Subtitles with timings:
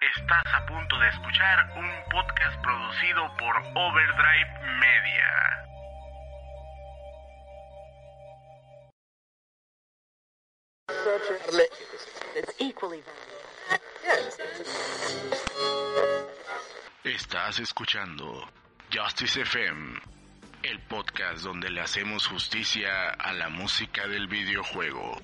[0.00, 5.56] Estás a punto de escuchar un podcast producido por Overdrive Media.
[17.04, 18.46] Estás escuchando
[18.92, 19.98] Justice FM,
[20.62, 25.16] el podcast donde le hacemos justicia a la música del videojuego.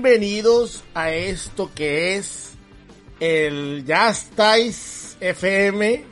[0.00, 2.54] Bienvenidos a esto que es
[3.18, 4.14] el Ya
[5.20, 6.04] FM,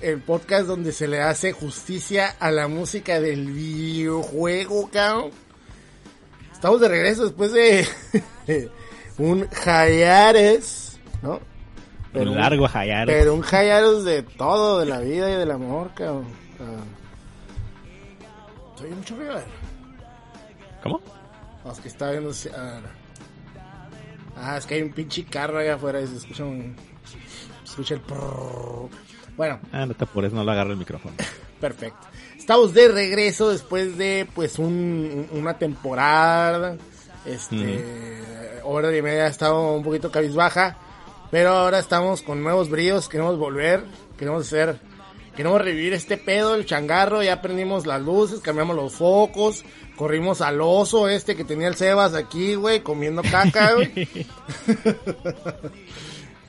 [0.00, 5.30] El podcast donde se le hace justicia a la música del videojuego, cabrón.
[6.52, 7.86] Estamos de regreso después de
[9.18, 11.38] un Hayares, ¿no?
[12.12, 13.14] un largo Hayares.
[13.14, 16.26] Pero un Hayares de todo, de la vida y del amor, cabrón.
[18.76, 19.30] Soy mucho frío.
[20.82, 21.21] ¿Cómo?
[21.64, 22.32] No, es que está viendo.
[24.36, 26.74] Ah, es que hay un pinche carro allá afuera y se escucha un.
[27.64, 28.00] Se escucha el.
[29.36, 29.60] Bueno.
[29.72, 31.14] Ah, no te apures, no lo agarro el micrófono.
[31.60, 32.06] Perfecto.
[32.36, 36.76] Estamos de regreso después de, pues, un, una temporada.
[37.24, 38.20] Este.
[38.64, 40.76] Hora y media ha estado un poquito cabizbaja.
[41.30, 43.08] Pero ahora estamos con nuevos bríos.
[43.08, 43.84] Queremos volver.
[44.18, 44.80] Queremos hacer.
[45.36, 47.22] Queremos revivir este pedo, el changarro.
[47.22, 49.64] Ya prendimos las luces, cambiamos los focos
[49.96, 54.08] corrimos al oso este que tenía el Sebas aquí, güey, comiendo caca, güey.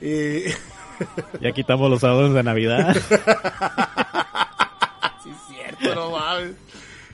[0.00, 0.44] y...
[1.40, 2.94] Ya quitamos los adornos de Navidad.
[5.22, 6.54] sí, es cierto, no mames.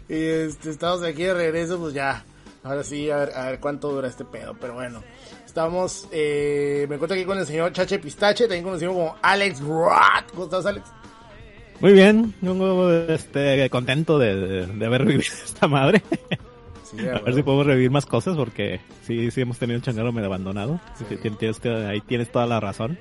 [0.09, 2.25] Y este, estamos aquí de regreso, pues ya.
[2.63, 5.03] Ahora sí, a ver, a ver cuánto dura este pedo, pero bueno.
[5.47, 10.31] Estamos, eh, me encuentro aquí con el señor Chache Pistache, también conocido como Alex Rat.
[10.31, 10.89] ¿Cómo estás, Alex?
[11.81, 12.35] Muy bien,
[13.09, 16.03] este, contento de, de, haber vivido esta madre.
[16.99, 20.27] a ver si podemos revivir más cosas porque sí, sí hemos tenido un changarro medio
[20.27, 20.79] abandonado.
[21.89, 22.99] ahí tienes toda la razón.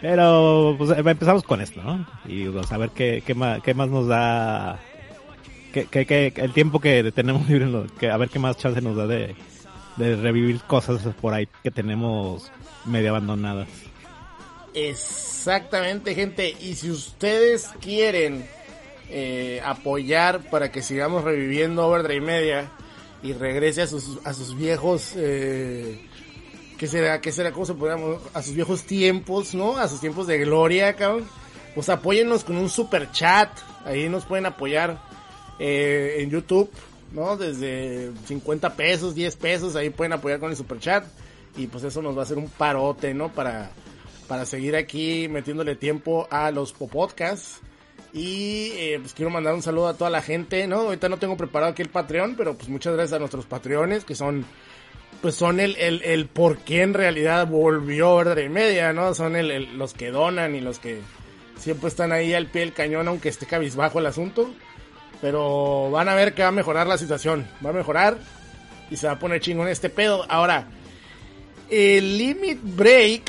[0.00, 2.06] Pero pues em, empezamos con esto, ¿no?
[2.24, 4.78] Y vamos a ver qué, qué, más, qué más nos da,
[5.72, 7.68] qué, qué, el tiempo que tenemos libre,
[7.98, 9.34] que, a ver qué más chance nos da de,
[9.96, 12.50] de revivir cosas por ahí que tenemos
[12.86, 13.68] medio abandonadas.
[14.74, 16.56] Exactamente, gente.
[16.60, 18.46] Y si ustedes quieren
[19.08, 22.70] eh, apoyar para que sigamos reviviendo Overdrive Media
[23.22, 26.00] y regrese a sus, a sus viejos, eh,
[26.78, 27.20] ¿qué será?
[27.20, 27.52] ¿Qué será?
[27.52, 28.20] ¿Cómo se podríamos?
[28.32, 29.76] A sus viejos tiempos, ¿no?
[29.76, 31.24] A sus tiempos de gloria, cabrón.
[31.74, 33.50] Pues apóyennos con un super chat.
[33.84, 35.00] Ahí nos pueden apoyar
[35.58, 36.70] eh, en YouTube,
[37.12, 37.36] ¿no?
[37.36, 41.04] Desde 50 pesos, 10 pesos, ahí pueden apoyar con el super chat.
[41.56, 43.32] Y pues eso nos va a hacer un parote, ¿no?
[43.32, 43.72] Para
[44.30, 47.60] para seguir aquí metiéndole tiempo a los podcasts.
[48.12, 50.82] Y eh, pues quiero mandar un saludo a toda la gente, ¿no?
[50.82, 54.14] Ahorita no tengo preparado aquí el Patreon, pero pues muchas gracias a nuestros Patreones, que
[54.14, 54.44] son,
[55.20, 59.14] pues son el, el, el por qué en realidad volvió Verde Media, ¿no?
[59.14, 61.00] Son el, los que donan y los que
[61.58, 64.48] siempre están ahí al pie del cañón, aunque esté cabizbajo el asunto.
[65.20, 68.16] Pero van a ver que va a mejorar la situación, va a mejorar.
[68.92, 70.24] y se va a poner chingón este pedo.
[70.28, 70.68] Ahora,
[71.68, 73.22] el Limit Break,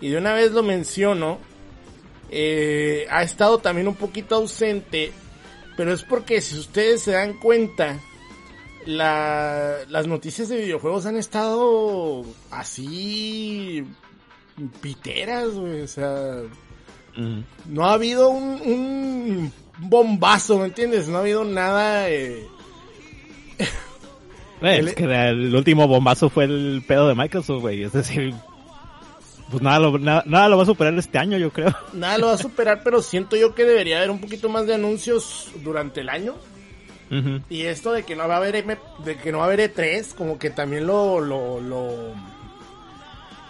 [0.00, 1.38] y de una vez lo menciono,
[2.30, 5.12] eh, ha estado también un poquito ausente,
[5.76, 7.98] pero es porque si ustedes se dan cuenta,
[8.86, 13.84] las noticias de videojuegos han estado así
[14.80, 16.42] piteras, O sea,
[17.66, 21.08] no ha habido un, bombazo, ¿me entiendes?
[21.08, 22.10] No ha habido nada.
[22.10, 22.46] Eh...
[24.62, 27.82] es que el último bombazo fue el pedo de Microsoft, güey.
[27.82, 28.34] Es decir,
[29.50, 31.74] pues nada lo, nada, lo va a superar este año, yo creo.
[31.92, 34.74] Nada lo va a superar, pero siento yo que debería haber un poquito más de
[34.74, 36.34] anuncios durante el año.
[37.48, 38.64] Y esto de que no va a haber
[39.04, 42.14] de que no va a haber E3, como que también lo lo, lo,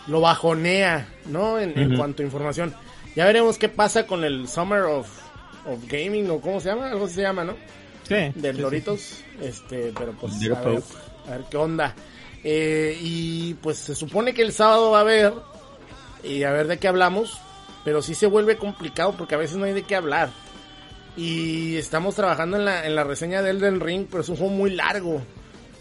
[0.06, 1.58] lo bajonea, ¿no?
[1.60, 2.74] En, cuanto a información.
[3.14, 5.08] Ya veremos qué pasa con el Summer of,
[5.66, 7.54] of Gaming o cómo se llama, algo se llama, ¿no?
[8.08, 8.32] Sí.
[8.34, 10.82] Del Doritos, este, pero pues a ver,
[11.26, 11.94] a ver, qué onda.
[12.42, 15.34] Eh, y pues se supone que el sábado va a haber
[16.24, 17.40] y a ver de qué hablamos,
[17.84, 20.30] pero sí se vuelve complicado porque a veces no hay de qué hablar.
[21.16, 24.52] Y estamos trabajando en la, en la reseña de Elden Ring, pero es un juego
[24.52, 25.22] muy largo.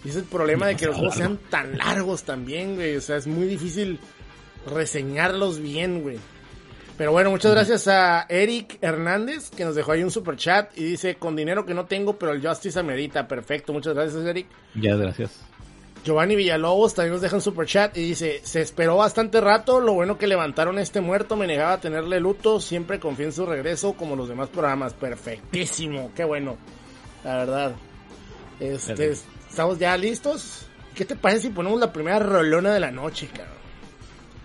[0.03, 2.95] Y es el problema de que los juegos sean tan largos también, güey.
[2.95, 3.99] O sea, es muy difícil
[4.65, 6.17] reseñarlos bien, güey.
[6.97, 10.83] Pero bueno, muchas gracias a Eric Hernández, que nos dejó ahí un super chat y
[10.83, 13.27] dice, con dinero que no tengo, pero el Justice amerita.
[13.27, 14.47] Perfecto, muchas gracias, Eric.
[14.75, 15.48] Ya, gracias.
[16.09, 19.93] Giovanni Villalobos también nos deja un super chat y dice, se esperó bastante rato, lo
[19.93, 23.93] bueno que levantaron este muerto, me negaba a tenerle luto, siempre confío en su regreso
[23.93, 26.57] como los demás programas, perfectísimo, qué bueno,
[27.23, 27.75] la verdad.
[28.59, 29.11] Este,
[29.47, 30.65] estamos ya listos.
[30.95, 33.53] ¿Qué te parece si ponemos la primera rolona de la noche, cabrón?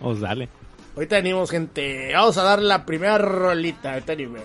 [0.03, 0.51] Os dale.
[0.95, 2.13] Ahorita venimos, gente.
[2.13, 3.95] Vamos a dar la primera rolita.
[3.95, 4.43] Ahorita venimos.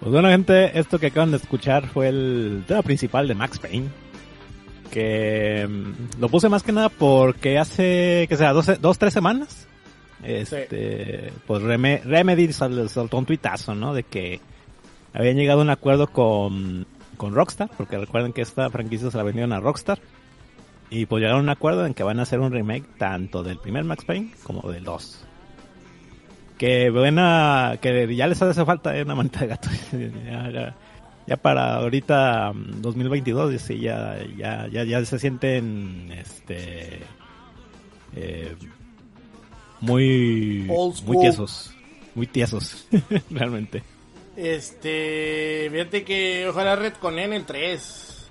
[0.00, 3.88] Pues bueno, gente, esto que acaban de escuchar fue el tema principal de Max Payne.
[4.90, 9.68] Que mm, lo puse más que nada porque hace, que sea, dos, dos tres semanas.
[10.22, 13.92] Este, pues Remedy soltó un tuitazo, ¿no?
[13.92, 14.40] De que
[15.12, 16.86] habían llegado a un acuerdo con,
[17.18, 19.98] con Rockstar, porque recuerden que esta franquicia se la vendieron a Rockstar.
[20.88, 23.58] Y pues llegaron a un acuerdo en que van a hacer un remake tanto del
[23.58, 25.26] primer Max Payne como del 2
[26.60, 29.70] que buena, que ya les hace falta una manita de gato.
[31.26, 37.00] ya, para ahorita 2022 mm, ya, ya, ya, ya se sienten este
[38.14, 38.54] eh,
[39.80, 40.66] muy
[41.06, 41.74] muy tiesos,
[42.14, 42.86] muy tiesos
[43.30, 43.82] realmente.
[44.36, 48.28] Este, fíjate que ojalá Red con en el 3.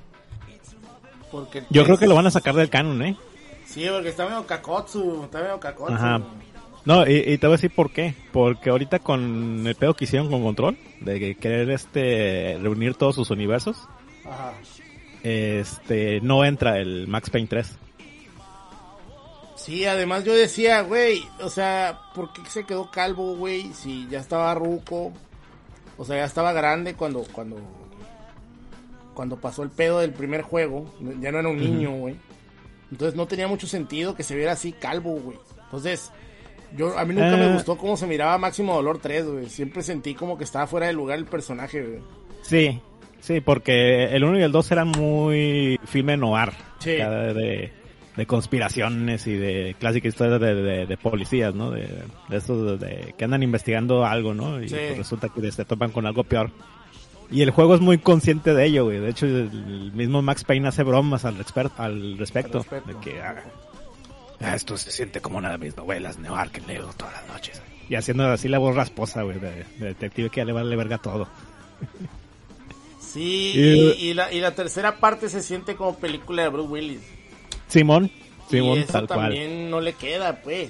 [1.32, 3.18] Porque Yo creo que lo van a sacar del canon, ¿eh?
[3.66, 5.96] Sí, porque está medio Kakotsu, está medio Kakotsu.
[5.96, 6.22] Ajá.
[6.86, 8.16] No, y, te voy a decir por qué.
[8.32, 13.30] Porque ahorita con el pedo que hicieron con Control, de querer este reunir todos sus
[13.30, 13.88] universos,
[15.24, 17.78] este no entra el Max Payne 3.
[19.56, 23.74] Sí, además yo decía, güey, o sea, ¿por qué se quedó calvo, güey?
[23.74, 25.12] Si ya estaba ruco,
[25.98, 27.58] o sea, ya estaba grande cuando, cuando,
[29.14, 32.16] cuando pasó el pedo del primer juego, ya no era un niño, güey.
[32.90, 35.38] Entonces no tenía mucho sentido que se viera así calvo, güey.
[35.66, 36.12] Entonces,
[36.76, 37.54] yo, a mí nunca me eh.
[37.54, 39.50] gustó cómo se miraba Máximo Dolor 3, güey.
[39.50, 42.00] Siempre sentí como que estaba fuera de lugar el personaje, güey.
[42.42, 42.82] Sí,
[43.20, 46.52] sí, porque el 1 y el 2 eran muy filme noir.
[46.80, 46.92] Sí.
[46.92, 47.72] De,
[48.16, 51.72] de conspiraciones y de clásicas historias de, de, policías, ¿no?
[51.72, 51.88] De,
[52.28, 54.62] de estos de, que andan investigando algo, ¿no?
[54.62, 56.52] Y pues resulta que se topan con algo peor.
[57.32, 59.00] Y el juego es muy consciente de ello, güey.
[59.00, 61.38] De hecho, el mismo Max Payne hace bromas al,
[61.78, 62.66] al respecto.
[62.86, 63.44] De que, ah,
[64.42, 67.62] Ah, esto se siente como una de mis novelas noir que leo todas las noches.
[67.90, 71.28] Y haciendo así la voz rasposa, güey, de, detective que ya le vale verga todo.
[73.00, 77.02] Sí, y, la, y la tercera parte se siente como película de Bruce Willis.
[77.68, 78.12] Simón,
[78.50, 80.70] Simón, y eso también no le queda, pues.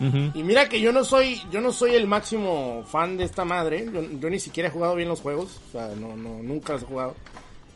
[0.00, 3.86] Y mira que yo no soy, yo no soy el máximo fan de esta madre.
[4.20, 6.86] Yo, ni siquiera he jugado bien los juegos, o sea, no, no, nunca los he
[6.86, 7.16] jugado.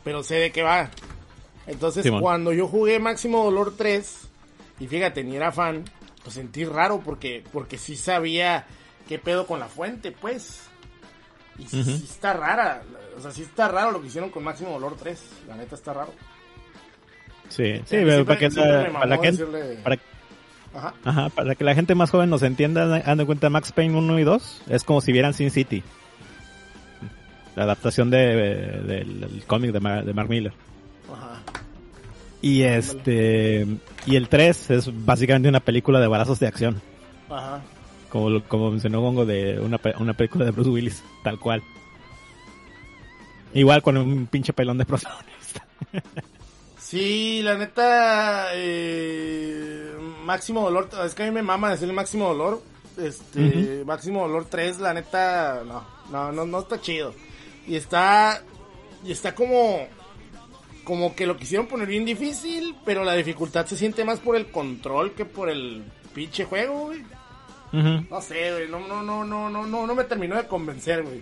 [0.03, 0.89] Pero sé de qué va.
[1.67, 4.29] Entonces, cuando yo jugué Máximo Dolor 3,
[4.83, 5.85] y fíjate, ni era fan,
[6.23, 8.65] pues sentí raro porque, porque sí sabía
[9.07, 10.67] qué pedo con la fuente, pues.
[11.57, 12.83] Y sí, está rara,
[13.17, 15.93] o sea, sí está raro lo que hicieron con Máximo Dolor 3, la neta está
[15.93, 16.13] raro.
[17.47, 20.03] Sí, sí, para que, para, que
[20.73, 21.29] Ajá.
[21.29, 24.23] para que la gente más joven nos entienda, dando en cuenta Max Payne 1 y
[24.23, 25.81] 2, es como si vieran Sin City.
[27.55, 28.17] La adaptación de,
[28.85, 30.51] del cómic de, de Mark Miller.
[32.43, 33.65] Y este
[34.05, 36.81] y el 3 es básicamente una película de balazos de acción.
[37.29, 37.61] Ajá.
[38.09, 41.63] Como, como mencionó Gongo de una, una película de Bruce Willis, tal cual.
[43.53, 45.65] Igual con un pinche pelón de protagonista.
[46.77, 49.95] sí, la neta eh,
[50.25, 52.61] Máximo Dolor, es que a mí me mama decirle Máximo Dolor.
[52.97, 55.81] Este, Máximo Dolor 3, la neta no,
[56.11, 57.15] no, no, no está chido.
[57.65, 58.43] Y está
[59.05, 59.87] y está como
[60.83, 64.47] como que lo quisieron poner bien difícil, pero la dificultad se siente más por el
[64.47, 67.01] control que por el pinche juego, güey.
[67.71, 71.21] No sé, güey, no, no, no, no, no, no, no me terminó de convencer, güey.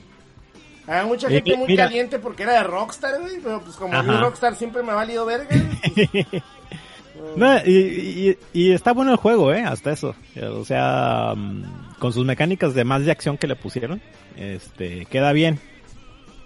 [0.88, 4.56] Hay mucha gente muy caliente porque era de Rockstar, güey, pero pues como mi Rockstar
[4.56, 5.48] siempre me ha valido verga.
[7.38, 10.15] no, y, y, está bueno el juego, eh, hasta eso.
[10.53, 14.01] O sea, mm, con sus mecánicas de más de acción que le pusieron,
[14.36, 15.60] este, queda bien.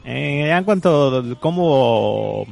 [0.03, 2.45] Eh, en cuanto a cómo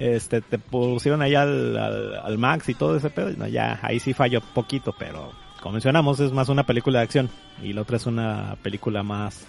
[0.00, 4.40] este, te pusieron ahí al, al, Max y todo ese pedo, ya ahí sí falló
[4.40, 5.30] poquito, pero
[5.60, 7.30] como mencionamos es más una película de acción
[7.62, 9.46] y la otra es una película más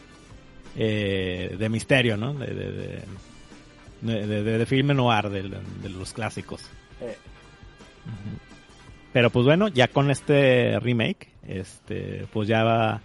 [0.75, 2.33] eh, de misterio, ¿no?
[2.33, 2.47] De,
[4.01, 6.69] de, de, de, filme noir, de, los clásicos.
[6.99, 7.15] Eh.
[9.13, 13.01] Pero pues bueno, ya con este remake, este, pues ya va,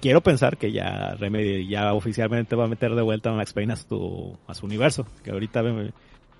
[0.00, 3.74] quiero pensar que ya Remedy ya oficialmente va a meter de vuelta a Max Payne
[3.74, 5.62] a su, a su universo, que ahorita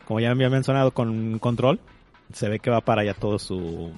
[0.09, 1.79] como ya me había mencionado con Control,
[2.33, 3.93] se ve que va para allá todos su,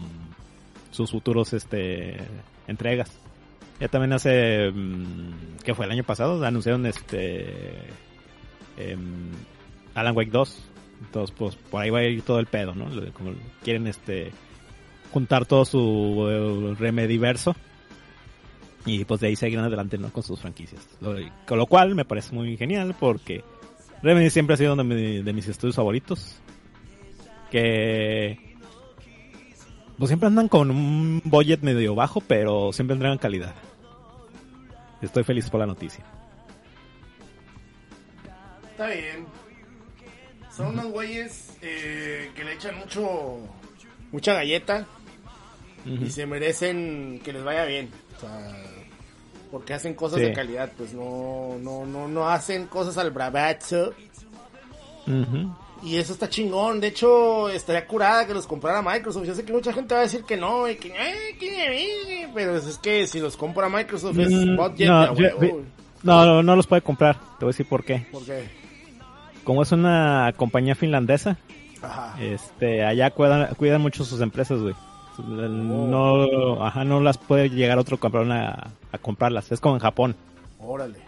[0.91, 2.17] sus futuros este
[2.67, 3.17] entregas.
[3.79, 6.45] Ya también hace, mm, ¿qué fue el año pasado?
[6.45, 7.47] Anunciaron este
[8.77, 9.31] em,
[9.95, 10.65] Alan Wake 2.
[11.03, 12.87] Entonces, pues por ahí va a ir todo el pedo, ¿no?
[13.13, 14.33] Como quieren este
[15.13, 17.55] juntar todo su eh, remediverso
[18.85, 20.13] y pues de ahí seguir adelante ¿no?
[20.13, 20.89] con sus franquicias.
[21.47, 23.45] con lo cual me parece muy genial porque
[24.03, 26.37] Remedy siempre ha sido uno de, mis estudios favoritos.
[27.51, 28.39] Que
[29.99, 33.55] pues siempre andan con un budget medio bajo, pero siempre entregan calidad.
[35.03, 36.05] Estoy feliz por la noticia.
[38.71, 39.27] está bien.
[40.51, 43.39] Son unos güeyes eh, que le echan mucho,
[44.11, 44.87] mucha galleta
[45.85, 47.91] y se merecen que les vaya bien.
[48.17, 48.57] O sea,
[49.51, 53.93] porque hacen cosas de calidad, pues no, no, no, no hacen cosas al bravazo.
[55.83, 56.81] Y eso está chingón.
[56.81, 59.25] De hecho, estaría curada que los comprara Microsoft.
[59.25, 60.93] Yo sé que mucha gente va a decir que no, y que,
[62.35, 64.57] pero es que si los compra Microsoft es mm,
[66.03, 67.17] no, no, no, los puede comprar.
[67.17, 68.07] Te voy a decir por qué.
[68.11, 68.45] ¿Por qué?
[69.45, 71.39] Como es una compañía finlandesa,
[72.21, 74.75] este, allá cuidan, cuidan mucho sus empresas, güey.
[75.19, 79.51] No, ajá, no las puede llegar otro campeón a, a comprarlas.
[79.53, 80.17] Es como en Japón.
[80.59, 80.99] Órale.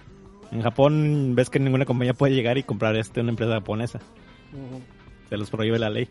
[0.50, 4.00] En Japón ves que ninguna compañía puede llegar y comprar este una empresa japonesa.
[5.28, 6.08] Se los prohíbe la ley.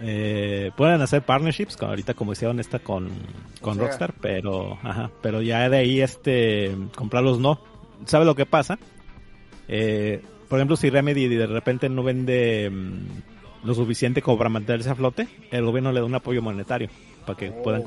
[0.00, 3.10] Eh, pueden hacer partnerships, ahorita como hicieron esta con,
[3.60, 7.58] con Rockstar, pero ajá, pero ya de ahí este comprarlos no.
[8.04, 8.78] ¿Sabe lo que pasa?
[9.66, 14.90] Eh, por ejemplo, si Remedy de repente no vende mm, lo suficiente como para mantenerse
[14.90, 16.88] a flote, el gobierno le da un apoyo monetario
[17.26, 17.84] para que puedan oh.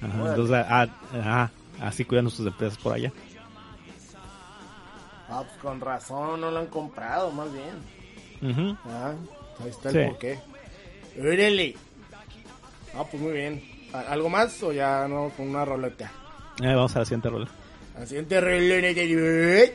[0.00, 0.30] Continuar.
[0.30, 3.12] entonces, ah, ah, así cuidan sus empresas por allá.
[5.28, 8.76] Ah, pues con razón no lo han comprado, más bien.
[8.86, 9.12] Ah,
[9.62, 10.38] ahí está el porqué.
[11.18, 11.74] ¡Órale!
[12.94, 13.62] Ah, pues muy bien.
[13.92, 16.10] ¿Algo más o ya no con una roleta?
[16.62, 17.48] Eh, vamos a la siguiente rola.
[17.98, 19.72] La siguiente roleta.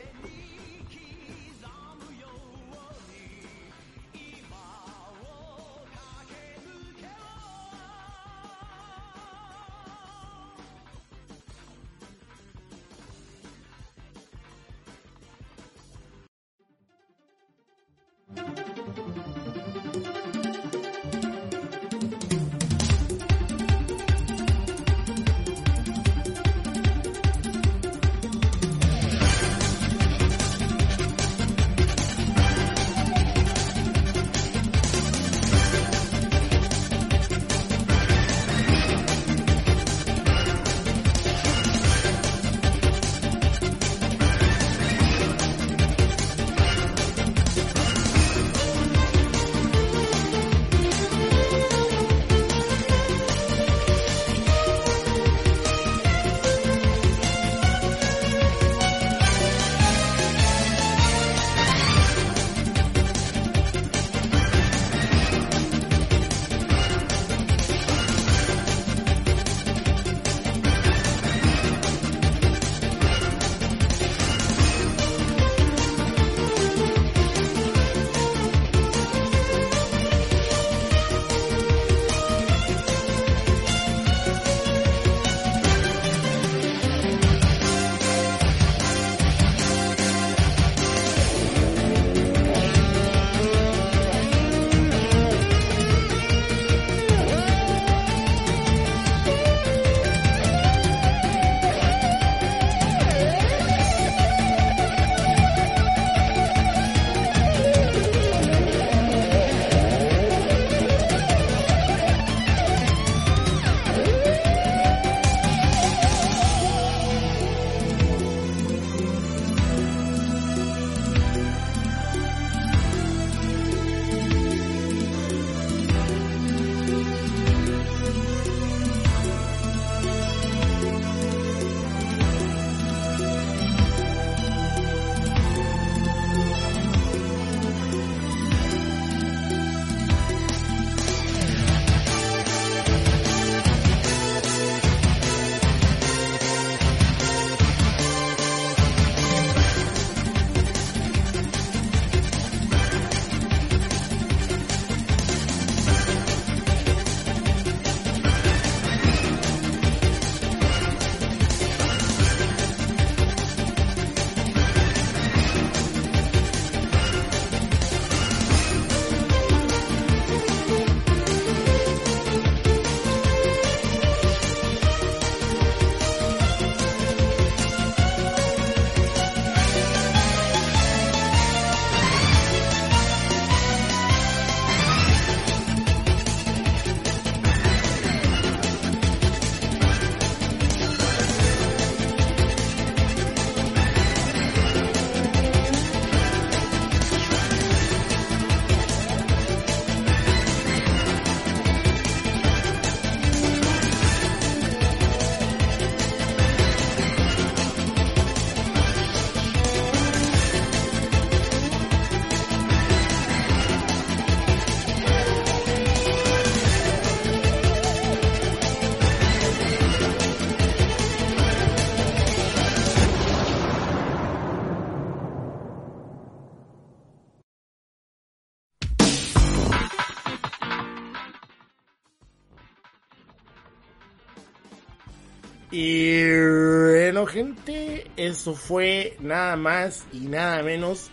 [235.72, 241.08] Y bueno, gente, eso fue nada más y nada menos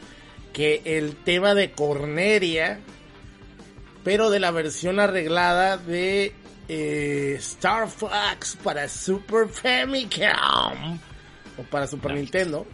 [0.52, 2.82] que el tema de Corneria,
[4.04, 6.34] pero de la versión arreglada de
[6.68, 11.00] eh, Star Fox para Super Famicom
[11.58, 12.68] o para Super Nintendo,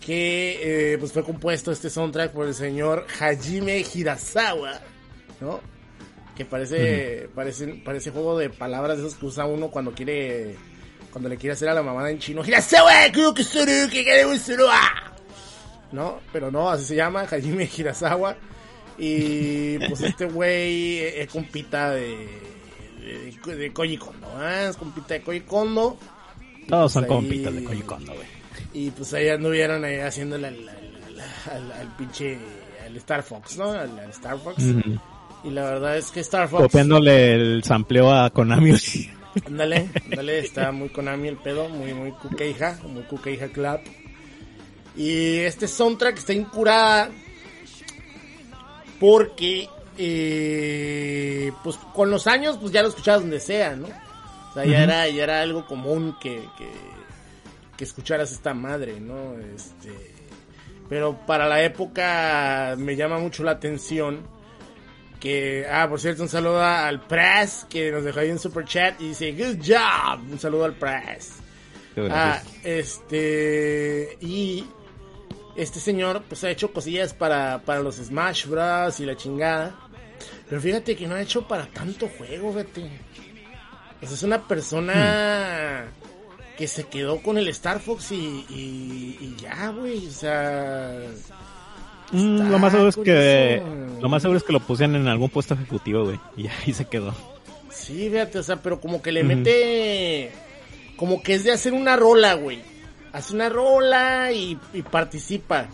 [0.00, 4.80] que eh, pues fue compuesto este soundtrack por el señor Hajime Hirasawa,
[5.38, 5.75] ¿no?
[6.36, 10.54] Que parece, parece, parece juego de palabras de esos que usa uno cuando quiere,
[11.10, 12.42] cuando le quiere hacer a la mamada en chino.
[15.92, 16.20] ¿No?
[16.32, 18.36] Pero no, así se llama, Hajime Hirasawa.
[18.98, 22.28] Y pues este güey es compita de,
[23.44, 24.68] de, de Koji Kondo, ¿eh?
[24.70, 25.98] Es compita de Koji Kondo.
[26.68, 28.26] Todos son pues compitas de Koji Kondo, güey.
[28.72, 30.68] Y pues ahí anduvieron ahí haciéndole al,
[31.50, 32.38] al, al, pinche,
[32.84, 33.70] al Star Fox, ¿no?
[33.70, 34.62] Al, Star Fox.
[35.46, 36.64] Y la verdad es que Star Fox.
[36.64, 38.74] Copiándole el sampleo a Konami.
[39.46, 43.80] Ándale, ándale, está muy Konami el pedo, muy, muy cuqueija, muy cuqueija club.
[44.96, 47.10] Y este soundtrack está incurada
[48.98, 53.86] porque, eh, pues con los años, pues ya lo escuchabas donde sea, ¿no?
[53.86, 56.70] O sea, ya, era, ya era algo común que, que,
[57.76, 59.38] que escucharas esta madre, ¿no?
[59.54, 59.92] Este,
[60.88, 64.34] pero para la época me llama mucho la atención
[65.20, 69.00] que, ah, por cierto, un saludo al Press, que nos dejó ahí en super chat
[69.00, 70.20] y dice, good job.
[70.30, 71.40] Un saludo al Press.
[72.10, 74.66] Ah, este, y
[75.56, 79.00] este señor, pues ha hecho cosillas para, para los Smash Bros.
[79.00, 79.74] y la chingada.
[80.48, 82.88] Pero fíjate que no ha hecho para tanto juego, vete.
[84.00, 86.56] Esa es una persona hmm.
[86.58, 90.06] que se quedó con el Star Fox y, y, y ya, güey.
[90.06, 91.00] O sea,
[92.12, 93.62] Mm, lo más seguro es que
[94.00, 96.84] lo más seguro es que lo pusieron en algún puesto ejecutivo, güey, y ahí se
[96.84, 97.14] quedó.
[97.70, 100.32] Sí, fíjate, o sea, pero como que le mete
[100.96, 102.60] como que es de hacer una rola, güey.
[103.12, 104.58] Hace una rola y,
[104.90, 105.66] participa.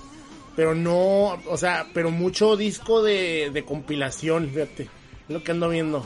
[0.54, 4.82] Pero no, o sea, pero mucho disco de, de compilación, fíjate.
[4.82, 4.88] Es
[5.28, 6.04] lo que ando viendo.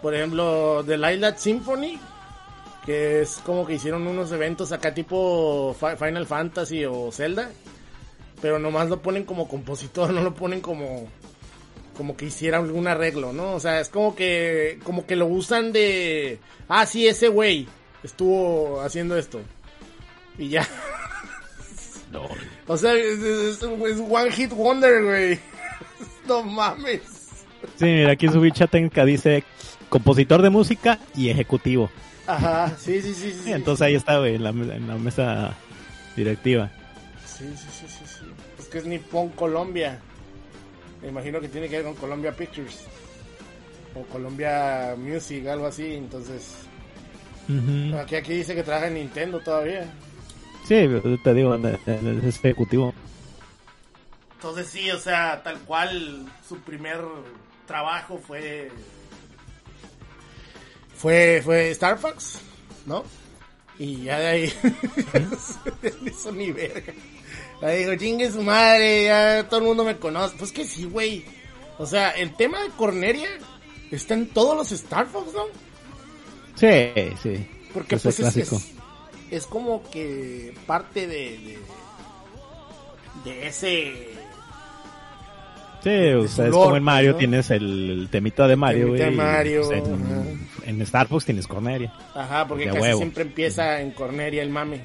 [0.00, 1.98] Por ejemplo, The Lilac Symphony,
[2.86, 7.50] que es como que hicieron unos eventos acá tipo Final Fantasy o Zelda
[8.40, 11.08] pero nomás lo ponen como compositor, no lo ponen como
[11.96, 13.54] como que hiciera algún arreglo, ¿no?
[13.54, 17.66] O sea, es como que como que lo usan de ah, sí, ese güey
[18.02, 19.40] estuvo haciendo esto.
[20.38, 20.66] Y ya.
[22.10, 22.22] No.
[22.66, 25.38] O sea, es, one hit wonder, güey.
[26.26, 27.02] No mames.
[27.76, 29.44] Sí, mira, aquí su bicha técnica dice
[29.90, 31.90] compositor de música y ejecutivo.
[32.26, 33.38] Ajá, sí, sí, sí.
[33.44, 35.54] sí Entonces ahí está, güey, en la, en la mesa
[36.16, 36.70] directiva.
[37.26, 37.77] Sí, sí
[38.70, 40.00] que es Nippon Colombia.
[41.02, 42.84] Me imagino que tiene que ver con Colombia Pictures.
[43.94, 45.94] O Colombia Music, algo así.
[45.94, 46.56] Entonces.
[47.98, 49.92] aquí, aquí dice que trabaja en Nintendo todavía.
[50.64, 50.86] Sí,
[51.24, 52.92] te digo, es ejecutivo.
[54.34, 57.00] Entonces sí, o sea, tal cual su primer
[57.66, 58.70] trabajo fue
[60.94, 62.40] fue fue Star Fox,
[62.86, 63.02] ¿no?
[63.78, 64.52] Y ya de ahí
[66.06, 66.92] eso ni verga.
[67.60, 70.36] Ahí dijo, chingue su madre, ya todo el mundo me conoce.
[70.38, 71.24] Pues que sí, güey.
[71.78, 73.28] O sea, el tema de Corneria
[73.90, 75.44] está en todos los Star Fox, ¿no?
[76.54, 76.92] Sí,
[77.22, 77.48] sí.
[77.72, 78.72] Porque pues es,
[79.30, 81.58] es, como que parte de, de,
[83.24, 84.08] de ese...
[85.82, 89.10] Sí, o sea, es como en Mario tienes el, temita de Mario, güey.
[89.12, 89.62] Mario.
[89.66, 89.82] Pues
[90.64, 91.92] en, Star Fox tienes Corneria.
[92.14, 94.80] Ajá, porque casi siempre empieza en Corneria el mame.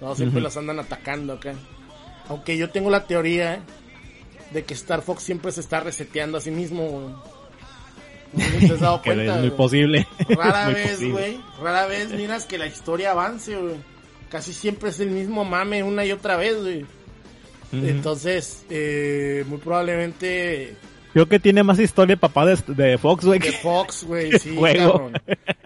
[0.00, 1.54] No, siempre los andan atacando acá.
[2.28, 3.62] Aunque yo tengo la teoría
[4.52, 7.22] de que Star Fox siempre se está reseteando a sí mismo.
[8.32, 9.36] ¿No te has dado cuenta?
[9.36, 10.06] es muy posible.
[10.28, 11.40] Rara vez, güey.
[11.60, 13.76] Rara vez miras que la historia avance, güey.
[14.30, 16.86] Casi siempre es el mismo mame una y otra vez, güey.
[17.72, 20.76] Entonces, eh, muy probablemente...
[21.12, 23.38] Creo que tiene más historia papá de, Fox, güey.
[23.38, 25.12] De Fox, güey, sí, cabrón.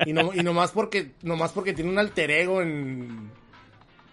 [0.05, 3.31] Y, no, y nomás porque, nomás porque tiene un alter ego en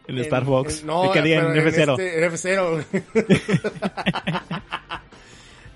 [0.07, 0.83] en, Star Fox.
[0.83, 1.99] no, ¿De qué en F0.
[1.99, 2.85] Este, F0.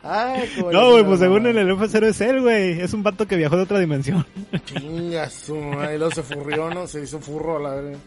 [0.09, 2.79] Ay, no, güey, pues según en el F0 es él, güey.
[2.79, 4.25] Es un pato que viajó de otra dimensión.
[4.65, 5.97] Chinga su madre.
[5.97, 6.87] Luego se furrió, ¿no?
[6.87, 7.99] Se hizo furro la verdad.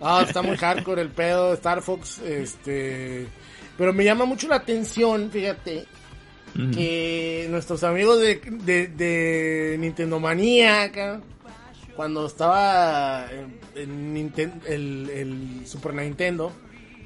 [0.00, 1.54] Ah, está muy hardcore el pedo.
[1.54, 3.28] Star Fox, este.
[3.78, 5.84] Pero me llama mucho la atención, fíjate,
[6.72, 11.20] que nuestros amigos de, de, de Nintendo Manía, acá,
[11.94, 13.26] cuando estaba
[13.76, 16.52] el, Super Nintendo,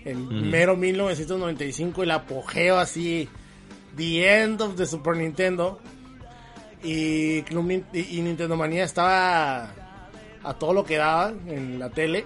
[0.05, 3.29] en mero 1995, el apogeo así,
[3.97, 5.81] The End of the Super Nintendo,
[6.83, 7.39] y,
[7.93, 9.75] y Nintendo Manía estaba
[10.43, 12.25] a todo lo que daba en la tele,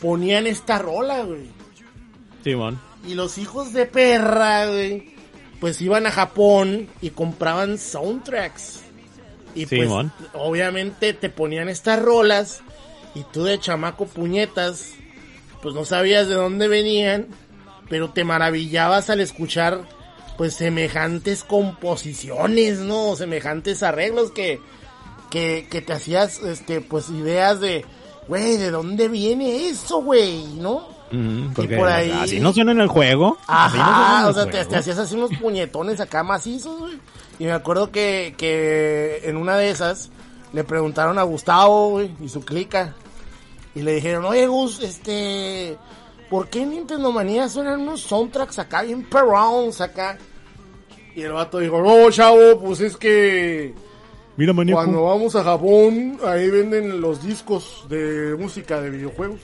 [0.00, 1.48] ponían esta rola, güey.
[2.44, 2.80] Simón.
[3.06, 5.14] Y los hijos de perra, güey,
[5.60, 8.82] pues iban a Japón y compraban soundtracks.
[9.54, 9.88] Y pues,
[10.34, 12.62] obviamente te ponían estas rolas
[13.18, 14.92] y tú de chamaco puñetas,
[15.62, 17.26] pues no sabías de dónde venían,
[17.88, 19.80] pero te maravillabas al escuchar
[20.36, 23.16] pues semejantes composiciones, ¿no?
[23.16, 24.60] Semejantes arreglos que,
[25.30, 27.84] que, que te hacías, este, pues ideas de,
[28.28, 30.44] güey, ¿de dónde viene eso, güey?
[30.56, 30.94] ¿No?
[31.10, 33.38] Ujú, porque por ahí- así no suena en el juego.
[33.48, 36.98] no Ajá, el o sea, te hacías así unos puñetones acá macizos, güey.
[37.38, 40.10] Y me acuerdo que, que en una de esas
[40.52, 42.94] le preguntaron a Gustavo, güey, y su clica.
[43.76, 45.76] Y le dijeron, oye, Gus, este,
[46.30, 50.16] ¿por qué en Nintendo Manía suenan unos soundtracks acá bien perrons acá?
[51.14, 53.74] Y el vato dijo, no, chavo, pues es que
[54.38, 54.78] Mira, maníaco.
[54.80, 59.40] cuando vamos a Japón, ahí venden los discos de música de videojuegos.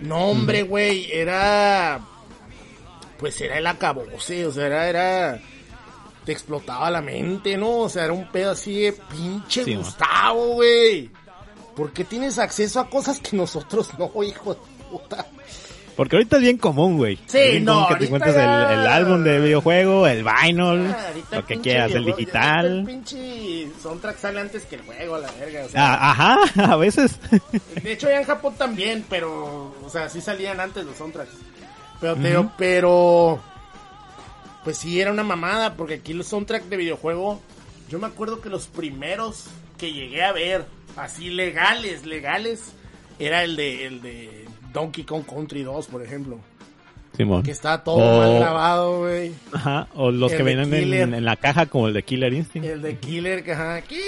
[0.00, 2.00] No, hombre, güey, era.
[3.18, 5.40] Pues era el acabose, o sea, era, era.
[6.26, 7.78] Te explotaba la mente, ¿no?
[7.78, 9.74] O sea, era un pedo así de pinche.
[9.74, 11.10] Gustavo, güey.
[11.76, 15.26] ¿Por qué tienes acceso a cosas que nosotros no, hijo de puta?
[15.96, 17.16] Porque ahorita es bien común, güey.
[17.26, 20.24] Sí, Es bien no, común que te encuentres ya- el, el álbum de videojuego, el
[20.24, 22.66] vinyl, Ah, lo que pinche quieras, el digital.
[22.78, 25.64] El pinche soundtrack sale antes que el juego, la verga.
[25.64, 27.18] O sea, Ah, ajá, a veces.
[27.82, 31.32] De hecho, ya en Japón también, pero, o sea, sí salían antes los soundtracks.
[32.00, 33.40] Pero, te digo, pero,
[34.64, 37.40] pues sí, era una mamada, porque aquí los soundtracks de videojuego,
[37.90, 40.64] yo me acuerdo que los primeros que llegué a ver,
[41.02, 42.72] así legales, legales,
[43.18, 46.38] era el de, el de Donkey Kong Country 2, por ejemplo.
[47.16, 47.42] Simón.
[47.42, 49.32] Que está todo O- mal grabado, güey.
[49.52, 50.72] Ajá, o los El que vienen
[51.14, 52.66] en, la caja como el de Killer Instinct.
[52.68, 54.00] El de Killer, que ajá, Killer,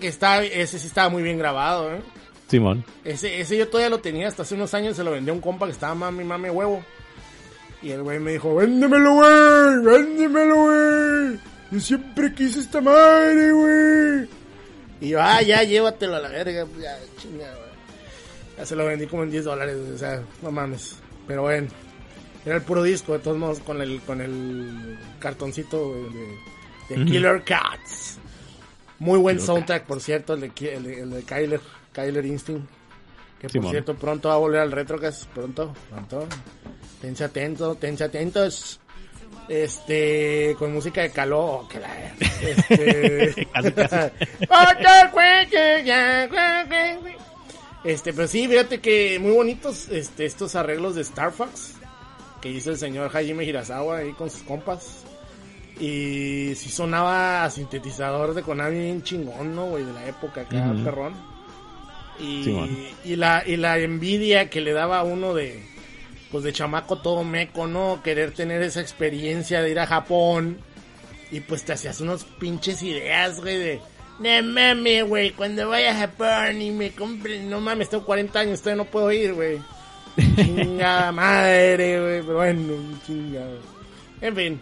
[0.00, 2.00] que está, ese sí estaba muy bien grabado, eh.
[2.48, 2.84] Simón.
[3.04, 5.40] Ese, ese yo todavía lo tenía hasta hace unos años, se lo vendía a un
[5.40, 6.84] compa que estaba mami, mami huevo.
[7.80, 11.38] Y el güey me dijo, véndemelo, güey, véndemelo, güey.
[11.70, 14.28] Yo siempre quise esta madre, güey.
[15.00, 17.74] Y yo, ah, ya, llévatelo a la verga, pues, ya, chinga, güey.
[18.56, 20.96] Ya se lo vendí como en 10 dólares, o sea, no mames.
[21.26, 21.68] Pero bueno,
[22.44, 25.92] era el puro disco, de todos modos, con el, con el cartoncito
[26.88, 27.04] de.
[27.04, 28.18] Killer Cats.
[28.98, 31.60] Muy buen Killer soundtrack, por cierto, el de, el de, el de Kyler,
[31.92, 32.68] Kyler Instinct.
[33.40, 35.26] Que por cierto, pronto va a volver al Retrocast.
[35.26, 36.26] Pronto, pronto.
[37.00, 38.80] Tense atento, tense atentos.
[39.48, 41.62] Este, con música de calor.
[41.64, 43.46] oh, que la- Este.
[43.52, 43.96] Casi, casi.
[47.84, 51.74] Este, pero sí, fíjate que muy bonitos este, estos arreglos de Star Fox
[52.40, 55.04] que hizo el señor Hajime Hirasawa ahí con sus compas.
[55.78, 59.84] Y sí sonaba a sintetizador de Konami bien chingón, ¿no, güey?
[59.84, 61.14] De la época acá, perrón.
[62.20, 62.48] Y,
[63.04, 65.60] y, la, y la envidia que le daba a uno de,
[66.34, 68.02] pues de chamaco todo meco, ¿no?
[68.02, 70.58] Querer tener esa experiencia de ir a Japón.
[71.30, 73.80] Y pues te hacías unos pinches ideas, güey, de...
[74.18, 77.38] No mames, güey, cuando vaya a Japón y me compre...
[77.38, 79.60] No mames, tengo 40 años, todavía no puedo ir, güey.
[80.34, 83.58] Chingada madre, güey, pero bueno, chingada.
[84.20, 84.60] En fin,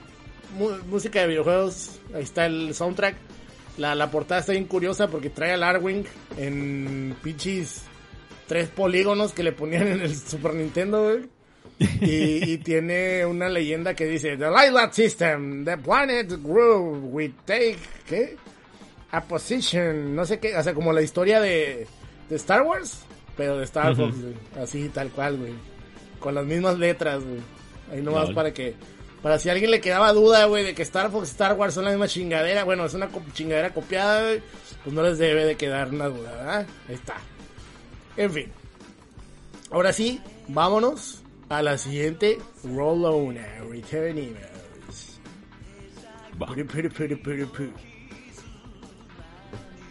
[0.90, 3.16] música de videojuegos, ahí está el soundtrack.
[3.78, 6.04] La, la portada está bien curiosa porque trae al Arwing
[6.36, 7.84] en pinches
[8.46, 11.41] tres polígonos que le ponían en el Super Nintendo, güey.
[11.78, 17.78] Y, y tiene una leyenda que dice The Lilac System, the planet grew, we take,
[18.06, 18.36] ¿qué?
[19.10, 21.86] A position, no sé qué, o sea, como la historia de,
[22.28, 23.00] de Star Wars,
[23.36, 24.34] pero de Star Fox, güey.
[24.60, 25.52] así tal cual, güey.
[26.18, 27.40] Con las mismas letras, güey.
[27.90, 28.74] Ahí nomás para que,
[29.22, 31.74] para si a alguien le quedaba duda, güey, de que Star Fox y Star Wars
[31.74, 34.42] son la misma chingadera, bueno, es una chingadera copiada, güey,
[34.82, 36.66] pues no les debe de quedar una duda, ¿verdad?
[36.88, 37.14] Ahí está.
[38.16, 38.52] En fin.
[39.70, 45.19] Ahora sí, vámonos a la siguiente Rollona Return Emails.
[46.37, 46.45] Va.
[46.47, 47.73] Puru, puru, puru, puru, puru.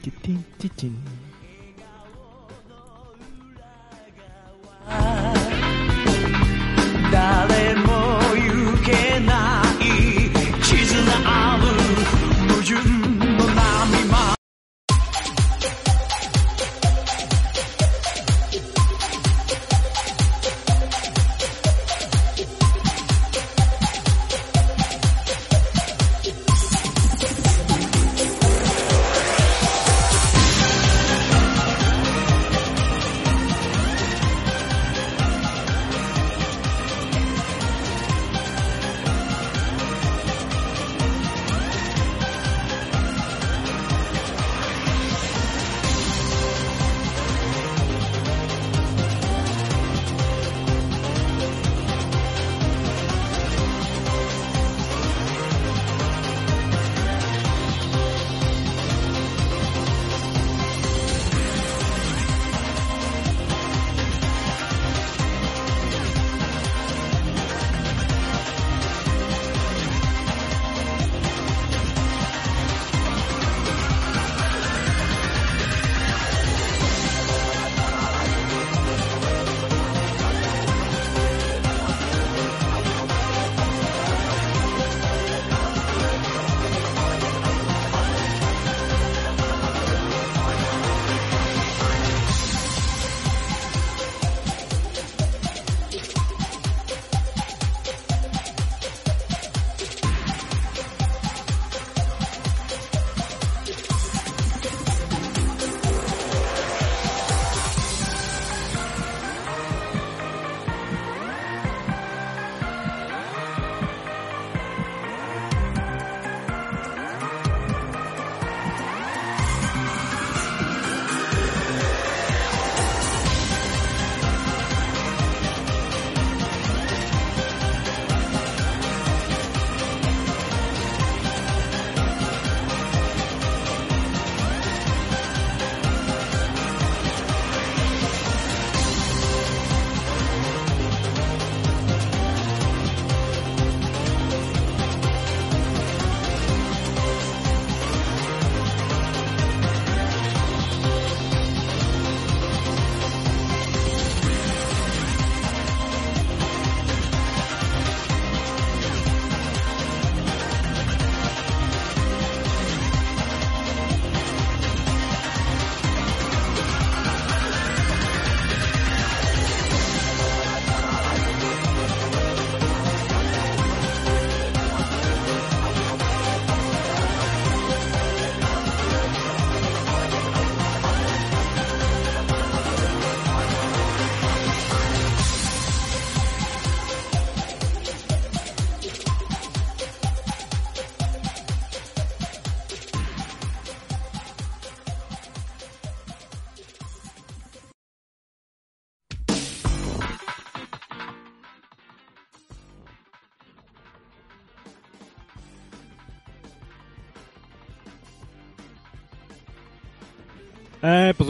[0.03, 0.95] Chitin, chitin.
[7.11, 9.70] 誰も行けない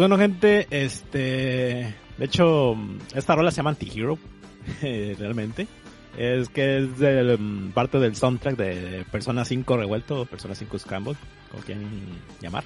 [0.02, 1.94] bueno, gente, este.
[2.18, 2.76] De hecho,
[3.14, 4.18] esta rola se llama Anti-Hero,
[4.82, 5.68] eh, realmente.
[6.18, 11.14] Es que es mm, parte del soundtrack de Persona 5 Revuelto o Persona 5 Scramble,
[11.52, 11.86] como quieran
[12.42, 12.64] llamar.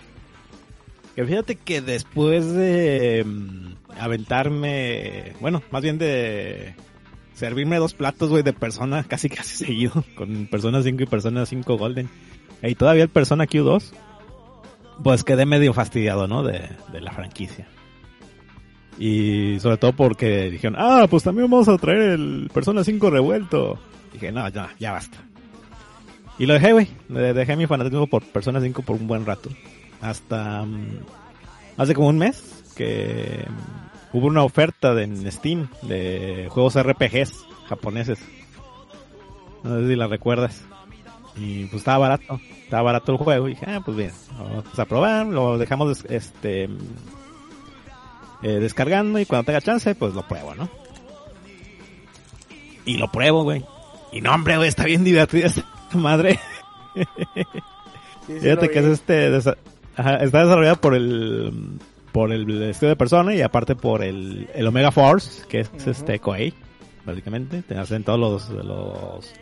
[1.14, 6.74] Que fíjate que después de mm, aventarme, bueno, más bien de
[7.34, 11.78] servirme dos platos, güey, de Persona casi casi seguido, con Persona 5 y Persona 5
[11.78, 12.10] Golden.
[12.64, 13.92] Y todavía el Persona Q2,
[15.04, 16.44] pues quedé medio fastidiado, ¿no?
[16.44, 17.68] De, de la franquicia.
[18.98, 23.78] Y sobre todo porque dijeron, ah, pues también vamos a traer el Persona 5 revuelto.
[24.14, 25.18] Dije, no, ya, ya basta.
[26.38, 26.88] Y lo dejé, güey.
[27.10, 29.50] Dejé mi fanatismo por Persona 5 por un buen rato.
[30.02, 31.00] Hasta mm,
[31.78, 37.46] hace como un mes que mm, hubo una oferta de, en Steam de juegos RPGs
[37.68, 38.20] japoneses.
[39.64, 40.64] No sé si la recuerdas.
[41.38, 42.40] Y pues estaba barato.
[42.64, 43.48] Estaba barato el juego.
[43.48, 45.26] Y dije, ah, pues bien, vamos a probar.
[45.28, 46.70] Lo dejamos este
[48.46, 50.70] eh, descargando y cuando tenga chance, pues lo pruebo, ¿no?
[52.86, 53.66] Y lo pruebo, güey.
[54.12, 56.40] Y no, hombre, güey, está bien divertida esta madre.
[58.28, 59.36] Fíjate que es este,
[59.96, 61.80] ajá, está desarrollado por el,
[62.12, 66.20] por el estudio de persona y aparte por el, el Omega Force, que es este
[66.20, 66.54] Koei,
[67.04, 67.62] básicamente.
[67.64, 69.34] Te hacen todos los, los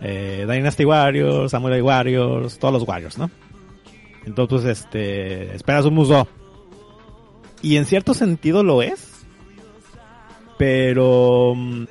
[0.00, 3.30] eh, Dynasty Warriors, Samurai Warriors, todos los Warriors, ¿no?
[4.24, 6.28] Entonces, este, esperas un museo
[7.62, 9.12] y en cierto sentido lo es.
[10.58, 11.84] Pero mm,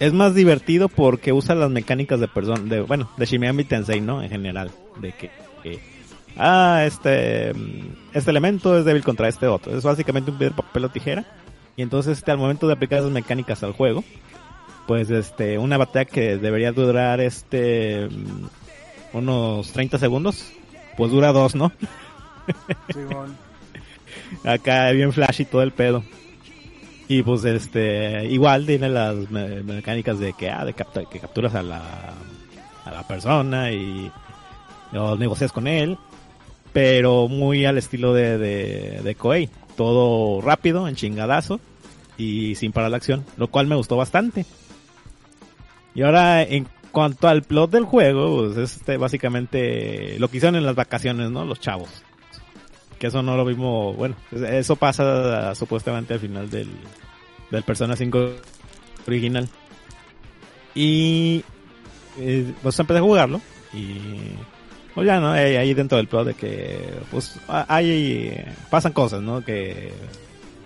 [0.00, 4.22] es más divertido porque usa las mecánicas de persona, de, bueno, de Shimiami Tensei, ¿no?
[4.22, 4.70] En general.
[5.00, 5.30] De que,
[6.36, 9.76] ah, este, mm, este elemento es débil contra este otro.
[9.76, 11.24] Es básicamente un papel o tijera.
[11.76, 14.04] Y entonces, este, al momento de aplicar esas mecánicas al juego,
[14.90, 20.50] pues, este, una batalla que debería durar, este, mm, unos 30 segundos,
[20.96, 21.70] pues dura dos, ¿no?
[22.92, 22.98] Sí,
[24.42, 26.02] Acá bien flash y todo el pedo.
[27.06, 31.82] Y pues este, igual tiene las mecánicas de que, ah, de que capturas a la,
[32.84, 34.10] a la persona y
[34.92, 35.98] o negocias con él.
[36.72, 39.48] Pero muy al estilo de, de, de Koei.
[39.76, 41.60] Todo rápido, en chingadazo
[42.18, 43.24] y sin parar la acción.
[43.36, 44.44] Lo cual me gustó bastante.
[45.94, 50.66] Y ahora en cuanto al plot del juego, pues este básicamente lo que hicieron en
[50.66, 51.44] las vacaciones, ¿no?
[51.44, 52.04] Los chavos
[53.00, 56.68] que eso no lo vimos, bueno, eso pasa supuestamente al final del,
[57.50, 58.30] del Persona 5
[59.06, 59.48] original.
[60.74, 61.42] Y
[62.18, 63.40] eh, pues empecé a jugarlo
[63.72, 63.96] y
[64.94, 69.42] pues ya no, ahí dentro del plot de que pues hay pasan cosas, ¿no?
[69.42, 69.94] Que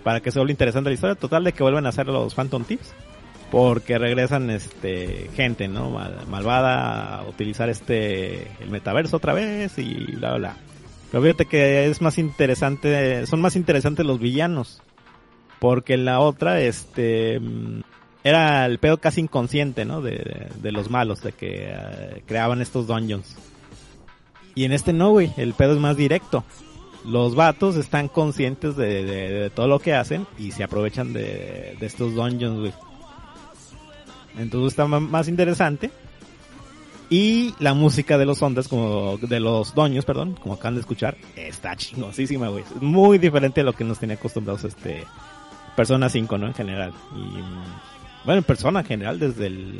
[0.03, 2.65] para que se vuelva interesante la historia, total de que vuelven a hacer los Phantom
[2.65, 2.93] Tips
[3.55, 5.89] porque regresan este gente, ¿no?
[6.27, 10.57] malvada a utilizar este el metaverso otra vez y bla bla.
[11.09, 14.81] Pero fíjate que es más interesante, son más interesantes los villanos.
[15.59, 17.83] Porque la otra, este, mm,
[18.25, 20.01] era el pedo casi inconsciente, ¿no?
[20.01, 23.37] De, de, los malos, de que eh, creaban estos dungeons.
[24.53, 26.43] Y en este no, güey, el pedo es más directo.
[27.05, 32.15] Los vatos están conscientes de, de todo lo que hacen y se aprovechan de, estos
[32.15, 32.73] dungeons, güey.
[34.37, 35.91] Entonces está más interesante
[37.09, 41.15] y la música de los ondas, como de los doños, perdón, como acaban de escuchar,
[41.35, 42.63] está chingosísima, güey.
[42.81, 45.03] Muy diferente a lo que nos tenía acostumbrados este
[45.75, 46.47] Persona 5, ¿no?
[46.47, 46.93] En general.
[47.15, 49.79] Y bueno, en Persona en general desde el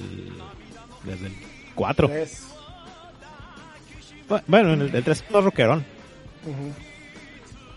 [1.04, 1.34] desde el
[1.74, 2.12] 4.
[4.48, 5.84] Bueno, en el, el 3 es rockerón.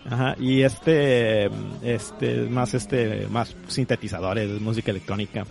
[0.09, 1.49] Ajá, y este
[1.81, 5.45] este más este más sintetizadores, música electrónica.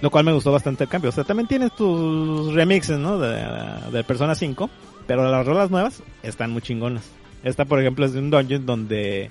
[0.00, 1.10] Lo cual me gustó bastante el cambio.
[1.10, 3.18] O sea, también tienes tus remixes, ¿no?
[3.18, 3.44] De,
[3.90, 4.70] de Persona 5.
[5.06, 7.02] Pero las rolas nuevas están muy chingonas.
[7.42, 9.30] Esta, por ejemplo, es de un dungeon donde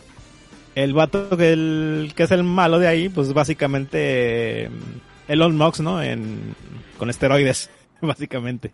[0.76, 5.55] el vato que, el, que es el malo de ahí, pues básicamente mm, el Old
[5.55, 6.01] Mox, ¿no?
[6.01, 6.55] En,
[6.97, 7.70] con esteroides,
[8.01, 8.74] básicamente.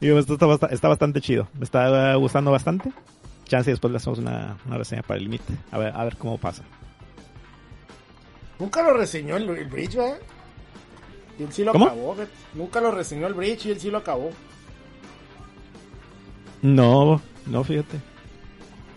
[0.00, 1.48] Y esto está, bastante chido.
[1.58, 2.90] Me está gustando bastante.
[3.44, 5.52] Chance y después le hacemos una, una reseña para el límite.
[5.72, 6.62] A ver, a ver cómo pasa.
[8.58, 10.18] Nunca lo reseñó el, el Bridge, ¿verdad?
[11.40, 12.14] Y él sí lo acabó.
[12.52, 14.30] Nunca lo reseñó el Bridge y él sí lo acabó.
[16.60, 17.98] No, no, fíjate.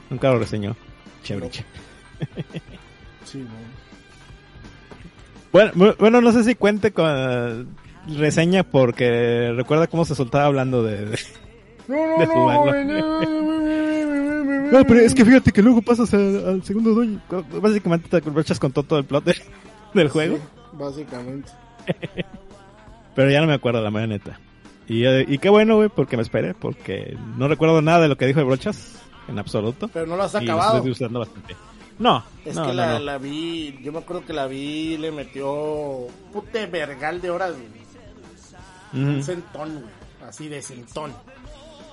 [0.09, 0.75] Nunca lo reseñó.
[1.23, 1.49] Chévere.
[3.23, 3.49] sí, no.
[5.53, 7.69] Bueno, bueno, no sé si cuente con
[8.07, 11.17] reseña porque recuerda cómo se soltaba hablando de,
[11.87, 12.73] no, no,
[14.71, 17.21] no, pero es que fíjate que luego pasas al, segundo dueño.
[17.61, 19.23] Básicamente te aprovechas con todo, el plot
[19.93, 20.39] del juego.
[20.73, 21.49] básicamente.
[23.15, 24.39] Pero ya no me acuerdo la marioneta.
[24.87, 28.17] Y, eh, y qué bueno, güey, porque me esperé, porque no recuerdo nada de lo
[28.17, 28.95] que dijo el Brochas.
[29.27, 29.87] en absoluto.
[29.87, 30.77] Pero no lo has y acabado.
[30.77, 31.55] estoy usando bastante.
[31.99, 32.99] No, Es no, que no, la, no.
[33.05, 39.03] la vi, yo me acuerdo que la vi, le metió pute vergal de horas, güey.
[39.05, 39.93] Un centón, güey,
[40.27, 41.13] así de centón.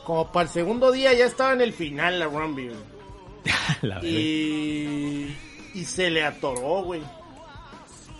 [0.05, 2.79] Como para el segundo día ya estaba en el final la Rumby, güey.
[3.83, 4.09] La verga.
[4.11, 5.37] Y,
[5.75, 7.01] y se le atoró, güey.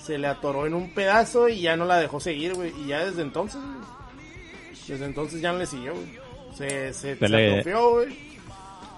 [0.03, 2.73] Se le atoró en un pedazo y ya no la dejó seguir, güey.
[2.83, 3.61] Y ya desde entonces,
[4.89, 6.19] desde entonces ya no le siguió, güey.
[6.57, 8.31] Se, se, Se se le- atrofió, güey.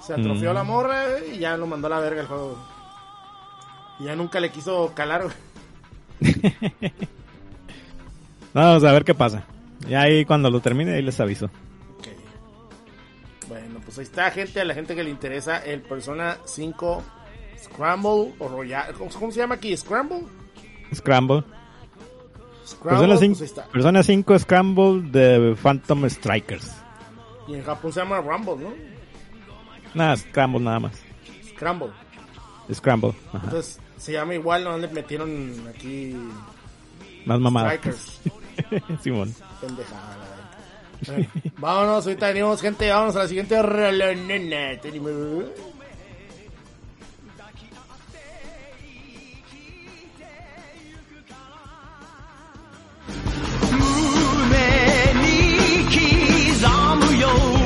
[0.01, 0.55] Se atrofió Mm.
[0.55, 2.59] la morra, güey, y ya lo mandó a la verga el juego.
[4.01, 5.35] Y ya nunca le quiso calar, güey.
[8.55, 9.45] Vamos a ver qué pasa.
[9.89, 11.51] Y ahí cuando lo termine, ahí les aviso.
[13.49, 14.61] Bueno, pues ahí está, gente.
[14.61, 17.03] A la gente que le interesa el Persona 5
[17.63, 18.93] Scramble o Royal.
[18.95, 19.77] ¿Cómo, cómo se llama aquí?
[19.77, 20.23] ¿Scramble?
[20.95, 21.45] Scramble.
[22.64, 23.66] Scramble, Persona pues 5, ahí está.
[23.68, 26.72] Persona 5 Scramble de Phantom Strikers.
[27.49, 28.72] Y en Japón se llama Rumble, ¿no?
[29.95, 30.93] Nada, Scramble nada más.
[31.55, 31.90] Scramble.
[32.72, 33.14] Scramble.
[33.32, 33.40] Ajá.
[33.45, 36.16] Entonces se llama igual, no le metieron aquí
[37.24, 37.74] Más mamada.
[37.76, 38.20] Strikers.
[39.03, 39.34] Simón.
[39.61, 40.16] Pendejada.
[41.07, 41.26] Bueno,
[41.59, 42.88] vámonos, ahorita venimos, gente.
[42.90, 43.57] Vámonos a la siguiente
[55.97, 56.22] rolonena.
[56.62, 57.62] Tenemos- Y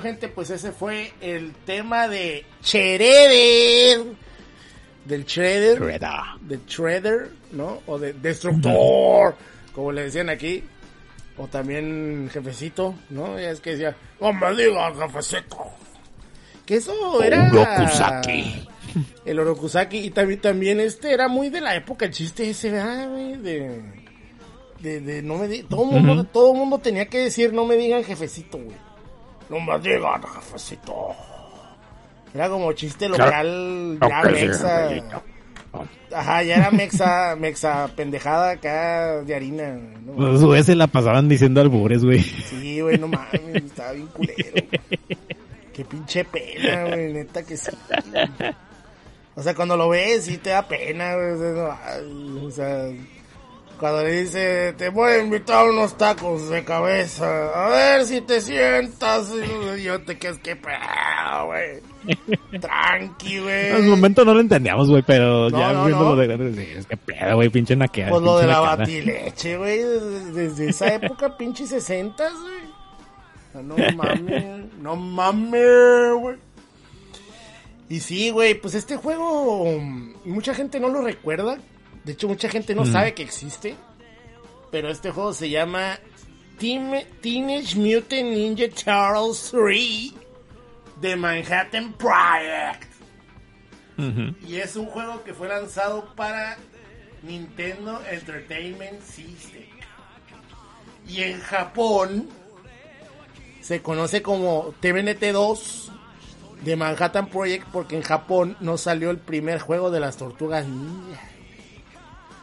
[0.00, 4.02] bueno, gente, pues ese fue el tema de Shredder.
[5.04, 5.78] Del Shredder.
[5.78, 6.10] Shredder.
[6.42, 7.80] Del Shredder, ¿no?
[7.86, 9.34] O de Destructor,
[9.74, 10.64] como le decían aquí.
[11.38, 13.38] O también Jefecito, ¿no?
[13.40, 15.58] Ya es que decía, no me digas Jefecito.
[16.66, 17.48] Que eso era...
[17.50, 18.68] Urokusaki.
[19.24, 19.98] El Orokusaki.
[19.98, 23.08] Y también, también este era muy de la época, el chiste ese, ¿verdad?
[23.08, 23.80] De,
[24.80, 26.24] de, de no me di- todo mundo, Ujú.
[26.24, 28.76] todo mundo tenía que decir, no me digan jefecito, güey.
[29.50, 31.08] No me digan jefecito.
[32.32, 34.88] Era como chiste local, ya mexa.
[36.12, 39.72] Ajá, ya era mexa, mexa pendejada acá de harina.
[40.04, 40.32] ¿no?
[40.32, 42.20] Los güeyes se la pasaban diciendo albures, güey.
[42.22, 44.66] Sí, güey, no mames, estaba bien culero.
[45.72, 47.70] Qué pinche pena, güey, neta que sí.
[49.34, 51.32] O sea, cuando lo ves, sí te da pena, güey.
[52.44, 52.86] O sea,
[53.80, 58.20] cuando le dice, te voy a invitar a unos tacos de cabeza, a ver si
[58.20, 59.32] te sientas.
[59.78, 61.80] Y yo te quedas, qué pedo, güey.
[62.60, 63.70] Tranqui, güey.
[63.70, 66.16] En el momento no lo entendíamos, güey, pero No, ya no, viéndolo no.
[66.16, 68.10] de grande, sí, es que pedo, güey, pinche naqueada.
[68.10, 73.64] Pues lo de la batileche, güey, desde, desde esa época, pinche 60, güey.
[73.64, 76.36] No mames, no mames, güey.
[77.88, 81.56] Y sí, güey, pues este juego, mm, mucha gente no lo recuerda.
[82.04, 82.92] De hecho, mucha gente no Mm.
[82.92, 83.74] sabe que existe.
[84.70, 85.98] Pero este juego se llama
[86.58, 90.12] Team- Teenage Mutant Ninja Turtles 3
[91.00, 92.84] de Manhattan Project.
[94.48, 96.56] Y es un juego que fue lanzado para
[97.22, 99.64] Nintendo Entertainment System.
[101.06, 102.28] Y en Japón
[103.60, 105.90] se conoce como TVNT2
[106.64, 111.20] de Manhattan Project porque en Japón no salió el primer juego de las tortugas ninja.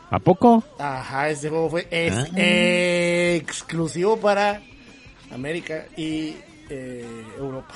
[0.09, 0.63] ¿A poco?
[0.79, 2.27] Ajá, ese juego fue es- Ah.
[2.37, 4.61] eh, exclusivo para
[5.31, 6.35] América y
[6.69, 7.05] eh,
[7.37, 7.73] Europa.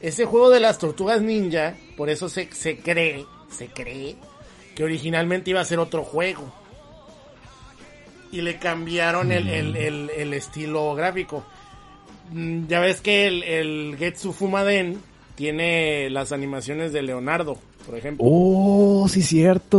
[0.00, 4.16] Ese juego de las tortugas ninja, por eso se, se cree, se cree
[4.74, 6.52] que originalmente iba a ser otro juego.
[8.32, 11.44] Y le cambiaron el, el- el- el estilo gráfico.
[12.32, 15.00] Mm, Ya ves que el, el Getsu Fumaden
[15.34, 18.24] tiene las animaciones de Leonardo, por ejemplo.
[18.28, 19.78] Oh, sí, cierto.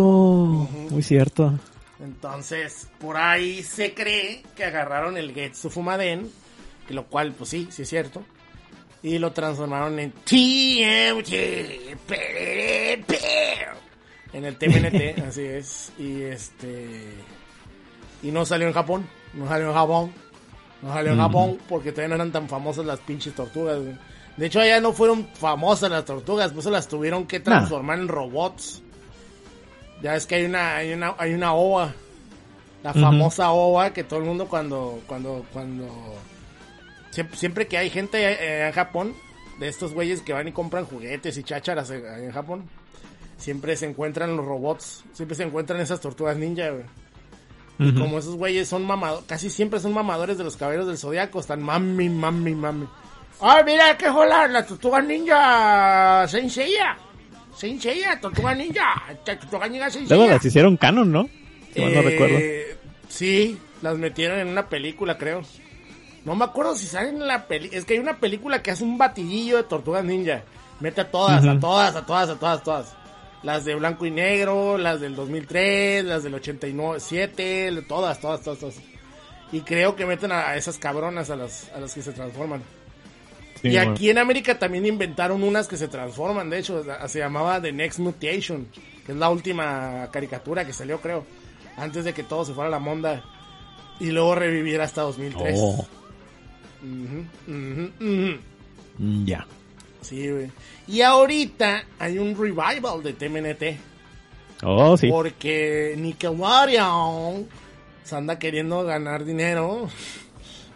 [0.90, 1.54] Muy cierto.
[2.00, 6.30] Entonces, por ahí se cree que agarraron el Getsu Fumaden,
[6.88, 8.24] que lo cual, pues sí, sí es cierto,
[9.02, 11.32] y lo transformaron en TMT,
[14.34, 17.14] en el TMNT, así es, y este,
[18.22, 20.12] y no salió en Japón, no salió en Japón,
[20.82, 23.96] no salió en Japón, porque todavía no eran tan famosas las pinches tortugas, güey.
[24.38, 28.82] De hecho, allá no fueron famosas las tortugas, pues las tuvieron que transformar en robots.
[30.02, 31.94] Ya es que hay una, hay una, hay una ova.
[32.84, 35.88] La famosa ova que todo el mundo cuando, cuando, cuando,
[37.10, 39.16] siempre, siempre que hay gente eh, en Japón,
[39.60, 42.66] de estos güeyes que van y compran juguetes y chácharas en, en Japón,
[43.38, 46.84] siempre se encuentran los robots, siempre se encuentran esas tortugas ninja, güey.
[47.80, 48.00] Ujú.
[48.00, 51.62] Como esos güeyes son mamadores, casi siempre son mamadores de los caballeros del zodiaco, están
[51.62, 52.88] mami, mami, mami.
[53.42, 54.48] ¡Ay, mira qué jola!
[54.48, 56.28] La tortuga ninja.
[56.28, 56.50] Saint
[57.82, 59.04] Seiya, tortuga ninja.
[59.24, 61.30] Tortuga ninja Luego las hicieron canon, ¿no?
[61.74, 62.38] Si no Eh, recuerdo.
[63.10, 65.42] Sí, las metieron en una película, creo.
[66.26, 67.78] No me acuerdo si salen en la película.
[67.80, 70.44] Es que hay una película que hace un batidillo de tortugas ninja.
[70.80, 72.96] Mete a todas, a todas, a todas, a todas, todas.
[73.44, 78.76] Las de blanco y negro, las del 2003, las del 87, todas, todas, todas, todas.
[79.52, 82.64] Y creo que meten a, a esas cabronas a las, a las que se transforman.
[83.70, 83.92] Sí, y bueno.
[83.92, 88.00] aquí en América también inventaron unas que se transforman, de hecho, se llamaba The Next
[88.00, 88.68] Mutation,
[89.06, 91.26] que es la última caricatura que salió, creo,
[91.78, 93.24] antes de que todo se fuera a la monda
[94.00, 95.56] y luego reviviera hasta 2003.
[95.60, 95.88] Oh,
[97.58, 99.46] mm, ya.
[100.02, 100.52] Sí, güey.
[100.88, 103.80] Y ahorita hay un revival de TMNT,
[104.64, 105.08] Oh, sí.
[105.10, 107.48] porque Nickelodeon
[108.04, 109.88] se anda queriendo ganar dinero.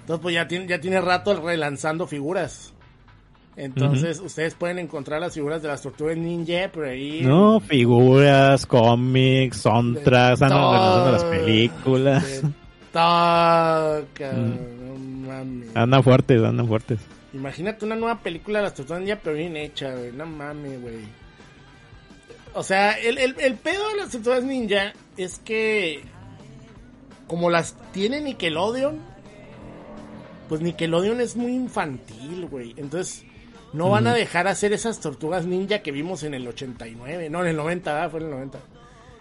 [0.02, 2.74] Entonces, pues ya tiene, ya tiene rato relanzando figuras.
[3.60, 7.20] Entonces, ustedes pueden encontrar las figuras de las tortugas ninja por ahí.
[7.24, 12.42] No, figuras, cómics, soundtracks, ah, no, bueno, las películas.
[12.42, 12.50] de
[12.94, 15.76] todo, cabrón, no mames.
[15.76, 17.00] Andan fuertes, andan fuertes.
[17.34, 20.14] Imagínate una nueva película de las tortugas ninja, pero bien hecha, güey.
[20.14, 21.00] No mames, güey.
[22.54, 26.02] O sea, el, el, el pedo de las tortugas ninja es que,
[27.28, 29.00] como las tiene Nickelodeon,
[30.48, 32.74] pues Nickelodeon es muy infantil, güey.
[32.78, 33.26] Entonces,
[33.74, 37.30] no van a dejar hacer esas tortugas ninja que vimos en el 89.
[37.30, 38.10] No, en el 90, ¿verdad?
[38.12, 38.60] Fue en el 90.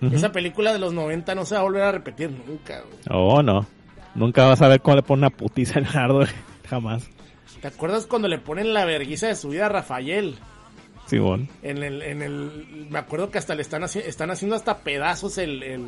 [0.03, 0.15] Ujú.
[0.15, 2.99] Esa película de los 90 no se va a volver a repetir nunca, güey.
[3.11, 3.67] Oh, no.
[4.15, 6.21] Nunca vas a ver cómo le pone una putiza al nardo,
[6.69, 7.09] jamás.
[7.61, 10.37] ¿Te acuerdas cuando le ponen la verguiza de su vida a Rafael?
[11.07, 11.49] Simón.
[11.63, 15.39] En el, en el, me acuerdo que hasta le están, haci- están haciendo hasta pedazos
[15.39, 15.85] el, el,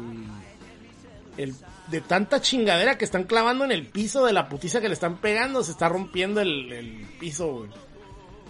[1.37, 1.55] el-
[1.91, 5.17] de tanta chingadera que están clavando en el piso de la putiza que le están
[5.19, 7.71] pegando, se está rompiendo el, el piso, güey.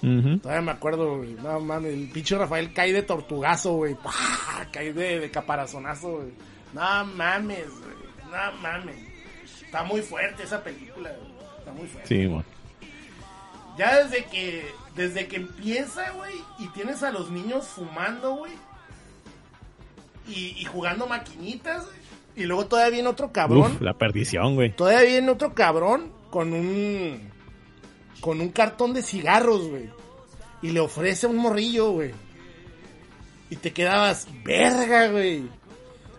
[0.00, 1.34] Todavía me acuerdo, güey.
[1.34, 3.94] No mames, el pinche Rafael cae de tortugazo, güey.
[3.94, 4.66] ¡Pah!
[4.72, 6.32] Cae de, de caparazonazo, güey.
[6.72, 7.94] No mames, güey.
[8.30, 8.96] No mames.
[9.64, 11.32] Está muy fuerte esa película, güey.
[11.58, 12.08] Está muy fuerte.
[12.08, 12.44] Sí, mon.
[13.78, 18.52] Ya desde que desde que empieza, güey, y tienes a los niños fumando, güey.
[20.28, 21.96] Y, y jugando maquinitas, güey.
[22.36, 23.72] Y luego todavía viene otro cabrón.
[23.72, 24.70] Uf, la perdición, güey.
[24.74, 27.30] Todavía viene otro cabrón con un.
[28.20, 29.90] Con un cartón de cigarros, güey.
[30.62, 32.12] Y le ofrece un morrillo, güey.
[33.48, 35.42] Y te quedabas, verga, güey.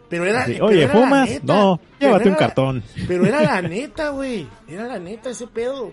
[0.09, 0.45] Pero era.
[0.45, 1.29] Sí, pero Oye, era la ¿fumas?
[1.29, 1.53] neta.
[1.53, 2.83] No, llévate un cartón.
[3.07, 4.47] Pero era la neta, güey.
[4.67, 5.91] Era la neta ese pedo.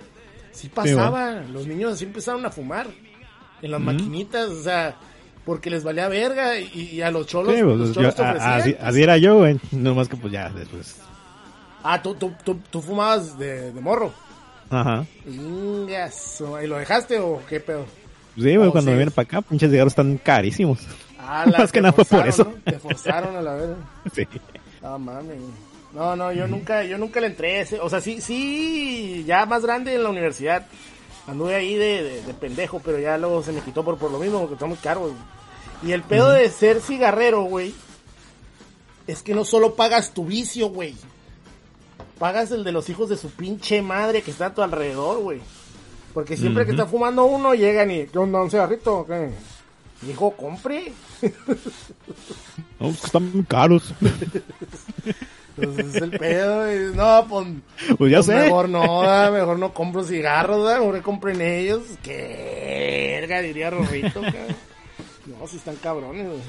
[0.51, 1.35] Sí pasaba.
[1.53, 2.87] Los niños así empezaron a fumar.
[3.63, 4.97] En las maquinitas, o sea,
[5.45, 6.59] porque les valía verga.
[6.59, 8.53] Y, y a los cholos, Sí, pues, los yo- cholos te a- ofrecían.
[8.61, 8.85] así, pues.
[8.85, 9.61] así era yo, güey.
[9.73, 10.97] No más que pues ya después.
[11.85, 14.13] Ah, ¿tú, tú, tú, tú fumabas de, de morro.
[14.71, 15.07] Ajá.
[15.27, 17.87] ¿Y lo dejaste o qué pedo?
[18.37, 20.79] Sí, güey, cuando me vienen para acá, pinches cigarros están carísimos.
[21.19, 22.45] Ah, la- Más que te nada fue por forzaron, eso.
[22.45, 22.73] ¿no?
[22.73, 23.77] Te forzaron a la verga.
[24.15, 24.27] Sí.
[24.83, 25.39] No mames.
[25.93, 27.81] No, no, yo nunca, yo nunca le entré ese.
[27.81, 30.67] O sea, sí, sí, ya más grande en la universidad.
[31.27, 34.19] Anduve ahí de, de, de pendejo, pero ya luego se me quitó por, por lo
[34.19, 35.01] mismo, porque está muy caro.
[35.01, 35.13] güey.
[35.83, 37.75] Y el pedo de ser cigarrero, güey,
[39.07, 40.95] es que no solo pagas tu vicio, güey.
[42.19, 45.41] Pagas el de los hijos de su pinche madre que está a tu alrededor, güey.
[46.15, 49.07] Porque siempre que está fumando uno, llegan y, ¿qué onda, un cigarrito?
[49.07, 49.31] ¿Qué?
[50.09, 50.93] Hijo, compre.
[52.81, 53.93] No, están muy caros.
[55.57, 57.47] Entonces es el pedo, y, no, pues,
[57.99, 58.35] Pues ya pues sé.
[58.37, 59.33] mejor no, ¿verdad?
[59.33, 60.81] mejor no compro cigarros, ¿verdad?
[60.81, 61.83] mejor compren ellos.
[62.03, 64.23] Qué verga, diría Rorrito.
[64.23, 66.41] No, si están cabrones, güey.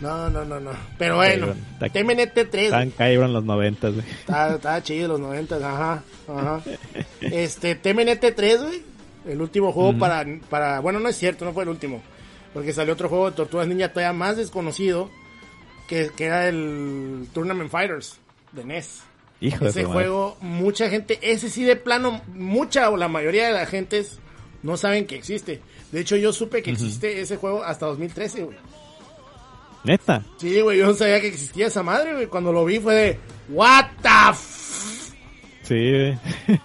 [0.00, 0.70] No, no, no, no.
[0.96, 4.06] Pero bueno, TMNT 3, Están caíron los noventas, güey.
[4.08, 6.62] Estaba, chido los 90, ajá, ajá.
[7.20, 8.82] Este, TMNT 3, güey.
[9.26, 12.00] El último juego para, para, bueno, no es cierto, no fue el último.
[12.54, 15.10] Porque salió otro juego de Tortugas Ninja todavía más desconocido,
[15.88, 18.18] que, que era el Tournament Fighters
[18.52, 19.02] de NES.
[19.40, 19.92] Hijo de Ese madre.
[19.94, 24.04] juego, mucha gente, ese sí de plano, mucha o la mayoría de la gente
[24.62, 25.60] no saben que existe.
[25.92, 28.56] De hecho, yo supe que existe ese juego hasta 2013, güey.
[29.84, 30.22] Neta.
[30.38, 32.26] Sí, güey, yo no sabía que existía esa madre, güey.
[32.26, 33.18] Cuando lo vi fue de,
[33.48, 35.14] what the f
[35.62, 36.18] Sí, güey.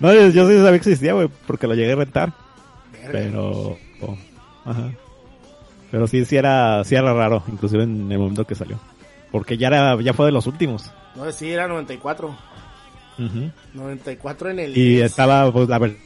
[0.00, 2.32] no, yo, yo sí sabía que existía, güey, porque lo llegué a rentar.
[2.92, 3.12] Verga.
[3.12, 3.78] Pero.
[4.00, 4.18] oh,
[4.64, 4.90] ajá.
[5.90, 8.78] Pero sí, sí era, sí era raro, inclusive en el momento que salió.
[9.32, 10.90] Porque ya era, ya fue de los últimos.
[11.16, 12.28] No, sí, era 94.
[13.18, 13.50] Ujú.
[13.74, 15.10] 94 en el Y 10.
[15.10, 16.00] estaba pues, la versión.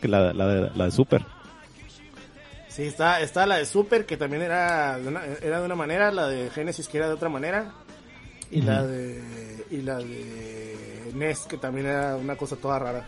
[0.00, 1.24] Que la, la, de, la de Super.
[2.76, 6.10] Sí, está, está la de Super, que también era de, una, era de una manera,
[6.12, 7.72] la de Genesis, que era de otra manera.
[8.50, 13.06] Y la de y la de NES, que también era una cosa toda rara.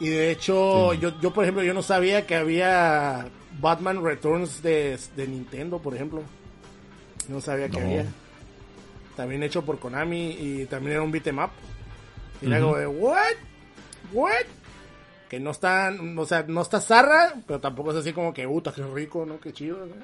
[0.00, 3.28] Y de hecho, yo, yo, por ejemplo, yo no sabía que había
[3.60, 6.22] Batman Returns de, de Nintendo, por ejemplo.
[7.28, 7.86] No sabía que No.
[7.86, 8.06] había.
[9.14, 11.50] También hecho por Konami y también era un beat'em up.
[12.42, 12.64] Y era Ujú.
[12.66, 13.34] como de, ¿what?
[14.12, 14.32] ¿What?
[15.28, 18.72] Que no está, o sea, no está zarra, pero tampoco es así como que, puta,
[18.72, 19.40] qué rico, ¿no?
[19.40, 19.94] Qué chido, ¿no?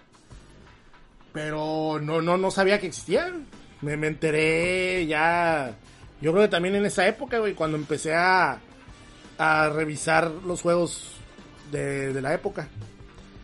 [1.32, 3.32] Pero no, no, no sabía que existía.
[3.82, 5.74] Me, me enteré ya,
[6.20, 8.58] yo creo que también en esa época, güey, cuando empecé a,
[9.38, 11.12] a revisar los juegos
[11.70, 12.68] de, de la época.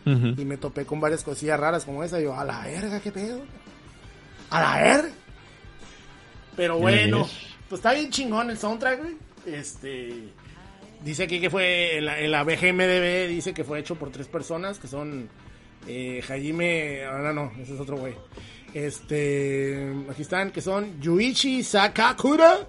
[0.05, 2.17] Y me topé con varias cosillas raras como esa.
[2.21, 3.41] Y yo, a la verga, qué pedo.
[4.49, 5.09] A la verga.
[6.55, 7.55] Pero bueno, Yes.
[7.67, 9.17] pues está bien chingón el soundtrack, güey.
[9.45, 10.29] Este.
[11.03, 14.79] Dice aquí que fue en la, en BGMDB, dice que fue hecho por tres personas,
[14.79, 15.29] que son
[15.87, 18.13] eh, Hajime, ahora no, ese es otro güey.
[18.73, 22.67] Este, aquí están, que son Yuichi Sakakura,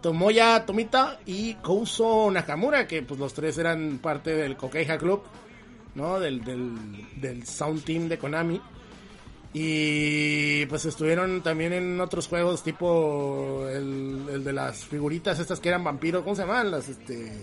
[0.00, 5.22] Tomoya Tomita y Kouso Nakamura, que pues los tres eran parte del Kokeija Club,
[5.94, 6.20] ¿no?
[6.20, 6.42] Del,
[7.16, 8.60] del Sound Team de Konami.
[9.54, 15.68] Y pues estuvieron también en otros juegos tipo el, el de las figuritas estas que
[15.68, 16.70] eran vampiros, ¿cómo se llaman?
[16.70, 17.38] Las este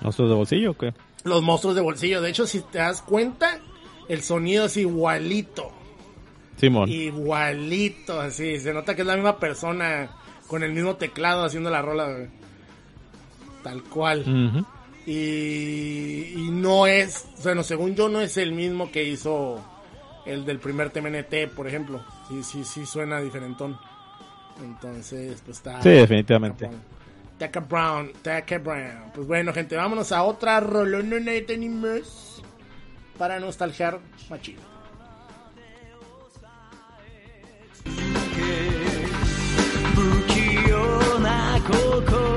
[0.00, 0.94] ¿Monstruos de bolsillo o qué?
[1.24, 2.20] los monstruos de bolsillo.
[2.22, 3.58] De hecho, si te das cuenta,
[4.08, 5.70] el sonido es igualito.
[6.56, 6.88] Simón.
[6.88, 8.58] Igualito, así.
[8.60, 10.10] Se nota que es la misma persona
[10.46, 12.10] con el mismo teclado haciendo la rola.
[12.10, 12.28] güey.
[13.62, 14.64] Tal cual.
[15.06, 19.60] Y, y no es, bueno, según yo no es el mismo que hizo
[20.28, 22.04] el del primer TMNT, por ejemplo.
[22.28, 23.78] Sí, sí, sí suena diferentón.
[24.62, 25.82] Entonces, pues está...
[25.82, 26.68] Sí, definitivamente.
[27.38, 29.12] Taka Brown, Taka Brown.
[29.14, 32.42] Pues bueno, gente, vámonos a otra rolona de tenemos
[33.16, 33.98] para nostalgiar
[34.28, 34.62] machito.
[41.54, 42.27] Pues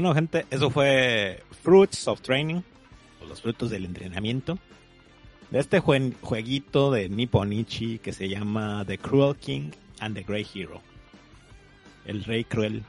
[0.00, 2.62] bueno, gente, eso fue Fruits of Training,
[3.22, 4.58] o los frutos del entrenamiento,
[5.50, 10.46] de este jue- jueguito de Nipponichi que se llama The Cruel King and the Great
[10.54, 10.80] Hero.
[12.06, 12.82] El rey cruel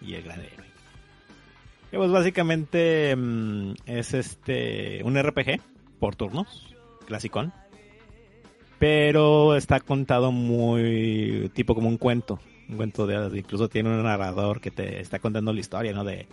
[0.00, 0.66] y el gran héroe.
[1.92, 5.60] Que pues básicamente mm, es este un RPG
[6.00, 6.74] por turnos,
[7.06, 7.52] clasicón.
[8.80, 13.38] Pero está contado muy tipo como un cuento, un cuento de.
[13.38, 16.04] Incluso tiene un narrador que te está contando la historia, ¿no?
[16.04, 16.26] De,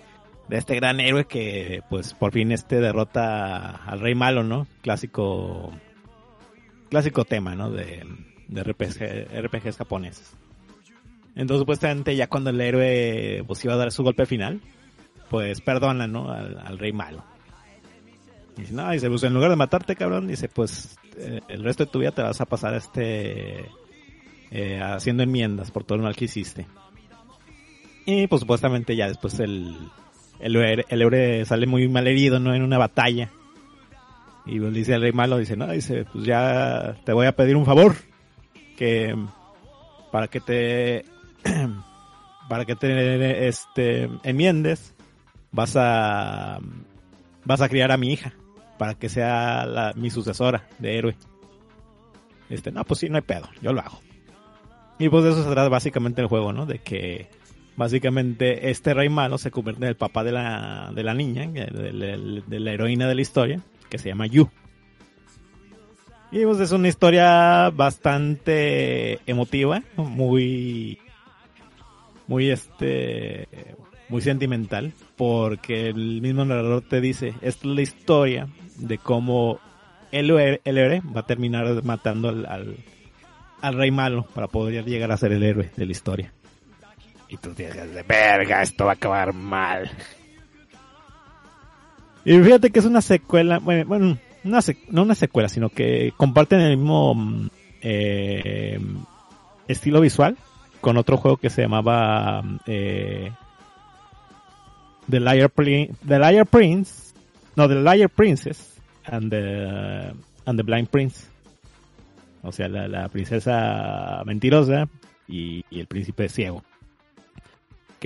[0.49, 4.67] de este gran héroe que pues por fin este derrota al rey malo, ¿no?
[4.81, 5.71] Clásico
[6.89, 7.71] clásico tema, ¿no?
[7.71, 8.03] De,
[8.47, 10.35] de RPG, RPGs japoneses.
[11.35, 14.61] Entonces supuestamente ya cuando el héroe pues iba a dar su golpe final,
[15.29, 16.31] pues perdona, ¿no?
[16.31, 17.23] Al, rey malo.
[18.57, 21.85] Y dice, no, dice, pues en lugar de matarte, cabrón, dice, pues eh, el resto
[21.85, 23.65] de tu vida te vas a pasar este
[24.51, 26.67] eh, haciendo enmiendas por todo el mal que hiciste.
[28.05, 29.75] Y pues supuestamente ya después el,
[30.39, 32.53] el, héroe- sale muy mal herido, ¿no?
[32.53, 33.31] En una batalla.
[34.45, 37.55] Y pues dice el rey malo, dice, no, dice, pues ya te voy a pedir
[37.55, 37.95] un favor.
[38.77, 39.15] Que
[40.11, 41.05] para que te
[42.49, 44.93] para que te este enmiendes
[45.51, 46.59] vas a
[47.45, 48.33] vas a criar a mi hija
[48.77, 51.15] para que sea la, mi sucesora de héroe.
[52.49, 53.99] Este, no, pues sí, no hay pedo, yo lo hago.
[54.99, 56.65] Y pues de eso se trata básicamente el juego, ¿no?
[56.65, 57.27] De que
[57.75, 62.59] básicamente este rey malo se convierte en el papá de la, de la niña, de,
[62.59, 64.49] la heroína de la historia, que se llama Yu.
[66.31, 70.99] Y pues es una historia bastante emotiva, muy,
[72.27, 73.47] muy este,
[74.09, 78.47] muy sentimental, porque el mismo narrador te dice, esta es la historia
[78.77, 79.59] de cómo
[80.11, 82.75] el héroe va a terminar matando al, al,
[83.61, 86.33] al rey malo para poder llegar a ser el héroe de la historia.
[87.27, 89.89] Y tú dices, de verga, esto va a acabar mal.
[92.23, 96.77] Y fíjate que es una secuela, bueno, bueno, no una secuela, sino que comparten el
[96.77, 97.49] mismo mm,
[97.81, 98.79] eh,
[99.67, 100.37] estilo visual
[100.81, 103.31] con otro juego que se llamaba mm, eh,
[105.09, 107.13] The Liar, The Liar Prince,
[107.55, 108.73] no, The Liar Princess
[109.05, 110.13] and the,
[110.45, 111.27] and the Blind Prince.
[112.41, 114.87] O sea, la, princesa mentirosa
[115.27, 116.63] y el príncipe ciego.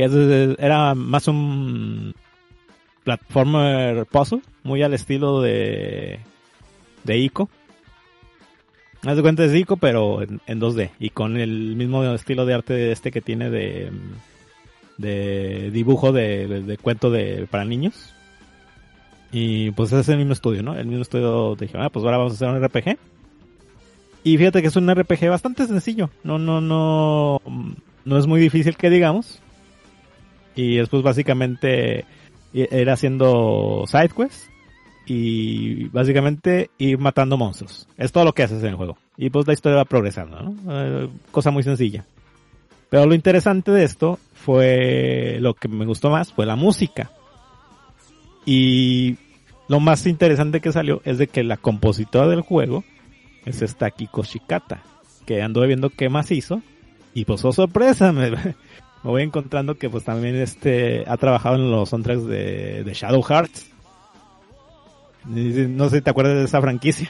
[0.08, 2.14] Que era más un
[3.04, 6.20] platformer puzzle, muy al estilo de,
[7.04, 7.50] de Ico.
[9.06, 12.54] Haz de cuenta es Ico, pero en, en 2D y con el mismo estilo de
[12.54, 13.92] arte de este que tiene de,
[14.98, 18.14] de dibujo de, de- de cuento de, para niños.
[19.32, 20.76] Y pues es el mismo estudio, ¿no?
[20.78, 22.98] El mismo estudio dijeron, ah, pues ahora vamos a hacer un RPG.
[24.24, 26.10] Y fíjate que es un RPG bastante sencillo.
[26.24, 27.42] No, no, no,
[28.06, 29.42] no es muy difícil que digamos.
[30.62, 32.04] Y después básicamente
[32.54, 34.50] i- era haciendo side quests
[35.06, 37.88] y básicamente ir matando monstruos.
[37.98, 38.98] Es todo lo que haces en el juego.
[39.18, 40.56] Y pues la historia va progresando, ¿no?
[40.70, 42.04] Eh, cosa muy sencilla.
[42.90, 47.10] Pero lo interesante de esto fue lo que me gustó más, fue la música.
[48.46, 49.18] Y
[49.68, 52.84] lo más interesante que salió es de que la compositora del juego
[53.46, 54.82] es esta Kiko Shikata,
[55.26, 56.62] que anduve viendo qué más hizo.
[57.14, 58.32] Y pues, oh sorpresa, me,
[59.04, 63.22] me voy encontrando que pues también este ha trabajado en los soundtracks de, de Shadow
[63.24, 63.68] Hearts.
[65.26, 67.10] No sé si te acuerdas de esa franquicia.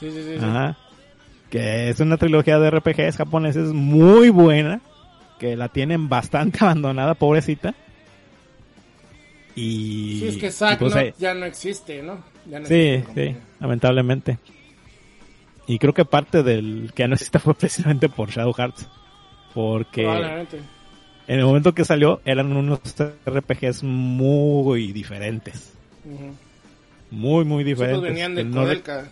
[0.00, 0.44] Sí, sí, sí.
[0.44, 0.76] Ajá.
[1.50, 4.80] Que es una trilogía de RPGs japoneses muy buena.
[5.38, 7.74] Que la tienen bastante abandonada, pobrecita.
[9.54, 10.18] Y.
[10.20, 12.18] Sí, es que Zack pues, no- eh, ya no existe, ¿no?
[12.50, 14.38] Ya no Sí, existe sí, lamentablemente.
[15.66, 18.88] Y creo que parte del que ya no existe fue precisamente por Shadow Hearts.
[19.54, 20.02] Porque
[21.26, 22.80] en el momento que salió eran unos
[23.26, 25.72] RPGs muy diferentes.
[27.10, 28.02] Muy, muy Sí, pues diferentes.
[28.02, 29.08] venían de Codelca.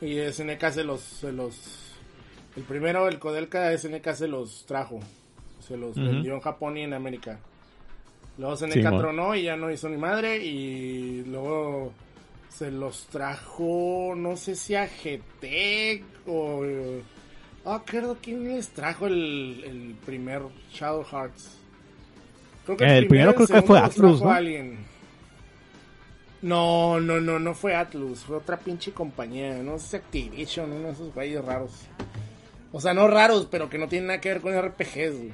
[0.00, 1.80] Y SNK se los, se los...
[2.56, 5.00] El primero, el Codelca, SNK se los trajo.
[5.60, 7.38] Se los vendió en Japón y en América.
[8.36, 8.98] Luego SNK Simón.
[8.98, 10.44] tronó y ya no hizo ni madre.
[10.44, 11.92] Y luego
[12.50, 16.62] se los trajo, no sé si a GT o...
[17.64, 20.42] Ah, creo quién les trajo el, el primer
[20.72, 21.56] Shadow Hearts.
[22.66, 24.26] Creo El primero creo que fue Atlus, ¿no?
[26.42, 30.88] No, no, no, no fue Atlus, fue otra pinche compañía, no sé si Activision, uno
[30.88, 31.72] de esos güeyes raros.
[32.70, 35.32] O sea, no raros, pero que no tienen nada que ver con RPGs, güey.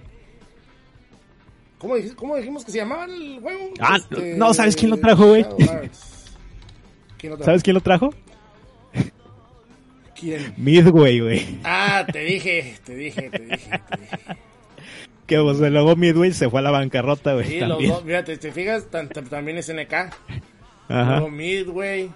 [1.78, 3.70] ¿Cómo, dij- cómo dijimos que se llamaba el juego?
[3.80, 3.98] Ah,
[4.36, 5.42] no, ¿sabes quién lo trajo, güey?
[5.42, 6.36] Shadow Hearts.
[7.18, 7.46] ¿Quién lo trajo?
[7.46, 8.10] ¿Sabes quién lo trajo?
[10.20, 10.52] ¿Quién?
[10.56, 11.58] Midway, güey.
[11.64, 14.18] Ah, te dije, te dije, te dije, te dije.
[15.26, 17.46] que pues, luego Midway se fue a la bancarrota, güey.
[17.46, 17.90] Sí, los también.
[17.90, 19.92] dos, fíjate, te fijas, tan- también SNK.
[20.88, 21.10] Ajá.
[21.12, 22.10] Luego Midway.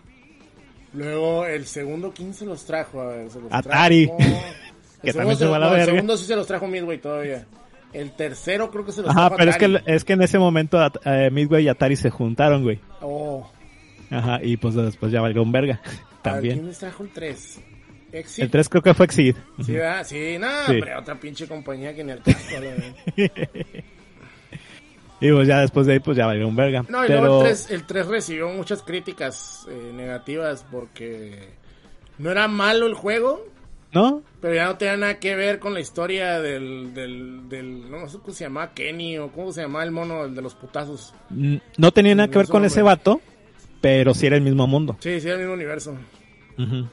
[0.93, 3.01] Luego el segundo, ¿quién se los trajo?
[3.01, 4.07] A ver, se los Atari.
[4.07, 4.19] trajo-
[5.03, 6.99] Que El también segundo se a la no, el segundo sí se los trajo Midway
[6.99, 7.45] todavía.
[7.93, 10.39] El tercero creo que se los Ajá, trajo pero es que, es que en ese
[10.39, 12.81] momento eh, Midway y Atari se juntaron, güey.
[13.03, 13.47] Oh,
[14.11, 15.81] Ajá, y pues después ya valió un verga.
[15.85, 16.67] ver, ¿quién También.
[16.67, 17.61] les trajo el 3?
[18.15, 18.45] Exit.
[18.45, 19.37] El 3 creo que fue Exceed.
[19.65, 20.07] Sí, ¿verdad?
[20.07, 20.73] Sí, no, Sí.
[20.73, 22.39] hombre, otra pinche compañía que ni al caso.
[25.21, 26.85] Y pues ya después de ahí, pues ya valió un verga.
[26.89, 27.21] No, y pero...
[27.21, 31.51] luego el 3, el 3 recibió muchas críticas eh, negativas porque
[32.19, 33.47] no era malo el juego,
[33.93, 34.23] ¿No?
[34.41, 38.19] pero ya no tenía nada que ver con la historia del, del, del no sé
[38.19, 41.15] cómo se llamaba, Kenny o cómo se llamaba el mono, el de los putazos.
[41.31, 43.21] Mm, No tenía nada que ver con ese vato,
[43.81, 44.97] pero sí era el mismo mundo.
[45.01, 45.97] Sí, sí, era el mismo universo.
[46.59, 46.87] Ujú.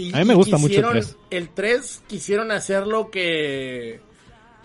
[0.00, 1.16] Y- A mí me gusta mucho el quisieron- 3.
[1.30, 4.00] El 3 quisieron hacer lo que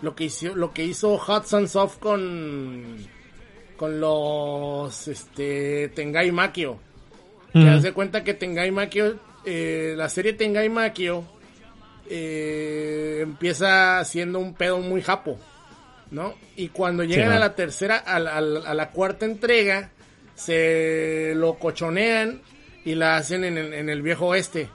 [0.02, 2.96] lo que hizo lo que hizo Hudson Soft con
[3.76, 6.78] con los este Tengai Makio.
[7.52, 7.68] Que Ujú.
[7.68, 11.24] haz de cuenta que Tengai Makio eh, la serie Tengai Makio
[12.08, 15.38] eh, empieza siendo un pedo muy japo,
[16.10, 16.34] ¿no?
[16.56, 19.90] Y cuando llegan a la tercera, a la, a la- a la cuarta entrega,
[20.34, 22.42] se lo cochonean
[22.84, 24.68] y la hacen en el, en el viejo oeste.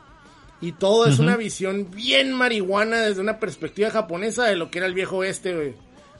[0.62, 4.88] Y todo es una visión bien marihuana desde una perspectiva japonesa de lo que era
[4.88, 5.74] el viejo oeste, güey.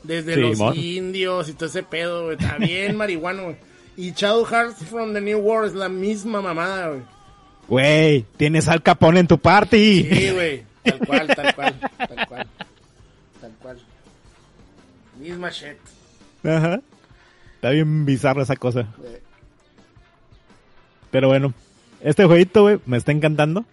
[0.04, 2.38] Desde Sí, los indios y todo ese pedo, güey.
[2.38, 3.56] Está bien marihuano, güey.
[3.98, 7.02] Y Shadow Hearts from the New World es la misma mamada, güey.
[7.68, 10.08] Güey, tienes al Capone en tu party.
[10.12, 10.64] Sí, güey.
[10.84, 12.48] Tal cual, tal cual, tal cual.
[13.40, 13.78] Tal cual.
[15.20, 15.78] Misma shit.
[16.44, 16.82] Ajá.
[17.56, 18.88] Está bien bizarro esa cosa.
[21.12, 21.54] Pero bueno,
[22.02, 23.66] este jueguito, güey, me está encantando.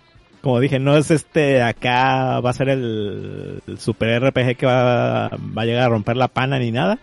[0.42, 5.28] Como dije, no es este acá, va a ser el, el super RPG que va,
[5.28, 6.98] va a llegar a romper la pana ni nada.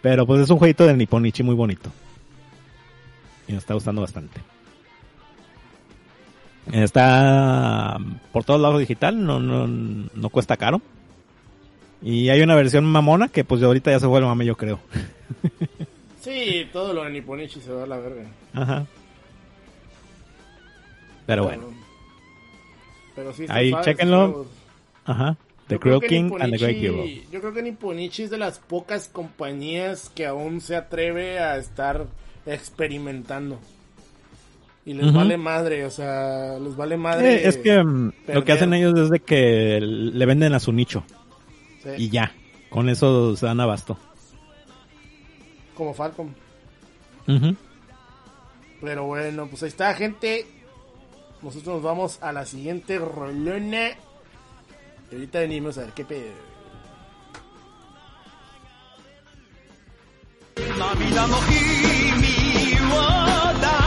[0.00, 1.90] Pero pues es un jueguito de Nipponichi muy bonito.
[3.48, 4.40] Y me está gustando bastante.
[6.72, 7.98] Está
[8.32, 10.80] por todos lados digital, no, no, no cuesta caro.
[12.02, 14.80] Y hay una versión mamona que pues ahorita ya se vuelve mame yo creo.
[16.26, 18.24] Sí, todo lo de Nipponichi se va a la verga.
[18.52, 18.84] Ajá.
[21.24, 21.75] Pero bueno.
[23.16, 24.46] Pero sí, Ahí, juegos.
[25.04, 25.36] Ajá.
[25.68, 27.04] The Crow King and the Great Hero.
[27.32, 32.06] Yo creo que Nipponichi es de las pocas compañías que aún se atreve a estar
[32.44, 33.58] experimentando.
[34.84, 37.34] Y les vale madre, o sea, les vale madre.
[37.34, 40.72] Eh, es que mm, lo que hacen ellos es de que le venden a su
[40.72, 41.02] nicho
[41.82, 42.32] Sí, y ya.
[42.70, 43.98] Con eso se dan abasto.
[45.74, 46.28] Como Falcom.
[47.26, 47.56] Ujú.
[48.80, 50.46] Pero bueno, pues ahí está, gente
[51.41, 53.89] Nosotros nos vamos a la siguiente rolona.
[55.11, 56.51] Y ahorita venimos a ver qué pedo.
[60.81, 62.95] 涙の君を
[63.61, 63.84] 抱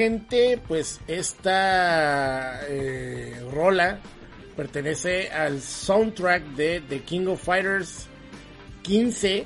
[0.00, 3.98] gente, pues esta eh, rola
[4.56, 8.06] pertenece al soundtrack de The King of Fighters
[8.82, 9.44] 15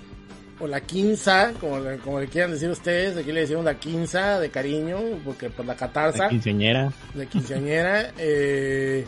[0.60, 4.50] o la quinza, como, como le quieran decir ustedes, aquí le decimos la quinza de
[4.50, 6.92] cariño, porque pues la catarza La quinceañera.
[7.14, 8.12] de quinceañera.
[8.18, 9.04] eh,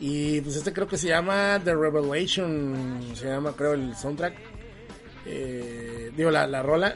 [0.00, 4.34] y pues este creo que se llama The Revelation, se llama creo el soundtrack.
[5.24, 6.94] Eh, digo, la, la rola.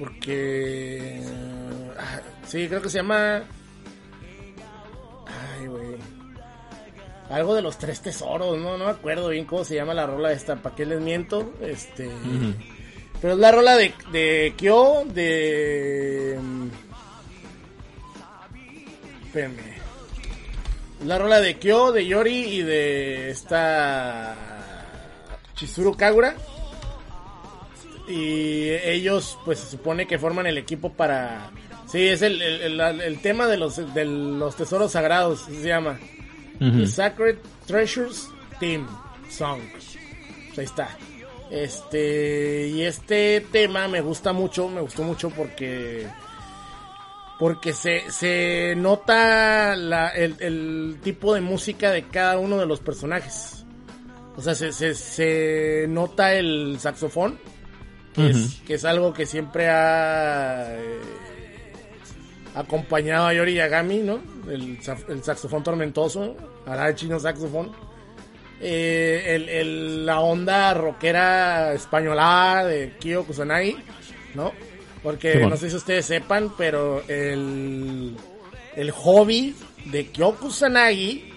[0.00, 1.20] Porque...
[1.98, 3.42] ah, sí, creo que se llama...
[5.26, 5.96] Ay, güey.
[7.30, 10.32] Algo de los tres tesoros, no, no me acuerdo bien cómo se llama la rola
[10.32, 11.54] esta, ¿para qué les miento?
[11.60, 12.08] Este...
[13.20, 16.38] Pero es la rola de, de Kyo, de...
[19.24, 19.76] Espérenme.
[21.04, 24.36] La rola de Kyo, de Yori y de esta
[25.54, 26.36] Chizuru Kagura.
[28.08, 31.50] Y ellos, pues se supone que forman el equipo para.
[31.86, 35.98] Sí, es el, el, el- el tema de los, de los tesoros sagrados, se llama.
[36.58, 37.36] The Sacred
[37.66, 38.86] Treasures Theme
[39.30, 39.60] Song.
[40.48, 40.96] Pues ahí está.
[41.50, 46.06] Este, y este tema me gusta mucho, me gustó mucho porque
[47.38, 52.80] porque se, se nota la, el, el tipo de música de cada uno de los
[52.80, 53.64] personajes.
[54.36, 57.38] O sea, se, se, se nota el saxofón,
[58.14, 61.00] que, es, que es algo que siempre ha eh,
[62.56, 64.20] acompañado a Yori Yagami, ¿no?
[64.50, 64.78] El,
[65.08, 66.36] el saxofón tormentoso,
[67.20, 67.70] saxofón.
[68.60, 73.76] Eh, el, el- la onda rockera española de Kyo Kusanagi,
[74.34, 74.52] ¿no?
[75.02, 78.16] Porque no sé si ustedes sepan, pero el,
[78.74, 79.54] el hobby
[79.84, 81.32] de Kyo Kusanagi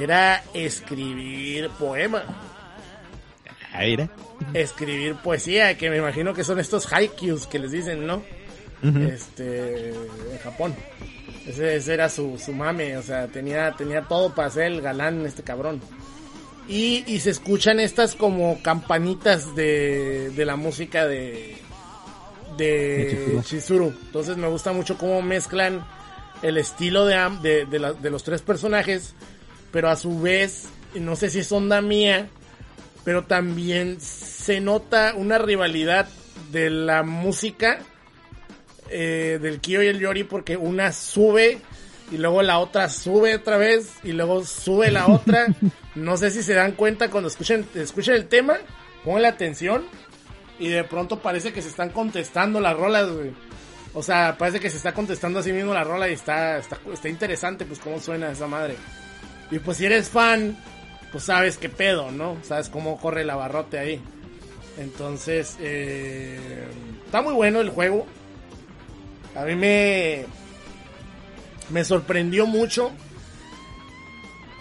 [0.00, 2.24] era escribir poema,
[3.74, 4.08] Aire.
[4.54, 8.22] escribir poesía, que me imagino que son estos haikus que les dicen, ¿no?
[8.82, 10.74] Este en Japón.
[11.46, 15.24] Ese, ese era su, su mame, o sea, tenía, tenía todo para ser el galán
[15.26, 15.80] este cabrón.
[16.68, 21.56] Y, y se escuchan estas como campanitas de, de la música de,
[22.56, 23.92] de Chizuru.
[24.06, 25.84] Entonces me gusta mucho cómo mezclan
[26.42, 29.14] el estilo de, de, de la- de los tres personajes,
[29.70, 30.64] pero a su vez,
[30.94, 32.28] no sé si es onda mía,
[33.04, 36.08] pero también se nota una rivalidad
[36.52, 37.80] de la música
[38.92, 41.58] eh, del Kyo y el Yori porque una sube
[42.10, 45.46] y luego la otra sube otra vez y luego sube la otra.
[45.94, 48.56] No sé si se dan cuenta cuando escuchen, escuchen el tema,
[49.04, 49.84] pongan la atención
[50.58, 53.32] y de pronto parece que se están contestando las rolas, güey.
[53.92, 56.78] O sea, parece que se está contestando a sí mismo la rola y está, está,
[56.90, 58.76] está interesante pues cómo suena esa madre.
[59.50, 60.56] Y pues si eres fan,
[61.10, 62.38] pues sabes qué pedo, ¿no?
[62.42, 64.00] Sabes cómo corre el abarrote ahí.
[64.78, 66.66] Entonces, eh,
[67.04, 68.06] está muy bueno el juego.
[69.34, 70.26] A mí me,
[71.70, 72.92] me sorprendió mucho.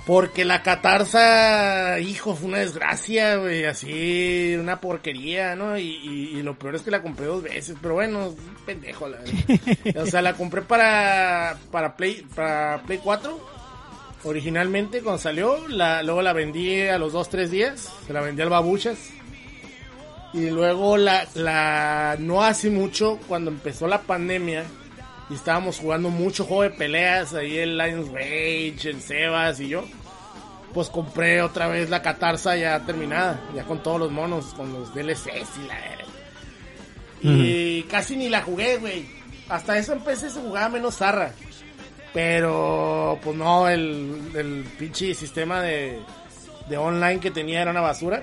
[0.07, 5.77] Porque la catarza, hijo, fue una desgracia, güey, así, una porquería, ¿no?
[5.77, 5.83] Y,
[6.33, 8.33] y- lo peor es que la compré dos veces, pero bueno,
[8.65, 9.19] pendejo, la.
[10.01, 13.39] O sea, la compré para, para Play, para Play 4,
[14.23, 18.41] originalmente cuando salió, la, luego la vendí a los dos, tres días, se la vendí
[18.41, 18.97] al babuchas.
[20.33, 24.65] Y luego la, la, no hace mucho, cuando empezó la pandemia,
[25.29, 29.83] y estábamos jugando mucho juego de peleas, ahí el Lions Rage, el Sebas y yo,
[30.73, 34.93] pues compré otra vez la catarza ya terminada, ya con todos los monos, con los
[34.93, 36.01] DLCs y la...
[37.23, 39.05] Y casi ni la jugué, güey.
[39.47, 41.33] Hasta eso empecé se jugaba menos zarra.
[42.13, 45.99] Pero, pues no, el, el pinche sistema de,
[46.67, 48.21] de online que tenía era una basura.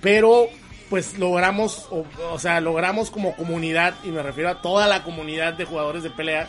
[0.00, 0.48] Pero,
[0.90, 5.54] pues logramos, o, o sea, logramos como comunidad, y me refiero a toda la comunidad
[5.54, 6.48] de jugadores de pelea,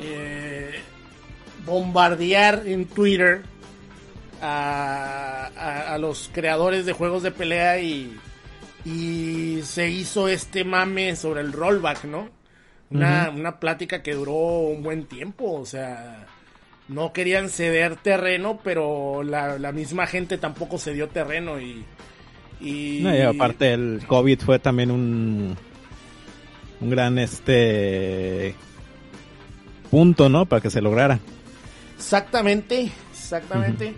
[0.00, 0.80] eh,
[1.64, 3.42] bombardear en Twitter
[4.42, 8.16] a, a- a los creadores de juegos de pelea y,
[8.84, 12.28] y se hizo este mame sobre el rollback, ¿no?
[12.90, 16.26] Una, una plática que duró un buen tiempo, o sea,
[16.88, 21.84] no querían ceder terreno, pero la, la misma gente tampoco cedió terreno y...
[22.60, 25.56] y No, y aparte el COVID fue también un
[26.80, 28.54] un gran este
[29.90, 30.46] punto, ¿no?
[30.46, 31.20] Para que se lograra.
[31.96, 33.94] Exactamente, exactamente.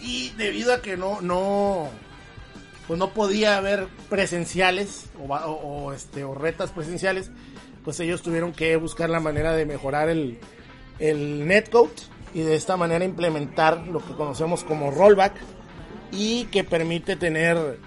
[0.00, 1.88] Y debido a que no, no,
[2.86, 7.30] pues no podía haber presenciales o, o, este, o retas presenciales,
[7.84, 10.38] pues ellos tuvieron que buscar la manera de mejorar el,
[10.98, 11.92] el netcode
[12.34, 15.34] y de esta manera implementar lo que conocemos como rollback
[16.10, 17.78] y que permite tener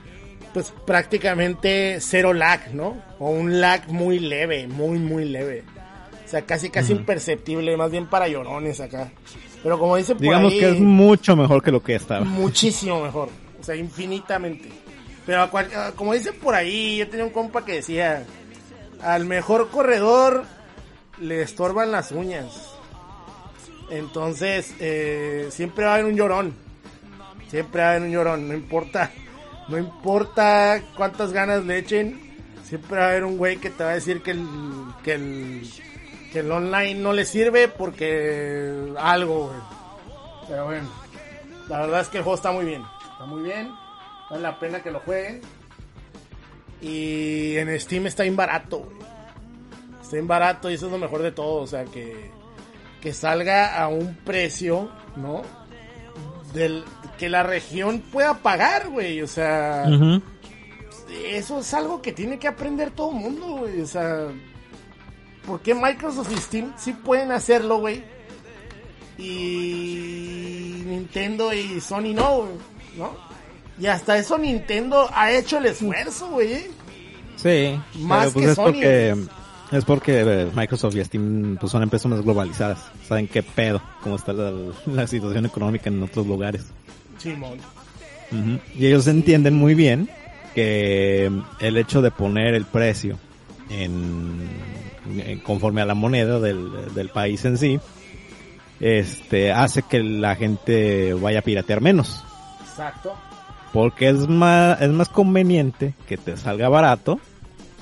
[0.56, 2.95] pues prácticamente cero lag, ¿no?
[3.19, 5.65] O un lag muy leve, muy muy leve.
[6.26, 9.11] O sea, casi, casi imperceptible, más bien para llorones acá.
[9.61, 12.23] Pero como dice por Digamos ahí, que es mucho mejor que lo que estaba.
[12.23, 13.27] muchísimo mejor.
[13.60, 14.69] O sea, infinitamente.
[15.26, 18.23] Pero a cual- a- como dicen por ahí, yo tenía un compa que decía,
[19.03, 20.45] al mejor corredor
[21.19, 22.72] le estorban las uñas.
[23.90, 26.53] Entonces, eh, siempre va a haber un llorón.
[27.49, 29.11] Siempre va a haber un llorón, no importa.
[29.68, 32.22] No importa cuántas ganas le echen.
[32.64, 34.46] Siempre va a haber un güey que te va a decir que el,
[35.04, 35.70] que el,
[36.32, 39.60] que el online no le sirve porque algo, güey.
[40.48, 40.90] Pero bueno,
[41.70, 42.84] la verdad es que el juego está muy bien.
[43.12, 43.72] Está muy bien.
[44.30, 45.42] Vale la pena que lo jueguen.
[46.82, 48.98] Y en Steam está bien barato, güey.
[50.02, 51.62] Está bien barato y eso es lo mejor de todo.
[51.62, 52.32] O sea, que,
[53.02, 55.42] que salga a un precio, ¿no?
[56.56, 56.84] Del,
[57.18, 59.22] que la región pueda pagar, güey.
[59.22, 59.86] O sea,
[61.26, 63.82] eso es algo que tiene que aprender todo el mundo, güey.
[63.82, 64.27] O sea,
[65.45, 68.03] ¿por qué Microsoft y Steam sí pueden hacerlo, güey?
[69.18, 72.52] Y Nintendo y Sony no, güey,
[72.98, 73.11] ¿no?
[73.80, 76.53] Y hasta eso Nintendo ha hecho el esfuerzo, güey.
[76.53, 76.72] ¿eh?
[77.36, 79.15] Sí, Más pero pues que es Sony, porque
[79.72, 84.16] es porque eh, Microsoft y Steam pues son empresas más globalizadas, saben qué pedo, cómo
[84.16, 84.52] está la,
[84.86, 86.66] la situación económica en otros lugares.
[87.18, 87.58] Simón.
[88.78, 90.10] Y ellos entienden muy bien
[90.54, 93.18] que el hecho de poner el precio
[93.70, 94.48] en,
[95.18, 97.80] en- conforme a la moneda del, del país en sí,
[98.80, 102.24] este hace que la gente vaya a piratear menos.
[102.62, 103.14] Exacto.
[103.74, 107.20] Porque es más, es más conveniente que te salga barato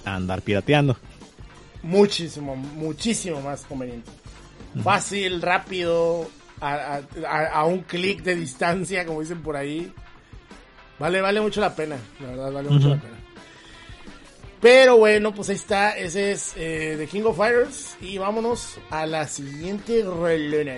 [0.06, 0.98] a andar pirateando.
[1.84, 4.10] Muchísimo, muchísimo más conveniente.
[4.84, 6.30] Fácil, rápido,
[6.60, 9.92] a, a- a- a un clic de distancia, como dicen por ahí.
[10.98, 13.14] Vale, vale mucho la pena, la verdad, vale mucho la pena.
[14.62, 17.98] Pero bueno, pues ahí está, ese es eh, The King of Fighters.
[18.00, 20.78] Y vámonos a la siguiente relena.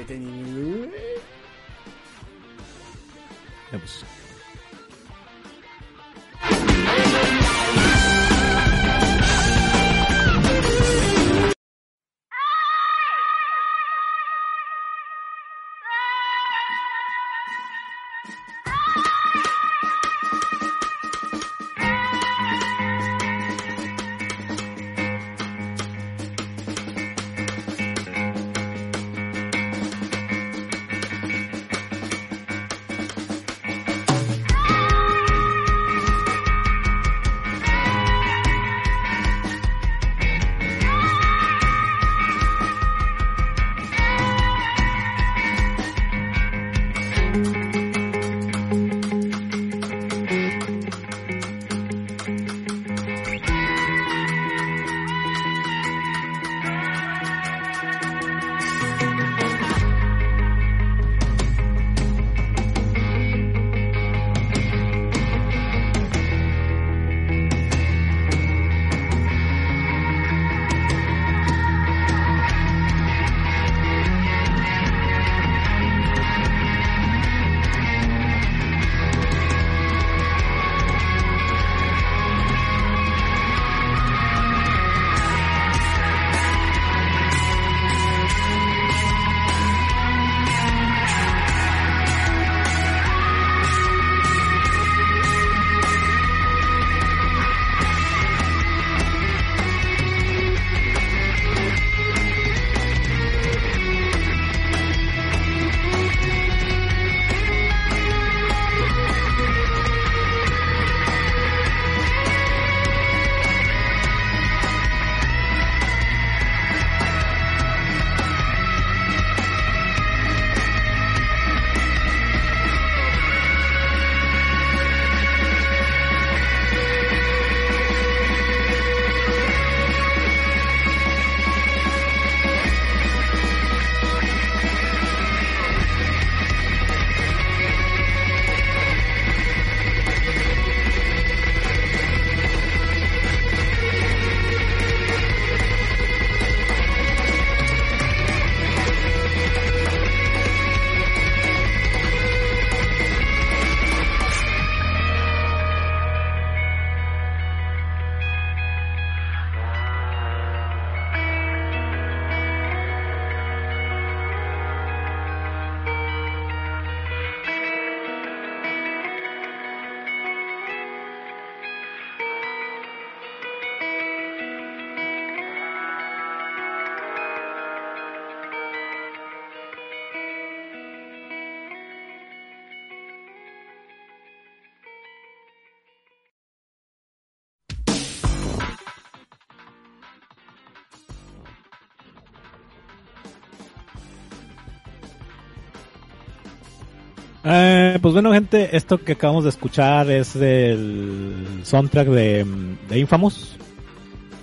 [197.48, 202.46] Eh, pues bueno, gente, esto que acabamos de escuchar es del soundtrack de,
[202.90, 203.56] de Infamous,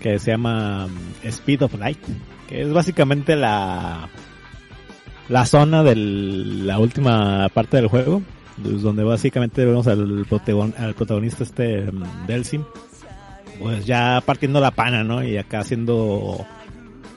[0.00, 1.98] que se llama mm, Speed of Light,
[2.48, 4.08] que es básicamente la
[5.28, 8.22] la zona de la última parte del juego,
[8.62, 12.64] pues, donde básicamente vemos al, protagon- al protagonista este mm, Delsin,
[13.58, 15.24] pues ya partiendo la pana, ¿no?
[15.24, 16.46] Y acá haciendo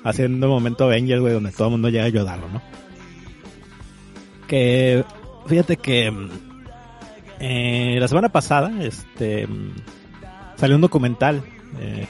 [0.04, 2.62] haciendo momento Avengers, güey, donde todo el mundo llega a ayudarlo, ¿no?
[4.48, 5.04] Que
[5.46, 6.30] fíjate que mm,
[7.40, 9.74] eh, la semana pasada, este, mm,
[10.58, 11.44] salió un documental.
[11.80, 12.08] eh,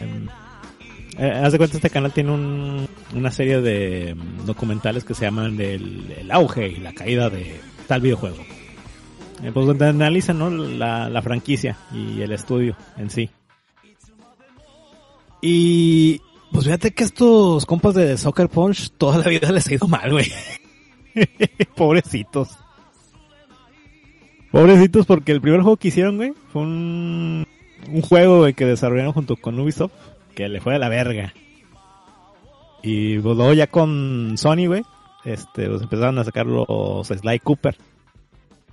[1.17, 5.25] eh, haz de cuenta este canal tiene un- una serie de mm, documentales que se
[5.25, 8.37] llaman el, el auge y la caída de tal videojuego.
[9.43, 10.49] Eh, pues donde analizan ¿no?
[10.49, 13.29] la, la franquicia y el estudio en sí.
[15.41, 16.21] Y
[16.51, 20.11] pues fíjate que estos compas de Soccer Punch toda la vida les ha ido mal,
[20.11, 20.31] güey.
[21.75, 22.49] Pobrecitos.
[24.55, 27.45] Pobrecitos porque el primer juego que hicieron, güey, fue un,
[27.91, 29.91] un juego, güey, que desarrollaron junto con Ubisoft,
[30.33, 31.33] que le fue de la verga.
[32.81, 34.83] Y pues, luego ya con Sony, güey,
[35.25, 37.75] este, pues empezaron a sacar los Sly Cooper.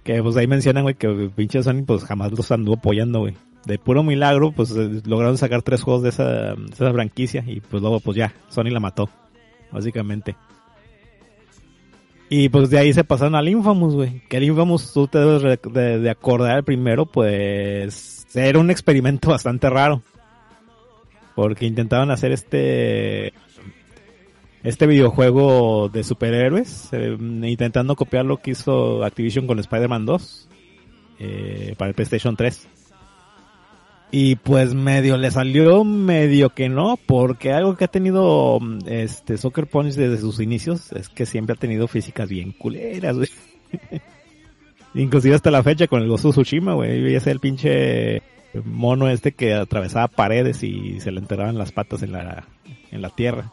[0.05, 3.35] Que pues ahí mencionan, güey, que pinche Sony pues jamás los anduvo apoyando, güey.
[3.65, 7.59] De puro milagro, pues eh, lograron sacar tres juegos de esa, de esa franquicia y
[7.59, 9.11] pues luego pues ya, Sony la mató,
[9.73, 10.37] básicamente.
[12.35, 14.23] Y pues de ahí se pasaron al Infamous, güey.
[14.27, 20.01] Que el Infamous, tú te debes de, acordar primero, pues era un experimento bastante raro.
[21.35, 23.35] Porque intentaban hacer este
[24.63, 30.49] este videojuego de superhéroes, eh, intentando copiar lo que hizo Activision con Spider-Man 2
[31.19, 32.67] eh, para el PlayStation 3.
[34.15, 39.39] Y pues medio le salió, medio que no, porque algo que ha tenido mm, este
[39.39, 43.29] Soccer Punch desde sus inicios es que siempre ha tenido físicas bien culeras, güey.
[44.95, 48.23] Inclusive hasta la fecha con el of Tsushima, güey, veías el pinche
[48.67, 52.45] mono este que atravesaba paredes y se le enterraban las patas en la,
[52.91, 53.51] en la tierra.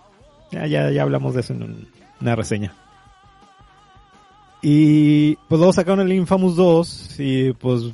[0.52, 1.88] Ya, ya, ya hablamos de eso en un-
[2.20, 2.74] una reseña.
[4.62, 7.94] Y pues luego sacaron el Infamous 2 y pues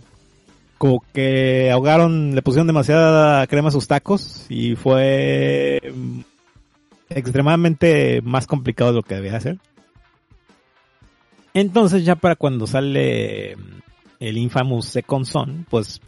[0.77, 5.81] como que ahogaron, le pusieron demasiada crema a sus tacos y fue
[7.09, 9.57] extremadamente más complicado de lo que debía ser.
[11.53, 13.55] Entonces ya para cuando sale
[14.19, 16.01] el Infamous Second Son, pues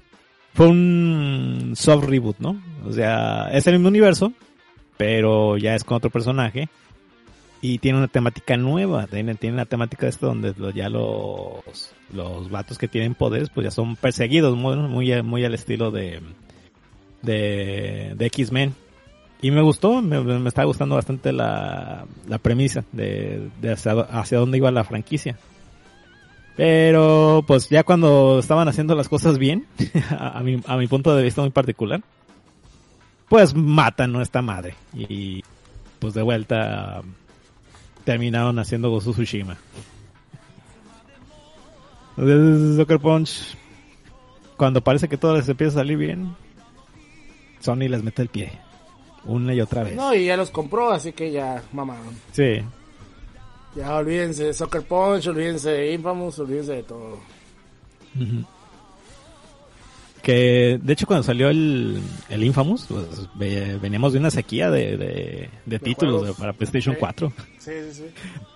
[0.54, 2.62] fue un soft reboot, ¿no?
[2.86, 4.34] O sea, es el mismo universo,
[4.98, 6.68] pero ya es con otro personaje
[7.62, 12.78] y tiene una temática nueva, tiene, tiene una temática esta donde ya los los vatos
[12.78, 16.22] que tienen poderes pues ya son perseguidos muy muy, al estilo de
[17.22, 18.74] de, de X-Men
[19.42, 24.58] y me gustó, me, está gustando bastante la, la premisa de, de hacia, hacia dónde
[24.58, 25.38] iba la franquicia.
[26.56, 29.68] Pero pues ya cuando estaban haciendo las cosas bien,
[30.10, 32.02] a mi, a mi punto de vista muy particular,
[33.30, 34.74] pues matan a esta madre.
[34.96, 35.44] Y
[36.00, 37.04] pues de vuelta
[38.08, 39.58] terminaron haciendo of Tsushima.
[42.16, 43.58] Soccer Punch,
[44.56, 46.34] cuando parece que todo les empieza a salir bien,
[47.60, 48.54] Sony les mete el pie.
[49.26, 49.98] Una y otra vez.
[49.98, 52.18] No, y ya los compró, así que ya mamaron.
[52.32, 52.62] Sí.
[53.76, 57.20] Ya olvídense de Soccer Punch, olvídense de Infamous, olvídense de todo.
[60.22, 64.98] Que de hecho cuando salió el, el Infamous, pues ve- veníamos de una sequía de,
[64.98, 67.00] de, de títulos de- para PlayStation Sí.
[67.00, 67.34] 4.
[67.60, 68.06] Sí, sí, sí.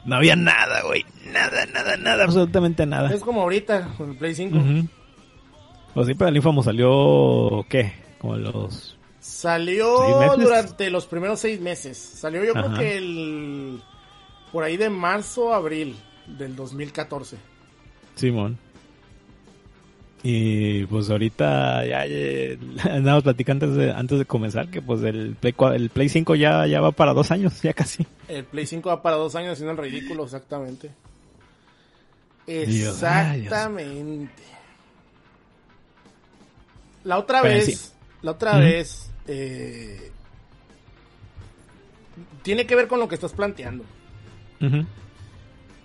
[0.05, 1.05] No había nada, güey.
[1.31, 3.09] Nada, nada, nada, absolutamente nada.
[3.13, 4.57] Es como ahorita, con el Play 5.
[4.57, 4.88] Ujú.
[5.93, 7.93] Pues sí, pero el Infamous salió, ¿qué?
[8.19, 8.97] Como los...
[9.19, 11.97] ¿Seis Salió durante los primeros seis meses.
[11.97, 13.81] Salió yo creo que el...
[14.51, 15.95] Por ahí de marzo, abril
[16.27, 17.38] del 2014.
[18.15, 18.57] Simón.
[20.23, 22.57] Y pues ahorita ya, ya
[22.93, 26.68] andamos platicando antes de, antes de comenzar que pues el Play, el Play 5 ya,
[26.68, 28.06] ya va para dos años, ya casi.
[28.27, 30.91] El Play 5 va para dos años haciendo el ridículo, exactamente.
[32.45, 33.52] Dios, ay, Dios.
[33.52, 34.43] Exactamente.
[37.03, 37.91] La otra Pero vez, sí.
[38.22, 40.11] la otra vez, eh,
[42.43, 43.84] tiene que ver con lo que estás planteando.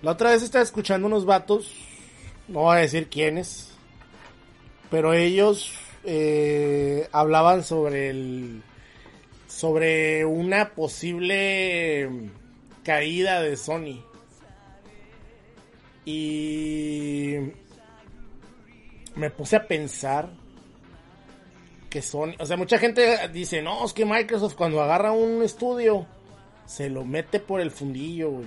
[0.02, 1.72] La otra vez estaba escuchando unos vatos,
[2.48, 3.75] no voy a decir quiénes,
[4.90, 5.72] pero ellos
[6.04, 8.62] eh, hablaban sobre el
[9.48, 12.10] sobre una posible
[12.84, 14.04] caída de Sony.
[16.04, 17.36] Y
[19.16, 20.30] me puse a pensar
[21.90, 26.06] que Sony, o sea, mucha gente dice, no, es que Microsoft cuando agarra un estudio
[26.66, 28.46] se lo mete por el fundillo, güey.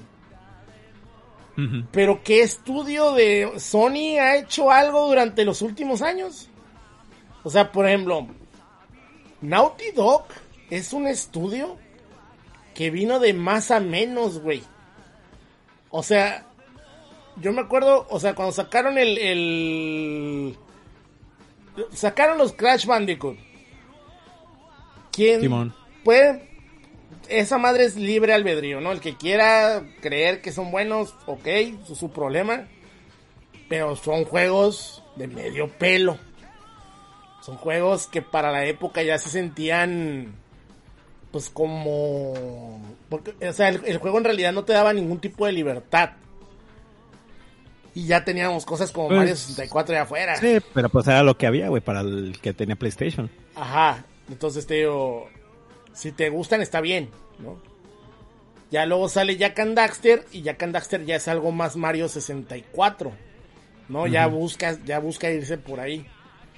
[1.91, 6.49] Pero ¿qué estudio de Sony ha hecho algo durante los últimos años?
[7.43, 8.27] O sea, por ejemplo,
[9.41, 10.25] Naughty Dog
[10.69, 11.77] es un estudio
[12.73, 14.63] que vino de más a menos, güey.
[15.89, 16.45] O sea,
[17.37, 20.57] yo me acuerdo, o sea, cuando sacaron el, el...
[21.93, 23.37] Sacaron los Crash Bandicoot.
[25.11, 25.73] ¿Quién Simón.
[26.03, 26.48] puede...
[27.27, 28.91] Esa madre es libre albedrío, ¿no?
[28.91, 32.67] El que quiera creer que son buenos, ok, es su problema.
[33.67, 36.17] Pero son juegos de medio pelo.
[37.41, 40.33] Son juegos que para la época ya se sentían
[41.31, 45.45] pues como porque, o sea el, el juego en realidad no te daba ningún tipo
[45.45, 46.11] de libertad
[47.93, 51.37] y ya teníamos cosas como Pues, Mario 64 de afuera Sí, pero pues era lo
[51.37, 53.29] que había, güey, para el que tenía PlayStation.
[53.55, 55.29] ajá entonces te digo
[55.93, 57.09] si te gustan está bien
[57.39, 57.57] no
[58.71, 62.07] ya luego sale Jack and Daxter y Jack and Daxter ya es algo más Mario
[62.07, 63.11] 64
[63.89, 66.05] no ya buscas ya busca irse por ahí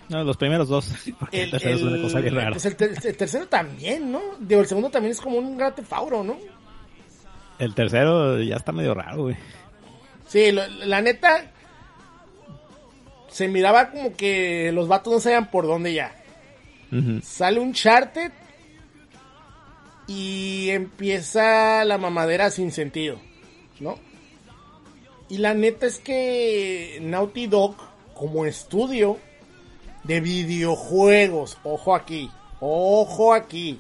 [0.10, 0.92] No, los primeros dos.
[1.20, 2.52] porque el tercero es una cosa bien rara.
[2.52, 4.20] pues el, ter- el tercero también, ¿no?
[4.42, 6.38] Digo, el segundo también es como un Grand Theft Auto, ¿no?
[7.58, 9.38] El tercero ya está medio raro, güey.
[10.28, 11.50] Sí, lo- la neta
[13.30, 16.14] se miraba como que los vatos no sabían por dónde ya.
[17.24, 18.32] Sale un charted
[20.14, 23.18] y empieza la mamadera sin sentido,
[23.80, 23.98] ¿no?
[25.30, 27.78] Y la neta es que Naughty Dog,
[28.14, 29.18] como estudio
[30.04, 32.30] de videojuegos, ojo aquí,
[32.60, 33.80] ojo aquí,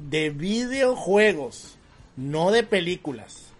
[0.00, 1.76] de videojuegos,
[2.16, 3.52] no de películas.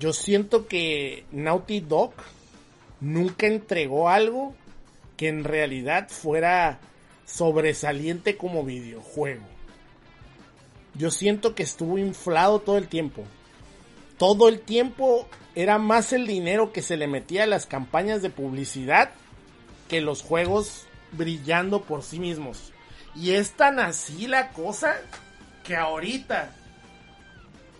[0.00, 2.14] Yo siento que Naughty Dog
[3.02, 4.54] nunca entregó algo
[5.18, 6.80] que en realidad fuera
[7.26, 9.53] sobresaliente como videojuego.
[10.94, 13.24] Yo siento que estuvo inflado todo el tiempo.
[14.18, 18.30] Todo el tiempo era más el dinero que se le metía a las campañas de
[18.30, 19.10] publicidad
[19.88, 22.72] que los juegos brillando por sí mismos.
[23.16, 24.96] Y es tan así la cosa
[25.64, 26.54] que ahorita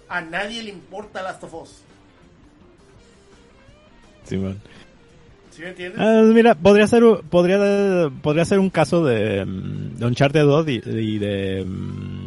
[0.09, 1.82] a nadie le importa Last of Us.
[4.24, 4.61] Simón.
[5.51, 6.01] ¿Sí me entiendes?
[6.01, 10.82] Ah, mira, podría ser, podría, podría ser un caso de, mm, de Uncharted 2 y,
[10.85, 12.23] y de mm,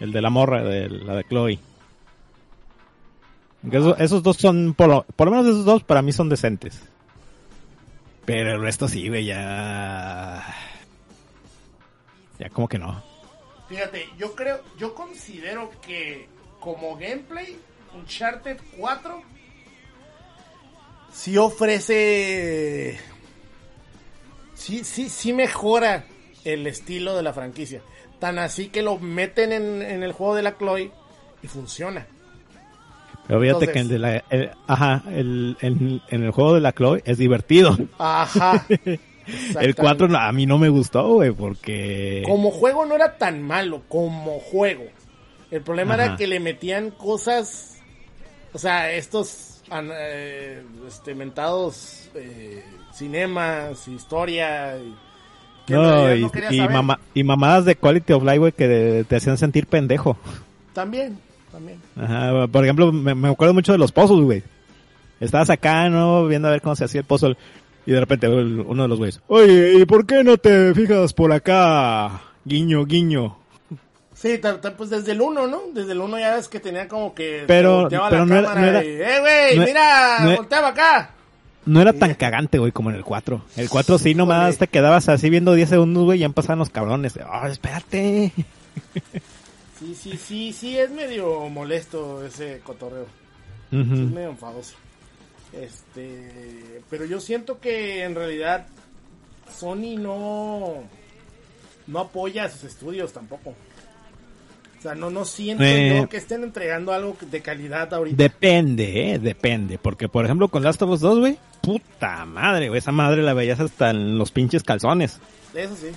[0.00, 1.58] el de la morra, de la de Chloe.
[3.98, 6.80] Esos dos son, por lo, por lo menos esos dos para mí son decentes.
[8.24, 10.44] Pero el resto sí, güey, ya...
[12.38, 13.02] Ya como que no.
[13.68, 16.28] Fíjate, yo creo, yo considero que
[16.60, 17.58] como gameplay,
[17.94, 19.22] Uncharted 4
[21.12, 22.98] sí ofrece,
[24.54, 26.04] sí, sí, sí mejora
[26.44, 27.82] el estilo de la franquicia.
[28.18, 30.90] Tan así que lo meten en, en el juego de la Chloe
[31.42, 32.06] y funciona.
[33.26, 34.24] Pero fíjate Entonces- que el de la...
[34.30, 37.76] el- ajá, el, el- en el juego de la Chloe es divertido.
[37.98, 38.66] Ajá.
[39.60, 42.22] El 4 a mí no me gustó, güey, porque...
[42.24, 44.84] Como juego no era tan malo, como juego.
[45.50, 47.76] El problema era que le metían cosas,
[48.54, 52.64] o sea, estos eh, este, mentados eh,
[52.94, 54.78] cinemas, historia.
[54.78, 54.94] y-
[55.68, 56.70] No, y, no y saber.
[56.70, 60.16] mama- y mamadas de quality of life, güey, que te hacían sentir pendejo.
[60.72, 61.18] También,
[61.52, 61.78] también.
[61.96, 64.42] Ajá, por ejemplo, me, me acuerdo mucho de los pozos, güey.
[65.20, 66.26] Estabas acá, ¿no?
[66.26, 67.36] Viendo a ver cómo se hacía el puzzle.
[67.86, 71.32] Y de repente uno de los güeyes, oye, ¿y por qué no te fijas por
[71.32, 72.20] acá?
[72.44, 73.38] Guiño, guiño.
[74.14, 74.40] Sí,
[74.76, 75.60] pues desde el 1, ¿no?
[75.72, 77.44] Desde el 1 ya ves que tenía como que...
[77.46, 79.56] Pero- pero la no era- no ¡Eh, güey!
[79.56, 80.18] no e- ¡Mira!
[80.20, 81.10] no e- ¡Volteaba acá!
[81.68, 83.42] No era tan cagante, güey, como en el 4.
[83.56, 86.70] El 4 sí nomás te quedabas así viendo 10 segundos, güey, y ya empezaban los
[86.70, 87.18] cabrones.
[87.30, 88.32] Ah, espérate.
[89.78, 93.06] Sí, sí, sí, sí, es medio molesto ese cotorreo.
[93.70, 94.74] Sí, es medio enfadoso.
[95.52, 98.66] Este, pero yo siento que en realidad
[99.56, 100.82] Sony no
[101.86, 103.50] no apoya a sus estudios tampoco.
[103.50, 105.98] O sea, no no siento Eh.
[106.00, 108.16] yo que estén entregando algo de calidad ahorita.
[108.16, 109.78] Depende, eh, depende.
[109.78, 113.34] Porque, por ejemplo, con Last of Us 2, güey, puta madre, güey, esa madre la
[113.34, 115.20] veías hasta en los pinches calzones.
[115.54, 115.88] Eso sí.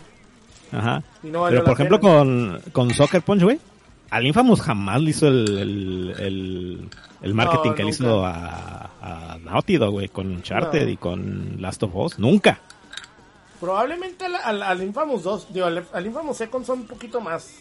[0.71, 1.03] Ajá.
[1.23, 2.13] Y no Pero, por ejemplo, pena.
[2.13, 3.59] con, con Soccer Punch, güey,
[4.09, 6.89] al Infamous jamás le hizo el, el, el,
[7.21, 10.89] el marketing No, que le hizo a, a Naughty Dog, güey, con Uncharted No.
[10.89, 12.19] y con Last of Us.
[12.19, 12.59] Nunca.
[13.59, 17.53] Probablemente al, al, al Infamous 2, digo, al, al Infamous Second son un poquito más,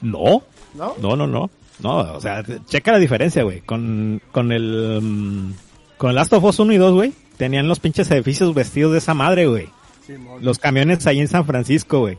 [0.00, 0.42] No,
[0.74, 0.94] ¿no?
[1.00, 1.50] no, no, no.
[1.80, 3.60] No, o sea, checa la diferencia, güey.
[3.60, 5.52] Con, con el, mm,
[5.98, 9.14] con Last of Us 1 y 2, güey, tenían los pinches edificios vestidos de esa
[9.14, 9.68] madre, güey.
[10.40, 12.18] Los camiones ahí en San Francisco, güey.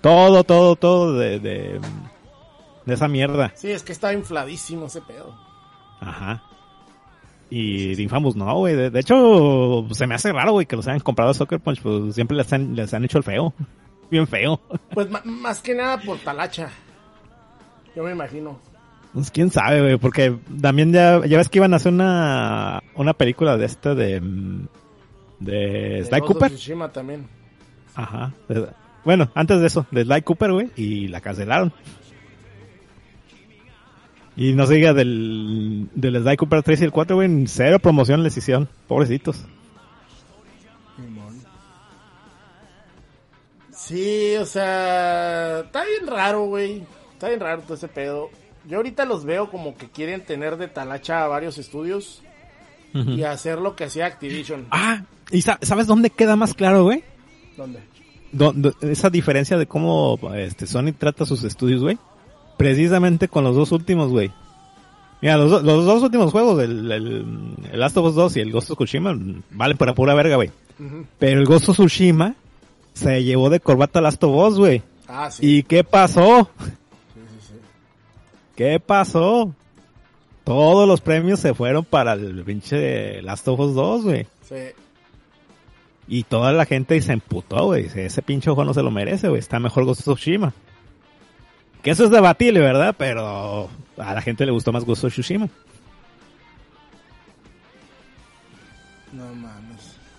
[0.00, 1.80] Todo, todo, todo de, de,
[2.84, 3.52] de esa mierda.
[3.56, 5.34] Sí, es que estaba infladísimo ese pedo.
[6.00, 6.42] Ajá.
[7.50, 8.74] Y de Infamous no, güey.
[8.74, 11.80] De, de hecho, se me hace raro, güey, que los hayan comprado a Soccer Punch.
[11.80, 13.54] Pues siempre les han, les han hecho el feo.
[14.10, 14.60] Bien feo.
[14.90, 16.70] Pues más que nada por talacha.
[17.94, 18.58] Yo me imagino.
[19.16, 23.14] Pues quién sabe, güey, porque también ya, ya ves que iban a hacer una, una
[23.14, 24.66] película de esta de, mm,
[25.40, 26.50] de De Sly of Cooper.
[26.52, 27.26] Tsushima también.
[27.94, 28.34] Ajá.
[28.46, 28.68] de-
[29.06, 31.72] bueno, antes de eso, de Sly Cooper, güey, y la cancelaron.
[34.36, 37.78] Y no se diga del, del Sly Cooper 3 y el 4, güey, en cero
[37.78, 38.68] promoción les hicieron.
[38.86, 39.46] Pobrecitos.
[43.72, 46.82] Sí, o sea, está bien raro, güey.
[47.12, 48.28] Está bien raro todo ese pedo.
[48.68, 52.22] Yo ahorita los veo como que quieren tener de talacha a varios estudios
[52.94, 54.66] y hacer lo que hacía Activision.
[54.70, 57.04] Ah, ¿y sa- sabes dónde queda más claro, güey?
[57.56, 57.80] ¿Dónde?
[58.32, 61.98] Do- esa diferencia de cómo este Sony trata sus estudios, güey.
[62.56, 64.30] Precisamente con los dos últimos, güey.
[65.20, 67.24] Mira, los, do- los dos últimos juegos, el, el,
[67.70, 69.14] el Last of Us 2 y el Ghost of Tsushima,
[69.50, 70.50] valen para pura verga, güey.
[71.18, 72.34] Pero el Ghost of Tsushima
[72.94, 74.82] se llevó de corbata Last of Us, güey.
[75.08, 75.58] Ah, sí.
[75.58, 76.50] ¿Y qué pasó?
[78.56, 79.54] ¿Qué pasó?
[80.44, 84.26] Todos los premios se fueron para el pinche Last of Us 2, güey.
[84.48, 84.54] Sí.
[86.08, 87.84] Y toda la gente se emputó, güey.
[87.84, 89.40] Dice, Ese pinche ojo no se lo merece, güey.
[89.40, 90.52] Está mejor Ghost of Tsushima.
[91.82, 92.94] Que eso es debatible, ¿verdad?
[92.96, 93.68] Pero
[93.98, 95.48] a la gente le gustó más Ghost of Tsushima.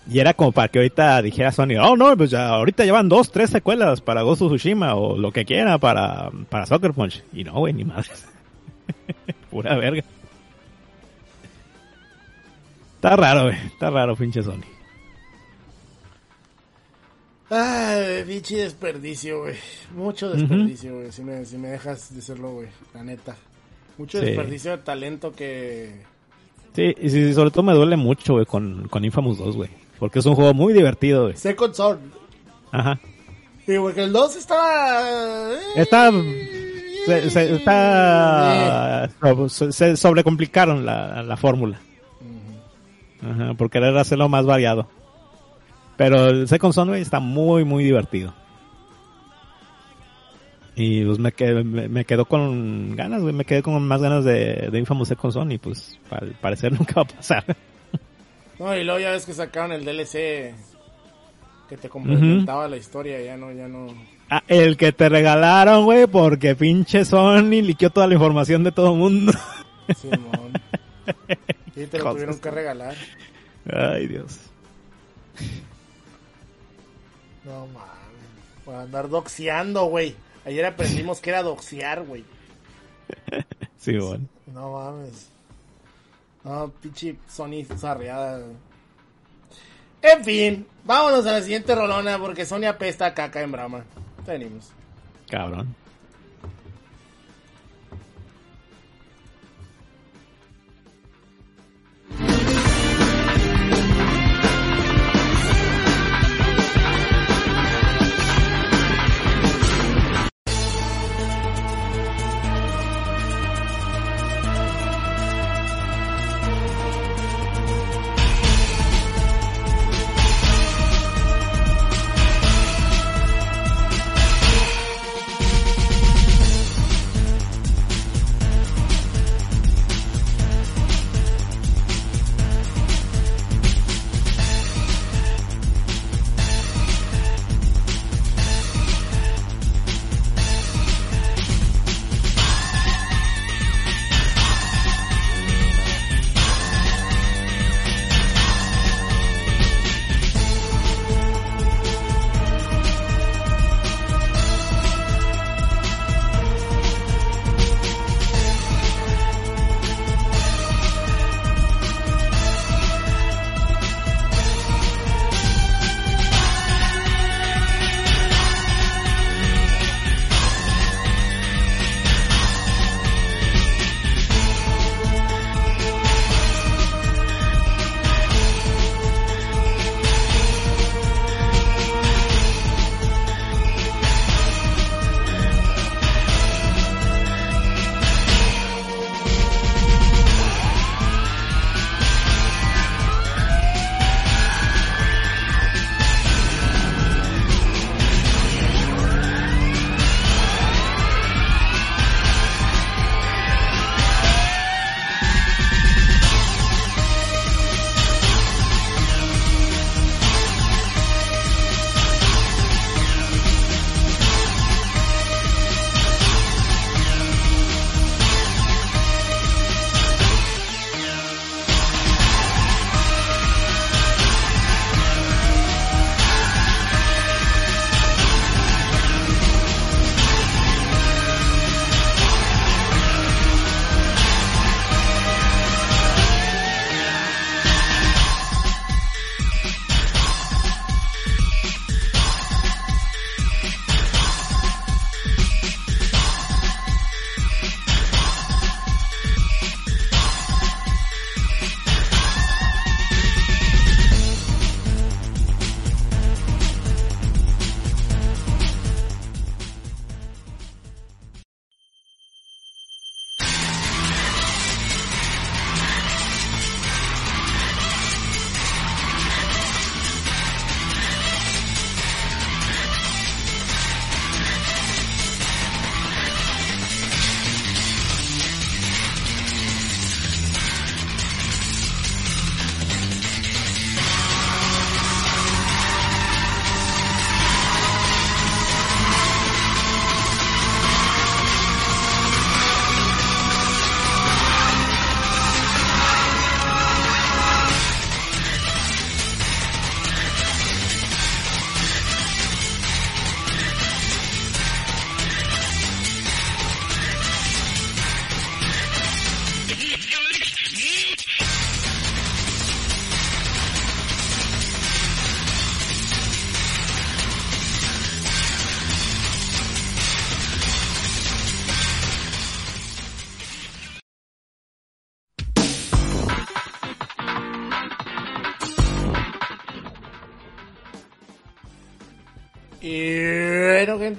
[0.10, 3.30] Y era como para que ahorita dijera Sony, oh no, pues ya ahorita llevan dos,
[3.32, 7.24] tres secuelas para Ghost of Tsushima o lo que quiera para, para Soccer Punch.
[7.34, 8.26] Y no, güey, ni madres.
[9.52, 10.04] Pura verga.
[12.96, 13.58] Está raro, güey.
[13.66, 14.62] Está raro, pinche Sony.
[17.50, 19.56] Ay, pinche desperdicio, güey.
[19.96, 21.12] Mucho desperdicio, güey.
[21.12, 22.68] Si me, si me dejas decirlo, güey.
[22.94, 23.36] La neta.
[23.98, 24.26] Mucho Sí.
[24.26, 26.02] desperdicio de talento que...
[26.74, 29.70] Sí, y sí, sobre todo me duele mucho, güey, con, con Infamous 2, güey.
[30.00, 31.36] Porque es un juego muy divertido, güey.
[31.38, 32.00] Second Sword.
[32.72, 33.00] Ajá.
[33.66, 35.02] Sí, porque el 2 estaba...
[35.54, 36.12] eh, Está...
[37.06, 39.10] Se, se- está...
[39.50, 41.80] Se, se sobrecomplicaron la, la fórmula.
[43.22, 44.88] Ajá, por querer hacerlo más variado.
[45.96, 48.34] Pero el Second Son, güey, está muy, muy divertido.
[50.76, 53.34] Y pues me quedé, me, me quedo con ganas, güey.
[53.34, 56.94] Me quedé con más ganas de, de Infamous Second Son y pues al parecer nunca
[56.98, 57.44] va a pasar.
[58.60, 60.56] No, y luego ya ves que sacaron el DLC
[61.68, 63.88] que te complementaba la historia, ya no, ya no...
[64.30, 68.94] Ah, el que te regalaron, güey, porque pinche Sony liqueó toda la información de todo
[68.94, 69.34] el mundo.
[69.96, 70.54] Simón.
[71.76, 72.96] Sí, te lo tuvieron que regalar.
[73.72, 74.40] Ay, Dios.
[77.46, 78.64] No mames.
[78.66, 80.16] Por andar doxeando, güey.
[80.46, 82.24] Ayer aprendimos que era doxear, güey.
[83.78, 84.26] Sí, bueno.
[84.48, 85.30] No mames.
[86.48, 88.42] No, pinche Sony sarreada.
[90.02, 93.84] En fin, vámonos a la siguiente rolona porque Sony apesta a caca en brama.
[94.26, 94.72] Venimos.
[95.30, 95.76] Cabrón.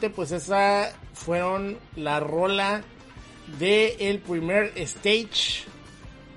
[0.08, 2.82] Pues esa fueron la rola
[3.58, 5.64] de el primer stage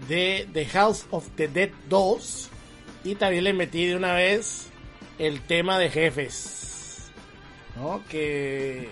[0.08, 2.50] de The House of the Dead 2.
[3.04, 4.68] Y también le metí de una vez
[5.20, 7.12] el tema de jefes.
[7.76, 8.04] ¿No?
[8.10, 8.90] Que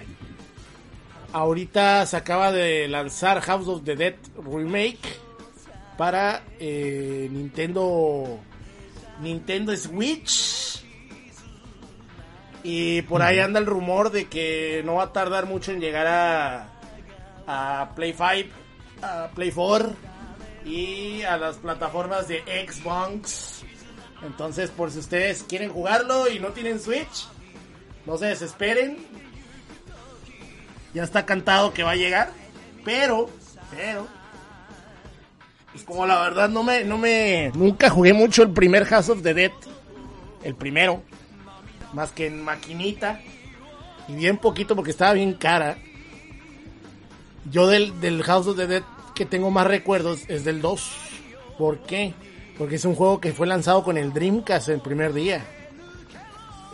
[1.34, 5.00] ahorita se acaba de lanzar House of the Dead Remake
[5.98, 8.40] para eh, Nintendo
[9.22, 10.84] Nintendo Switch.
[12.64, 16.08] Y por ahí anda el rumor de que no va a tardar mucho en llegar
[16.08, 16.70] a,
[17.48, 18.56] a Play 5,
[19.02, 19.94] a Play 4
[20.66, 23.64] y a las plataformas de Xbox.
[24.24, 27.28] Entonces, por si ustedes quieren jugarlo y no tienen Switch,
[28.06, 28.98] no se desesperen.
[30.94, 32.32] Ya está cantado que va a llegar.
[32.84, 33.30] Pero,
[33.76, 34.08] pero,
[35.72, 39.22] pues como la verdad no me, no me, nunca jugué mucho el primer House of
[39.22, 39.52] the Dead.
[40.44, 41.04] El primero.
[41.94, 43.22] Más que en maquinita.
[44.08, 45.78] Y bien poquito porque estaba bien cara.
[47.52, 48.84] Yo del, del House of the Dead
[49.16, 50.92] que tengo más recuerdos es del 2.
[51.58, 52.14] ¿Por qué?
[52.58, 55.46] Porque es un juego que fue lanzado con el Dreamcast el primer día.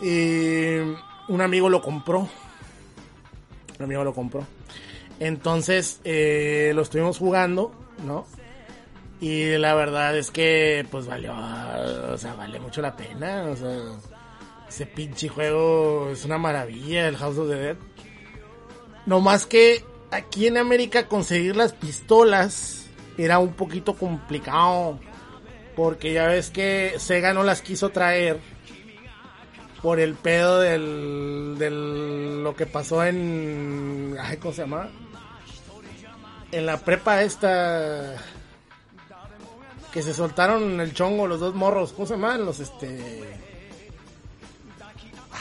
[0.02, 0.76] Y
[1.28, 2.28] un amigo lo compró.
[3.78, 4.46] Un amigo lo compró.
[5.18, 7.72] Entonces eh, lo estuvimos jugando,
[8.04, 8.26] ¿no?
[9.20, 11.34] Y la verdad es que pues valió,
[12.12, 13.76] o sea, vale mucho la pena, o sea,
[14.76, 17.76] ese pinche juego es una maravilla, el House of the Dead.
[19.06, 22.86] No más que aquí en América conseguir las pistolas
[23.16, 25.00] era un poquito complicado.
[25.76, 28.38] Porque ya ves que Sega no las quiso traer
[29.80, 34.90] por el pedo del, del lo que pasó en ay, ¿cómo se llama?
[36.52, 38.16] En la prepa esta
[39.90, 42.44] que se soltaron el chongo los dos morros, ¿cómo se llaman?
[42.44, 43.45] Los este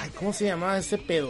[0.05, 1.29] Ay, ¿cómo se llamaba ese pedo?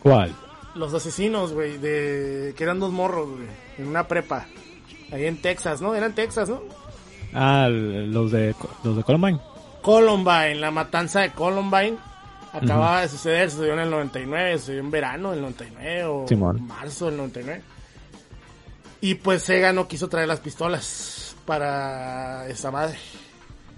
[0.00, 0.34] ¿Cuál?
[0.74, 3.46] Los asesinos, güey, de que eran dos morros, güey,
[3.78, 4.46] en una prepa.
[5.10, 5.94] Ahí en Texas, ¿no?
[5.94, 6.62] Eran Texas, ¿no?
[7.34, 8.54] Ah, los de
[8.84, 9.40] los de Columbine.
[9.82, 11.98] Columbine, la matanza de Columbine
[12.52, 16.66] acababa de suceder, sucedió en el 99, sucedió en verano del 99 o Simón.
[16.66, 17.62] marzo del 99.
[19.00, 22.96] Y pues Sega no quiso traer las pistolas para esa madre.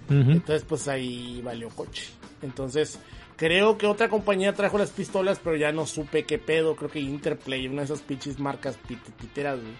[0.09, 2.09] Entonces pues ahí valió coche.
[2.43, 2.99] Entonces
[3.35, 6.75] creo que otra compañía trajo las pistolas, pero ya no supe qué pedo.
[6.75, 9.73] Creo que Interplay, una de esas pinches marcas pit- piteras, güey.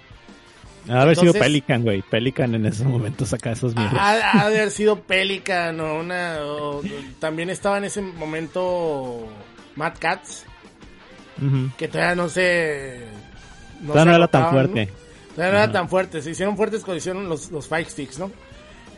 [0.87, 2.03] Ha haber sido Pelican, güey.
[2.03, 3.97] Pelican en esos momentos acá esos mierdas.
[3.99, 6.37] Ha, ha de haber sido Pelican o una...
[6.41, 6.81] o-
[7.19, 9.27] también estaba en ese momento
[9.75, 10.45] Mad Cats,
[11.77, 12.99] que todavía no se...
[13.85, 14.85] Todavía se no era tan fuerte.
[14.85, 15.35] ¿no?
[15.35, 16.21] Todavía no era tan fuerte.
[16.21, 18.31] Se hicieron fuertes cuando hicieron los, los Fight Sticks, ¿no?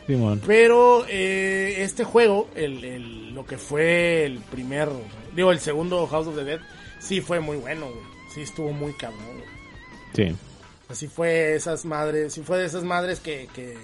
[0.08, 0.42] Simón.
[0.44, 4.88] Pero eh, este juego, el, el- lo que fue el primer,
[5.36, 6.60] digo, el segundo House of the Dead,
[6.98, 8.02] sí fue muy bueno, güey.
[8.34, 9.46] Sí estuvo muy cabrón, güey.
[10.30, 10.36] Sí.
[10.88, 13.76] Así fue esas madres, sí fue de esas madres que, que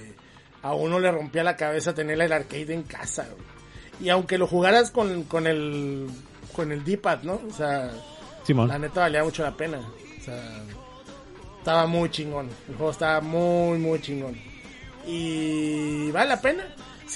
[0.62, 3.54] a uno le rompía la cabeza tener el arcade en casa, güey.
[4.00, 6.08] Y aunque lo jugaras con, con el
[6.52, 7.40] con el D-pad, ¿no?
[7.48, 7.90] O sea,
[8.44, 8.68] Simón.
[8.68, 9.78] la neta valía mucho la pena.
[9.78, 10.62] O sea,
[11.58, 12.48] estaba muy chingón.
[12.68, 14.36] El juego estaba muy, muy chingón.
[15.06, 16.64] Y vale la pena.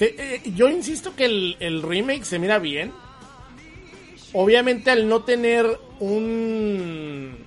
[0.01, 1.25] Eh, yo insisto que
[1.59, 2.91] el, remake se mira bien.
[4.33, 5.65] Obviamente al no tener
[5.99, 7.45] un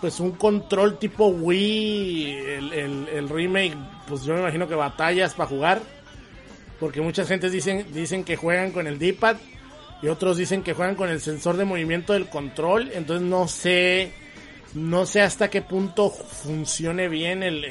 [0.00, 2.72] pues un control tipo Wii, el,
[3.08, 3.74] el- remake,
[4.06, 5.82] pues yo me imagino que batallas para jugar.
[6.78, 9.36] Porque muchas gentes dicen, dicen que juegan con el D-pad
[10.02, 12.90] y otros dicen que juegan con el sensor de movimiento del control.
[12.92, 14.12] Entonces no sé,
[14.74, 17.64] no sé hasta qué punto funcione bien el,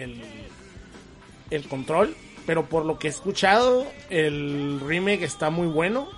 [1.56, 2.16] el control.
[2.46, 6.10] Pero por lo que he escuchado, el remake está muy bueno.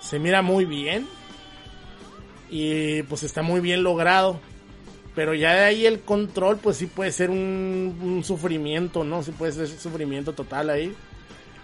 [0.00, 1.06] Se mira muy bien.
[2.50, 4.40] Y pues está muy bien logrado.
[5.14, 9.22] Pero ya de ahí el control, pues sí puede ser un, un sufrimiento, ¿no?
[9.22, 10.94] Sí puede ser sufrimiento total ahí.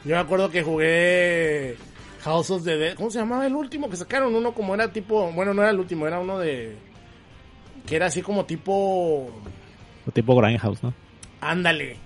[0.05, 1.77] Yo me acuerdo que jugué
[2.23, 2.95] House of the Dead.
[2.95, 4.35] ¿Cómo se llamaba el último que sacaron?
[4.35, 5.31] Uno como era tipo.
[5.32, 6.77] Bueno, no era el último, era uno de.
[7.87, 9.31] Que era así como tipo.
[10.07, 10.95] O tipo Grindhouse, ¿no?
[11.41, 11.97] Ándale.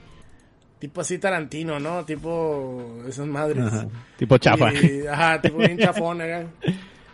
[0.84, 2.04] Tipo así Tarantino, ¿no?
[2.04, 3.02] Tipo.
[3.08, 3.64] Esas madres.
[3.64, 3.86] Ajá.
[4.18, 4.70] Tipo chafa.
[4.74, 6.44] Y- ajá, tipo bien chafón, acá.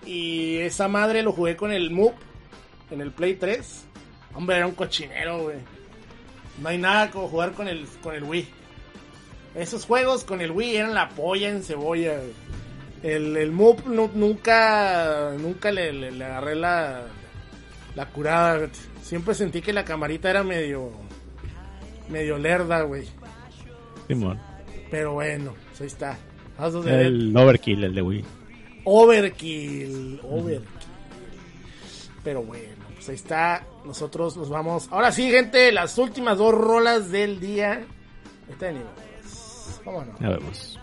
[0.05, 2.15] Y esa madre lo jugué con el Move
[2.91, 3.85] en el Play 3.
[4.35, 5.59] Hombre, era un cochinero, güey.
[6.61, 8.49] No hay nada como jugar con el, con el Wii.
[9.55, 12.15] Esos juegos con el Wii eran la polla en cebolla.
[12.17, 12.33] güey.
[13.05, 17.03] El, el nu- nunca, nunca le, le- le agarré la,
[17.95, 18.69] la curada.
[19.01, 20.91] Siempre sentí que la camarita era medio,
[22.09, 23.07] medio lerda, güey.
[24.10, 24.40] Simón.
[24.92, 26.18] Pero bueno, pues ahí está.
[26.58, 27.02] House of the Dead.
[27.02, 28.26] El Overkill, el de Wii.
[28.86, 30.22] Overkill.
[30.24, 30.70] Overkill.
[32.24, 33.64] Pero bueno, pues ahí está.
[33.86, 34.88] Nosotros nos vamos.
[34.92, 37.86] Ahora sí, gente, las últimas dos rolas del día.
[38.48, 39.82] Ahorita venimos.
[39.86, 40.20] Vámonos.
[40.20, 40.80] Ya vemos.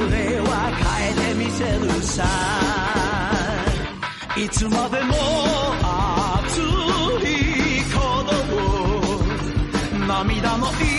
[0.00, 3.13] 俺は変えてみせるさ
[4.37, 5.13] いつまでも
[6.43, 6.65] 熱い
[7.85, 8.01] 鼓
[9.99, 10.94] 動涙の色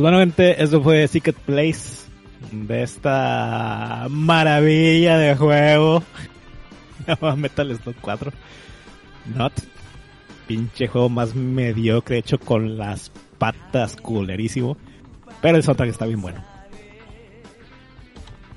[0.00, 2.06] Pues bueno, gente, eso fue Secret Place
[2.52, 6.02] de esta maravilla de juego.
[7.36, 8.32] Metal Slug 4.
[9.34, 9.52] Not.
[10.46, 14.78] Pinche juego más mediocre, hecho con las patas, culerísimo.
[15.42, 16.42] Pero el soundtrack está bien bueno.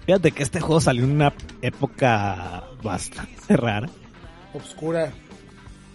[0.06, 3.90] Fíjate que este juego salió en una época bastante rara.
[4.54, 5.12] Obscura.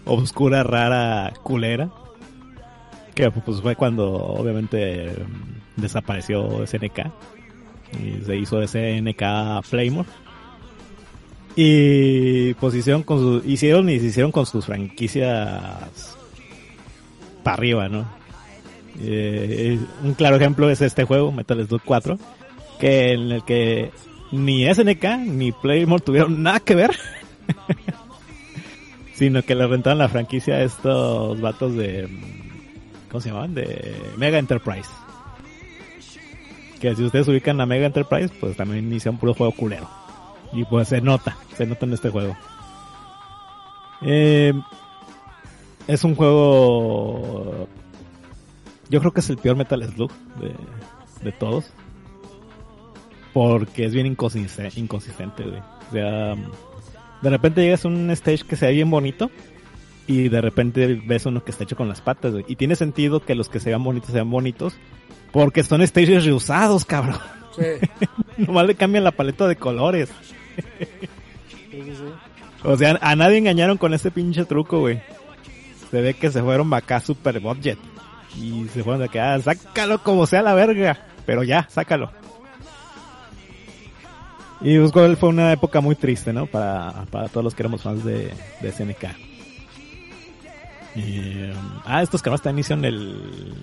[0.04, 1.88] Obscura, rara, culera.
[3.18, 5.12] Que pues fue cuando obviamente
[5.74, 7.10] desapareció SNK.
[8.00, 10.08] Y se hizo SNK Playmore.
[11.56, 16.16] Y pues hicieron con su, hicieron y se hicieron con sus franquicias
[17.42, 18.06] para arriba, ¿no?
[19.00, 22.20] Eh, un claro ejemplo es este juego, Metal Slug 4,
[22.78, 23.90] que en el que
[24.30, 26.96] ni SNK ni Playmore tuvieron nada que ver.
[29.14, 32.38] Sino que le rentaron la franquicia a estos vatos de...
[33.10, 33.54] ¿Cómo se llamaban?
[33.54, 34.88] De Mega Enterprise.
[36.80, 39.88] Que si ustedes ubican a Mega Enterprise, pues también inicia un puro juego culero.
[40.52, 42.36] Y pues se nota, se nota en este juego.
[44.02, 44.52] Eh,
[45.86, 47.68] es un juego...
[48.90, 50.10] Yo creo que es el peor Metal Slug
[51.22, 51.70] de, todos.
[53.32, 55.60] Porque es bien inconsistente, inconsistente güey.
[55.60, 56.34] O sea,
[57.22, 59.30] de repente llegas a un stage que se ve bien bonito
[60.08, 62.44] y de repente ves uno que está hecho con las patas, güey.
[62.48, 64.74] Y tiene sentido que los que se vean bonitos sean bonitos
[65.32, 67.18] porque son stages reusados, cabrón.
[67.54, 68.06] Sí.
[68.38, 70.08] Nomás le cambian la paleta de colores.
[71.70, 72.04] Sí, sí, sí.
[72.64, 75.02] O sea, a nadie engañaron con este pinche truco, güey.
[75.90, 77.78] Se ve que se fueron acá super budget.
[78.34, 81.06] Y se fueron de que, ah, sácalo como sea la verga.
[81.26, 82.10] Pero ya, sácalo.
[84.62, 86.46] Y pues fue una época muy triste, ¿no?
[86.46, 88.32] Para, para todos los que éramos fans de,
[88.62, 89.27] de SNK.
[90.96, 93.54] Um, ah, estos cabrones también hicieron el,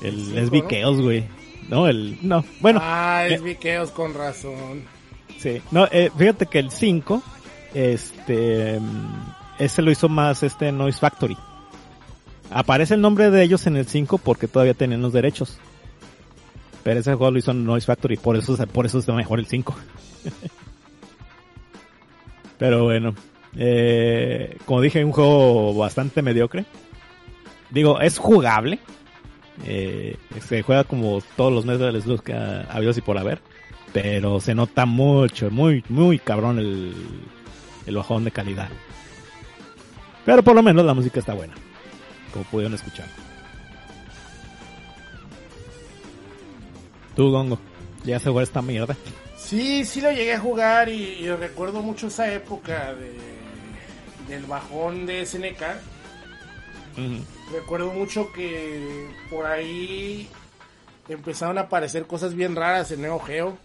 [0.00, 0.68] el Cinco, SB.
[0.68, 1.24] Chaos, güey.
[1.68, 2.80] No, el, no, bueno.
[2.82, 4.84] Ah, eh, es Viqueos con razón.
[5.38, 7.22] Sí, no, eh, fíjate que el 5,
[7.74, 11.36] este, mm, ese lo hizo más este Noise Factory.
[12.50, 15.58] Aparece el nombre de ellos en el 5 porque todavía tenían los derechos.
[16.82, 19.76] Pero ese juego lo hizo Noise Factory, por eso, por eso está mejor el 5.
[22.58, 23.14] Pero bueno,
[23.56, 26.64] eh, como dije, un juego bastante mediocre.
[27.70, 28.78] Digo, es jugable.
[29.66, 30.16] Eh,
[30.46, 33.40] se juega como todos los Metal Slug que ha habido y por haber.
[33.92, 36.94] Pero se nota mucho, muy, muy cabrón el,
[37.94, 38.68] bajón de calidad.
[40.24, 41.54] Pero por lo menos la música está buena.
[42.32, 43.06] Como pudieron escuchar.
[47.16, 47.58] Tú, Gongo,
[48.04, 48.94] ya se juega esta mierda.
[49.36, 53.37] Sí, sí lo llegué a jugar y, y recuerdo mucho esa época de,
[54.28, 55.62] del bajón de SNK.
[57.52, 60.28] Recuerdo mucho que por ahí
[61.08, 63.56] empezaron a aparecer cosas bien raras en Neo Geo.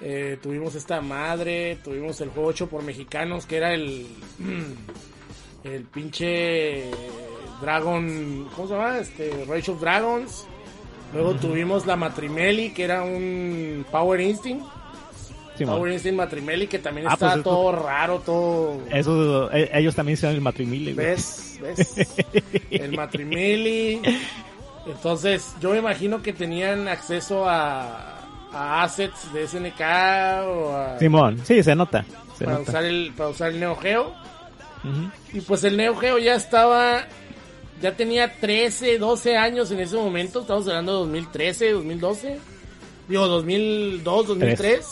[0.00, 4.06] Eh, tuvimos esta madre, tuvimos el juego hecho por mexicanos que era el
[5.64, 6.90] el pinche
[7.60, 8.98] Dragon, ¿cómo se llama?
[8.98, 10.46] Este Rage of Dragons.
[11.12, 14.64] Luego tuvimos la Matrimeli que era un Power Instinct.
[15.60, 15.76] Simón.
[15.76, 19.94] Power Instinct Matrimeli que también Ah, estaba pues esto- todo raro, todo Eso, eh, ellos
[19.94, 20.94] también hicieron el matrimonio.
[20.94, 21.06] güey.
[21.06, 21.58] ¿Ves?
[21.60, 21.94] ¿Ves?
[22.70, 24.00] El matrimili.
[24.86, 28.18] Entonces, yo me imagino que tenían acceso a,
[28.52, 29.80] a assets de SNK
[30.48, 32.04] o a, Simón, sí, se nota.
[32.38, 32.70] Se para, nota.
[32.70, 34.08] usar el, para usar el Neo Geo.
[34.82, 35.10] Ujú.
[35.34, 37.04] Y pues el Neo Geo ya estaba.
[37.82, 40.40] Ya tenía 13, 12 años en ese momento.
[40.40, 42.38] Estamos hablando de 2013, 2012.
[43.08, 44.86] Digo, 2002, 2003.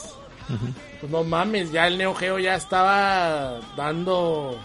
[1.00, 4.58] Pues no mames, ya el Neo Geo ya estaba dando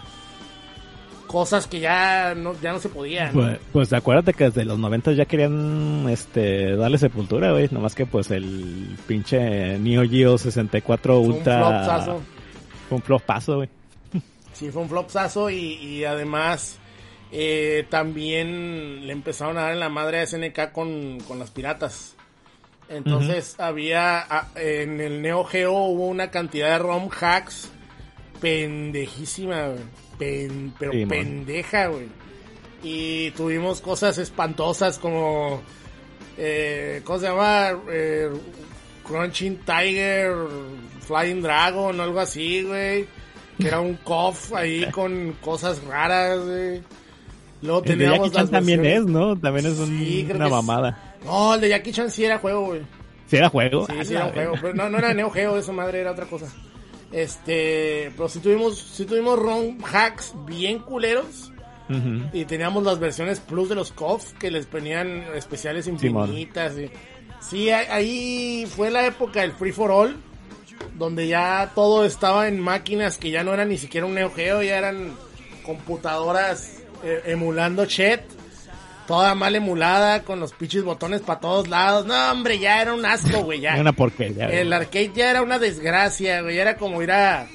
[1.26, 3.32] cosas que ya no, ya no se podían.
[3.32, 7.68] Pues, pues acuérdate que desde los 90 ya querían este darle sepultura, güey.
[7.70, 12.00] Nomás que pues el pinche Neo Geo 64 Fue un Ultra.
[12.88, 13.68] Fue un flopazo, güey.
[14.52, 16.78] Sí, fue un flopsazo y, y además
[17.32, 22.14] eh, también le empezaron a dar en la madre a SNK con, con las piratas.
[22.88, 27.70] Entonces había, a- en el Neo Geo hubo una cantidad de ROM hacks
[28.40, 29.70] pendejísima.
[30.18, 32.06] Pen- pero Sí, pendeja, güey.
[32.82, 35.60] Y tuvimos cosas espantosas como,
[36.38, 37.70] eh, ¿cómo se llama?
[37.90, 38.30] Eh,
[39.06, 40.34] Crunching Tiger,
[41.00, 43.06] Flying Dragon, algo así, güey.
[43.58, 46.82] Que era un cof ahí con cosas raras, güey.
[47.62, 49.38] Luego El de teníamos también es, ¿no?
[49.38, 51.13] También es un- Sí, creo una es- mamada.
[51.24, 52.82] No, el de Jackie Chan sí era juego, güey.
[53.26, 53.86] ¿Sí era juego?
[53.86, 54.54] Sí, Ah, sí era un juego.
[54.60, 56.46] Pero no, no era Neo Geo, esa madre era otra cosa.
[57.12, 61.50] Este, pero sí tuvimos, sí tuvimos ROM hacks bien culeros.
[62.32, 66.72] Y teníamos las versiones plus de los COF que les ponían especiales infinitas.
[66.78, 66.90] y-
[67.40, 70.16] Sí, ahí- fue la época del Free for All,
[70.96, 74.62] donde ya todo estaba en máquinas que ya no eran ni siquiera un Neo Geo,
[74.62, 75.12] ya eran
[75.62, 78.22] computadoras eh, emulando Chet.
[79.06, 82.06] Toda mal emulada, con los pinches botones para todos lados.
[82.06, 83.70] No, hombre, ya era un asco, güey, ya.
[83.72, 84.46] Era una porquería.
[84.46, 86.58] El arcade ya era una desgracia, güey.
[86.58, 87.46] Era como ir a.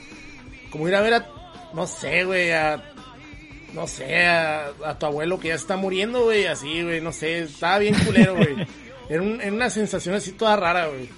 [0.72, 1.28] Como ir a ver a.
[1.74, 2.52] No sé, güey.
[2.52, 2.84] A.
[3.74, 6.46] No sé, a, a tu abuelo que ya está muriendo, güey.
[6.46, 7.02] Así, güey.
[7.02, 7.40] No sé.
[7.40, 8.56] Estaba bien culero, güey.
[9.10, 11.08] Era, un- era una sensación así toda rara, güey.
[11.08, 11.12] Sí,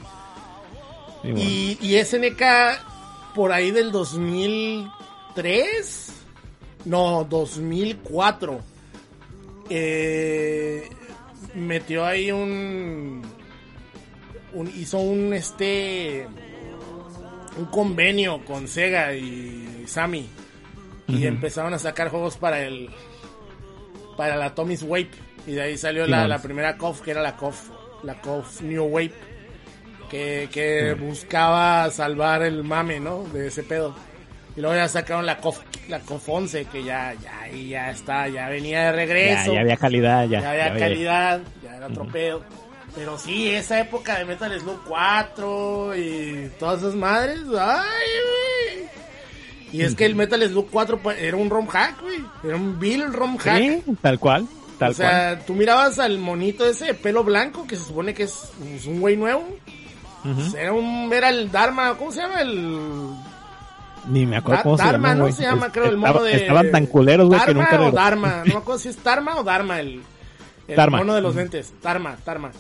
[1.24, 1.40] bueno.
[1.40, 2.42] Y, y SNK,
[3.36, 6.14] por ahí del 2003.
[6.86, 8.62] No, 2004.
[9.74, 10.90] Eh,
[11.56, 13.22] metió ahí un,
[14.54, 14.68] un.
[14.68, 16.28] Hizo un este.
[17.58, 20.28] Un convenio con Sega y Sammy.
[21.08, 22.90] Y empezaron a sacar juegos para el.
[24.18, 25.12] Para la Tommy's Wave.
[25.48, 27.70] Y de ahí salió la, la primera KOF, que era la KOF.
[28.04, 29.14] La KOF New Wave.
[30.10, 33.24] Que, que buscaba salvar el mame, ¿no?
[33.24, 33.96] De ese pedo.
[34.56, 38.28] Y luego ya sacaron la KOF, la KOF 11, que ya, ya, ahí ya está,
[38.28, 39.54] ya venía de Ya, regreso.
[39.54, 40.42] ya había calidad, ya.
[40.42, 42.44] ya había ya calidad, ya era otro pedo.
[42.94, 47.88] Pero sí, esa época de Metal Slug 4 y todas esas madres, ay,
[48.78, 48.90] güey.
[49.72, 52.20] Y es que el Metal Slug 4 pues, era un ROM hack, güey.
[52.44, 53.58] Era un Bill ROM hack.
[53.58, 54.46] Sí, tal cual,
[54.78, 58.24] tal o sea, tú mirabas al monito ese de pelo blanco, que se supone que
[58.24, 58.52] es,
[58.86, 59.48] un güey nuevo.
[60.26, 60.56] cual.
[60.58, 62.42] Era un, era el Dharma, ¿cómo se llama?
[62.42, 63.16] El
[64.08, 65.32] Ni me acuerdo Da- cómo se llama, ¿no?
[65.32, 66.36] Se llama, Es- creo, el estaba- mono de...
[66.36, 67.82] Estaban tan culeros, güey, que nunca...
[67.82, 67.92] o.
[67.92, 70.02] Dharma, no me acuerdo si es Dharma o Dharma el...
[70.68, 70.98] El Dharma.
[71.00, 71.74] mono de los lentes.
[71.82, 72.52] Dharma, Dharma.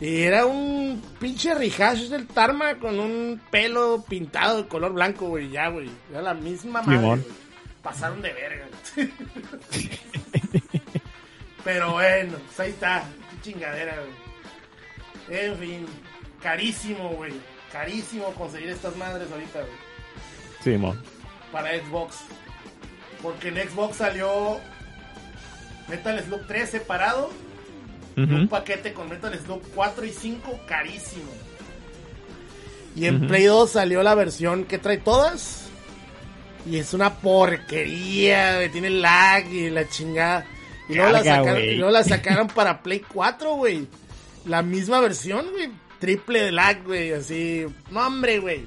[0.00, 5.50] Y era un pinche rehash del Dharma con un pelo pintado de color blanco, güey,
[5.50, 5.90] ya, güey.
[6.10, 7.20] Era la misma madre, güey.
[7.82, 8.66] Pasaron de verga.
[11.64, 13.04] Pero bueno, pues ahí está.
[13.42, 13.96] Qué chingadera,
[15.28, 15.38] güey.
[15.40, 15.86] En fin,
[16.42, 17.32] carísimo, güey.
[17.72, 19.89] Carísimo conseguir estas madres ahorita, güey
[20.62, 21.00] Simón.
[21.52, 22.16] para Xbox.
[23.22, 24.58] Porque en Xbox salió
[25.88, 27.30] Metal Slug 3 separado,
[28.16, 28.34] Ujú.
[28.34, 31.30] un paquete con Metal Slug 4 y 5 carísimo.
[32.96, 33.26] Y en Ujú.
[33.28, 35.66] Play 2 salió la versión que trae todas.
[36.66, 40.46] Y es una porquería, tiene lag y la chingada.
[40.88, 41.70] Y luego, la Carga, sacaron, güey.
[41.70, 43.86] y luego la sacaron para Play 4, güey.
[44.44, 45.70] La misma versión, güey.
[46.00, 47.12] Triple de lag, güey.
[47.12, 47.66] Así.
[47.90, 48.66] No, hombre, güey.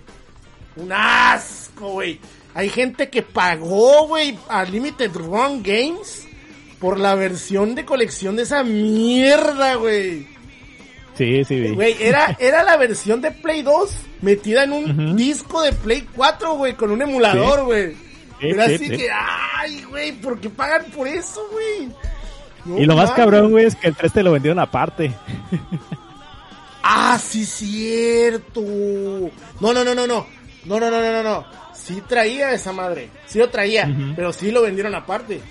[0.75, 2.19] Un asco, güey.
[2.53, 6.27] Hay gente que pagó, güey, a Limited Run Games
[6.79, 10.27] por la versión de colección de esa mierda, güey.
[11.17, 11.69] Sí, sí, vi.
[11.69, 13.91] Güey, era, era la versión de Play 2
[14.21, 17.93] metida en un disco de Play 4, güey, con un emulador, güey.
[18.39, 18.97] Sí, Era sí, así sí.
[18.97, 21.89] que, ay, güey, ¿por qué pagan por eso, güey?
[22.65, 25.13] No Y lo más cabrón, güey, es que el 3 te lo vendieron aparte.
[26.81, 28.61] Ah, sí, cierto.
[29.61, 30.25] No, no, no, no, no.
[30.65, 31.45] No, no, no, no, no, no.
[31.73, 33.09] Sí traía esa madre.
[33.25, 35.41] Sí lo traía, pero sí lo vendieron aparte.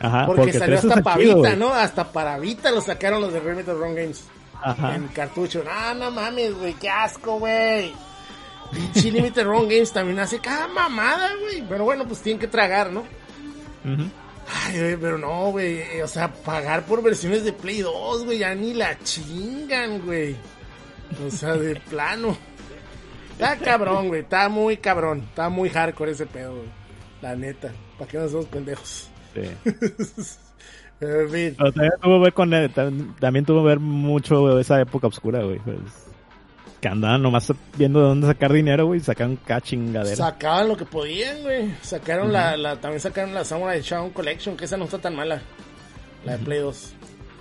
[0.00, 1.58] Ajá, porque, el salió 3 hasta está para chido, Vita, güey.
[1.60, 1.72] ¿no?
[1.72, 4.24] Hasta para Vita lo sacaron los de Remedy Run Games.
[4.62, 4.94] Ajá.
[4.94, 5.64] En cartucho.
[5.70, 7.92] Ah, no mames, güey, qué asco, güey.
[8.72, 11.62] Pinche Limited Run Games también hace cada mamada, güey.
[11.68, 13.00] Pero bueno, pues tienen que tragar, ¿no?
[13.00, 14.04] Ujú.
[14.66, 15.78] Ay, güey, pero no, güey.
[15.78, 20.36] eh, O sea, pagar por versiones de Play 2, güey, ya ni la chingan, güey.
[21.26, 22.36] O sea, de plano.
[23.38, 24.20] Está cabrón, güey.
[24.22, 25.20] Está muy cabrón.
[25.28, 26.68] Está muy hardcore ese pedo, güey.
[27.22, 27.72] La neta.
[27.98, 29.08] ¿Para qué nos somos pendejos?
[29.34, 29.42] Sí.
[30.98, 31.54] Pero, en fin.
[31.58, 35.08] Pero también tuvo que ver con el- tam- también tuvo que ver mucho esa época
[35.08, 35.58] oscura, güey.
[35.58, 35.76] Pues,
[36.80, 40.16] que andaban nomás viendo de dónde sacar dinero, güey, sacaban cada chingadera.
[40.16, 41.74] Sacaban lo que podían, güey.
[41.82, 45.40] Sacaron la, la, también sacaron la Samurai Shodown Collection, que esa no está tan mala.
[46.24, 46.94] La de Play 2.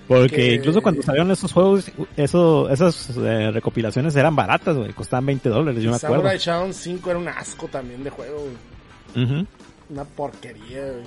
[0.06, 5.26] Porque que- incluso cuando salieron esos juegos, eso, esas eh, recopilaciones eran baratas, güey, costaban
[5.26, 6.16] 20 dólares, yo me acuerdo.
[6.16, 8.38] Samurai Shodown 5 era un asco también de juego,
[9.14, 9.24] güey.
[9.24, 9.46] Ujú.
[9.90, 11.04] Una porquería, güey.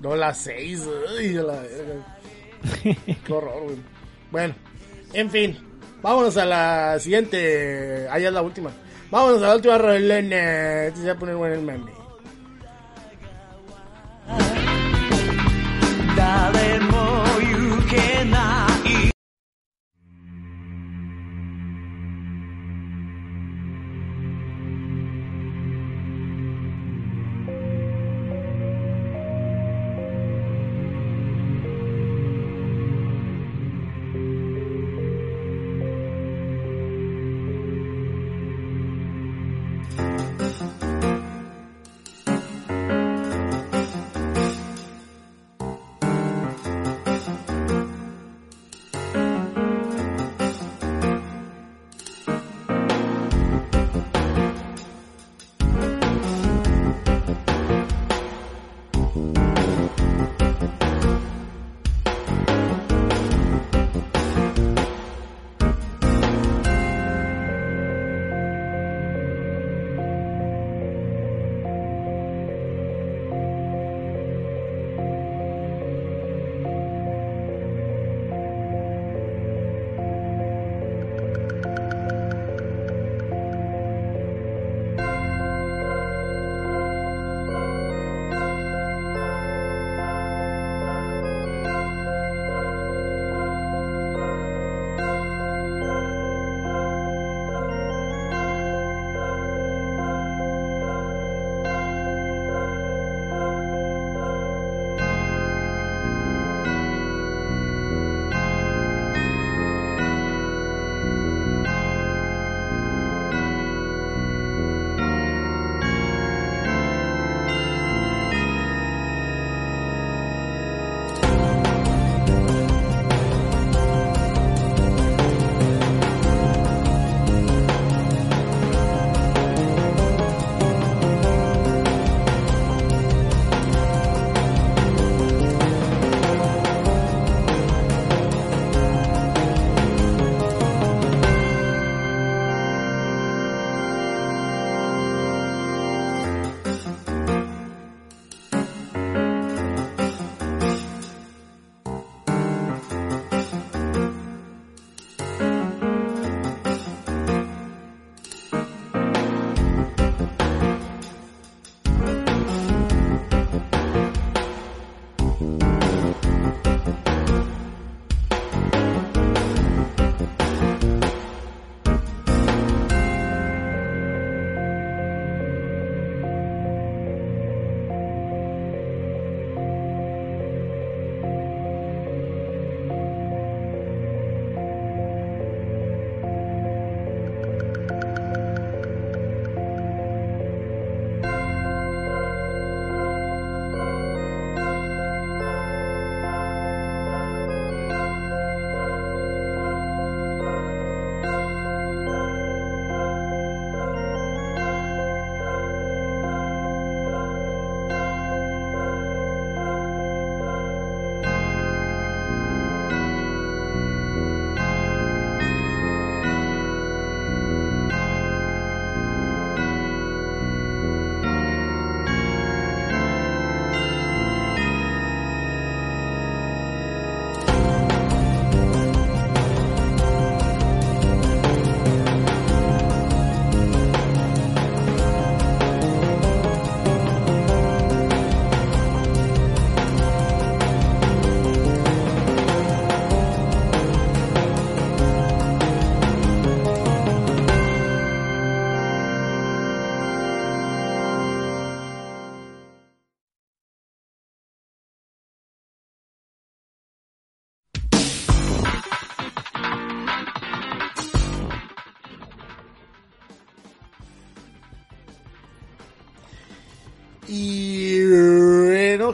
[0.00, 0.82] No, la 6,
[1.20, 1.94] uy, a la verga.
[3.24, 3.76] Qué horror, güey.
[4.32, 4.54] Bueno,
[5.12, 5.58] en fin.
[6.02, 8.08] Vámonos a la siguiente.
[8.10, 8.70] Ahí es la última.
[9.12, 10.84] Vámonos a la última rolena.
[10.86, 11.92] Este se va a poner bueno el meme.
[16.16, 18.75] 誰も行 うけない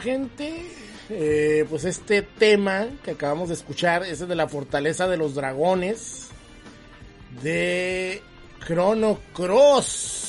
[0.04, 0.70] gente,
[1.10, 5.34] eh, pues este tema que acabamos de escuchar es el de la fortaleza de los
[5.34, 6.28] dragones
[7.42, 8.22] de
[8.68, 10.20] Chrono Cross.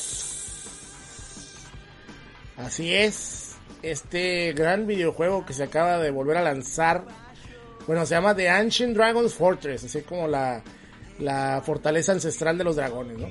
[2.56, 7.04] Así es, este gran videojuego que se acaba de volver a lanzar.
[7.88, 10.62] Bueno, se llama The Ancient Dragons Fortress, así como la,
[11.18, 13.26] la fortaleza ancestral de los dragones, ¿no?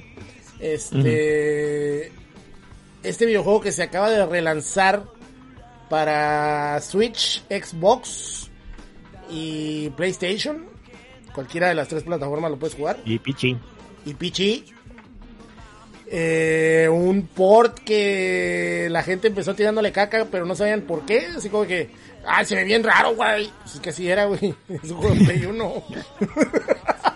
[0.59, 2.11] Este,
[3.01, 5.05] este videojuego que se acaba de relanzar
[5.93, 8.49] para Switch, Xbox
[9.29, 10.65] y PlayStation.
[11.35, 12.97] Cualquiera de las tres plataformas lo puedes jugar.
[13.05, 13.55] Y Pichi.
[14.03, 14.65] Y Pichi.
[16.07, 21.27] Eh, un port que la gente empezó tirándole caca, pero no sabían por qué.
[21.27, 21.91] Así como que,
[22.25, 23.51] ay, se ve bien raro, güey.
[23.61, 24.55] Pues es que así era, güey.
[24.69, 25.83] Es un juego de Play 1.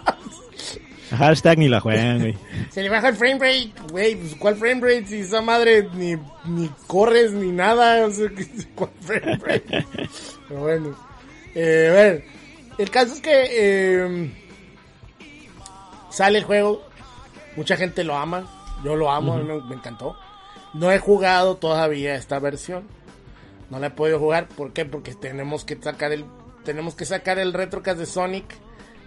[1.17, 2.37] Hashtag ni la juegan, güey.
[2.71, 4.15] Se le baja el frame rate, güey.
[4.15, 5.07] Pues, ¿Cuál frame rate?
[5.07, 6.15] Si esa madre ni,
[6.45, 8.05] ni corres ni nada.
[8.07, 8.29] O sea,
[8.75, 9.85] ¿cuál frame rate?
[10.47, 10.95] Pero bueno.
[11.55, 12.25] Eh, a ver.
[12.77, 14.31] El caso es que eh,
[16.09, 16.83] sale el juego.
[17.55, 18.45] Mucha gente lo ama.
[18.83, 20.15] Yo lo amo, me, me encantó.
[20.73, 22.83] No he jugado todavía esta versión.
[23.71, 24.47] No la he podido jugar.
[24.47, 24.85] ¿Por qué?
[24.85, 26.25] Porque tenemos que sacar el,
[26.63, 28.45] tenemos que sacar el retrocast de Sonic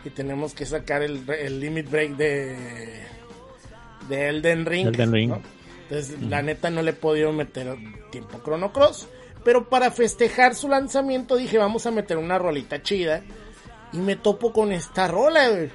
[0.05, 2.57] y tenemos que sacar el, el limit break de
[4.09, 4.89] de Elden Ring.
[4.89, 5.31] Elden Ring.
[5.31, 5.43] ¿no?
[5.89, 7.77] Entonces, la neta no le he podido meter
[8.11, 9.09] tiempo a Chrono Cross.
[9.45, 13.23] Pero para festejar su lanzamiento dije, vamos a meter una rolita chida.
[13.93, 15.71] Y me topo con esta rola, güey.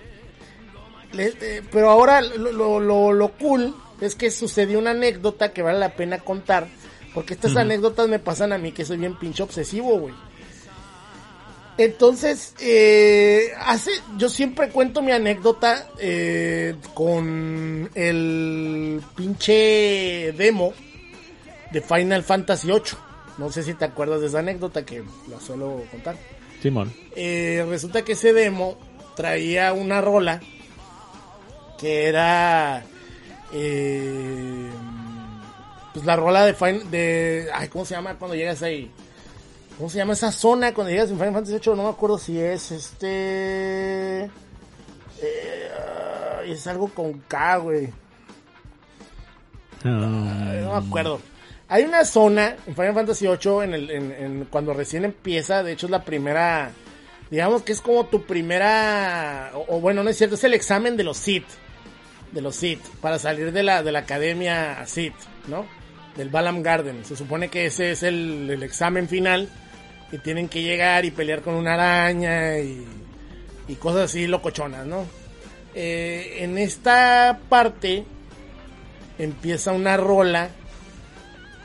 [1.13, 5.61] Le- eh, pero ahora lo, lo, lo- lo cool es que sucedió una anécdota que
[5.61, 6.67] vale la pena contar.
[7.13, 10.13] Porque estas anécdotas me pasan a mí que soy bien pinche obsesivo, güey.
[11.77, 20.73] Entonces, eh, hace, yo siempre cuento mi anécdota eh, con el pinche demo
[21.71, 22.81] de Final Fantasy VIII.
[23.37, 26.15] No sé si te acuerdas de esa anécdota que la suelo contar.
[26.61, 26.93] Simón.
[27.15, 28.77] Eh, resulta que ese demo
[29.17, 30.39] traía una rola
[31.77, 32.85] que era
[33.53, 34.69] eh,
[35.93, 38.89] pues la rola de Fin- de ay cómo se llama cuando llegas ahí
[39.77, 42.39] cómo se llama esa zona cuando llegas en Final Fantasy VIII no me acuerdo si
[42.39, 44.25] es este
[45.21, 45.69] eh,
[46.47, 47.89] es algo con K güey
[49.83, 49.91] Ay,
[50.63, 51.19] no me acuerdo.
[51.67, 55.73] Hay una zona en Final Fantasy VIII en el, en, en- cuando recién empieza, de
[55.73, 56.71] hecho es la primera,
[57.29, 60.95] digamos que es como tu primera, o, o bueno, no es cierto, es el examen
[60.97, 61.45] de los Sith,
[62.31, 65.15] de los Sith, para salir de la, de la academia Sith,
[65.47, 65.65] ¿no?
[66.17, 67.03] Del Balam Garden.
[67.05, 69.49] Se supone que ese es el, el examen final
[70.15, 72.85] y tienen que llegar y pelear con una araña y,
[73.67, 75.05] y cosas así locochonas, ¿no?
[75.73, 78.05] Eh, en esta parte
[79.19, 80.49] empieza una rola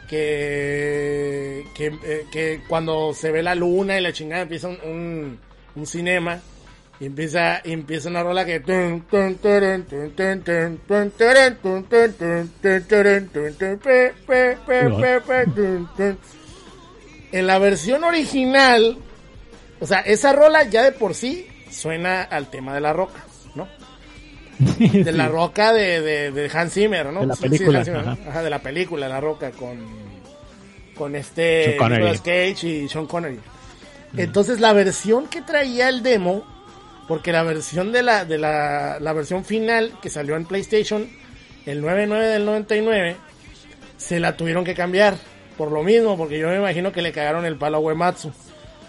[0.08, 5.38] que, que, eh, que cuando se ve la luna y la chingada empieza un, un,
[5.76, 6.40] un cinema
[6.98, 8.58] y empieza, y empieza una rola que
[17.32, 18.96] en la versión original
[19.80, 23.24] o sea esa rola ya de por sí suena al tema de la roca
[23.54, 23.68] ¿no?
[24.78, 27.20] de la roca de, de, de Hans Zimmer, ¿no?
[27.20, 28.12] De la Sí, sí, película, Hans Zimmer, ¿no?
[28.12, 28.28] ajá.
[28.30, 29.78] Ajá, de la película La Roca con
[30.94, 31.78] con este.
[31.80, 33.40] Nicolas Cage y Sean Connery.
[34.18, 36.44] Entonces la versión que traía el demo,
[37.08, 41.08] porque la versión de la de la, la versión final que salió en PlayStation
[41.64, 43.16] el 99 del 99
[43.96, 45.16] se la tuvieron que cambiar
[45.60, 48.32] por lo mismo, porque yo me imagino que le cagaron el palo a Uematsu.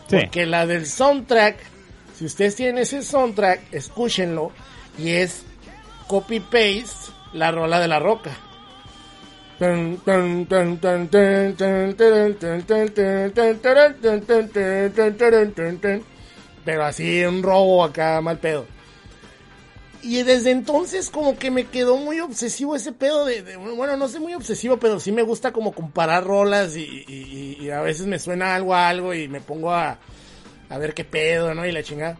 [0.10, 1.58] Porque la del soundtrack,
[2.18, 4.54] si ustedes tienen ese soundtrack, escúchenlo.
[4.98, 5.44] Y es
[6.08, 8.32] copy-paste la rola de la roca.
[16.64, 18.66] Pero así un robo acá, mal pedo.
[20.04, 24.20] Y desde entonces como que me quedó muy obsesivo ese pedo de, bueno, no sé
[24.20, 28.56] muy obsesivo, pero sí me gusta como comparar rolas y, y- a veces me suena
[28.56, 30.00] algo a algo y me pongo a,
[30.70, 31.66] a ver qué pedo, ¿no?
[31.66, 32.18] Y la chingada.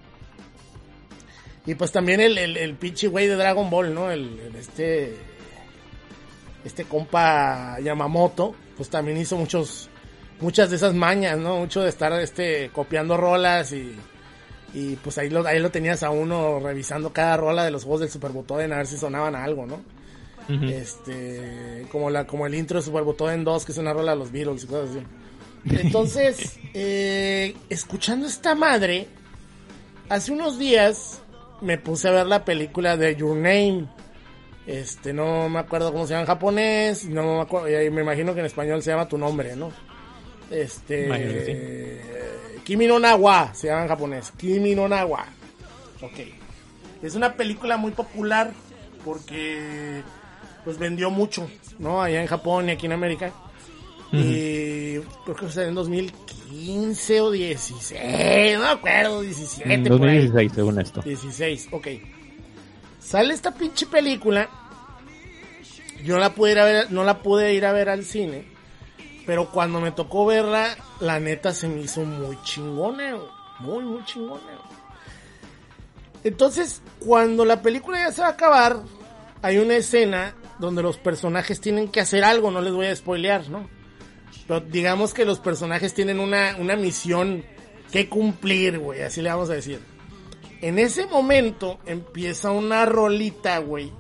[1.66, 4.12] Y pues también el, el, pinche güey de Dragon Ball, ¿no?
[4.12, 5.16] El, el este,
[6.64, 9.90] este compa Yamamoto, pues también hizo muchos,
[10.40, 11.58] muchas de esas mañas, ¿no?
[11.58, 13.96] Mucho de estar, este, copiando rolas y,
[14.74, 18.02] y pues ahí lo, ahí lo tenías a uno revisando cada rola de los juegos
[18.02, 19.82] del Super Butoden a ver si sonaban a algo, ¿no?
[20.50, 24.18] Este, como la, como el intro de Super Butoden 2, que es una rola de
[24.18, 25.80] los Beatles y cosas así.
[25.80, 29.08] Entonces, eh, escuchando esta madre,
[30.10, 31.22] hace unos días
[31.62, 33.88] me puse a ver la película de Your Name,
[34.68, 38.34] Este, no me acuerdo cómo se llama en japonés, no me acuerdo, y me imagino
[38.34, 39.72] que en español se llama tu nombre, ¿no?
[40.50, 42.02] Este,
[42.64, 45.26] Kimi no Nawa se llama en japonés, Kimi no Nawa.
[46.02, 46.20] Ok.
[47.02, 48.52] Es una película muy popular
[49.04, 50.04] porque
[50.64, 52.02] pues vendió mucho, ¿no?
[52.02, 53.32] Allá en Japón y aquí en América.
[54.14, 60.28] Y creo que fue en 2015 o 16, no me acuerdo, 17 En por ahí.
[60.28, 61.02] 2016, según esto.
[61.02, 61.88] 16, ok.
[63.00, 64.50] Sale esta pinche película.
[66.04, 68.46] Yo la pude ir a ver, no la pude ir a ver al cine.
[69.26, 73.18] Pero cuando me tocó verla, la neta se me hizo muy chingona.
[73.60, 74.42] Muy, muy chingona.
[76.24, 78.82] Entonces, cuando la película ya se va a acabar,
[79.42, 82.52] hay una escena donde los personajes tienen que hacer algo.
[82.52, 83.70] No les voy a spoilear, ¿no?
[84.48, 87.44] Pero digamos que los personajes tienen una, una misión
[87.92, 89.02] que cumplir, güey.
[89.02, 89.80] Así le vamos a decir.
[90.62, 93.92] En ese momento empieza una rolita, güey.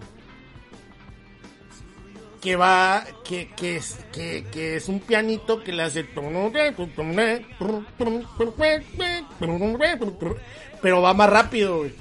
[2.41, 6.03] Que va, que, que, es, que, que es un pianito que le hace...
[10.81, 11.93] Pero va más rápido, güey.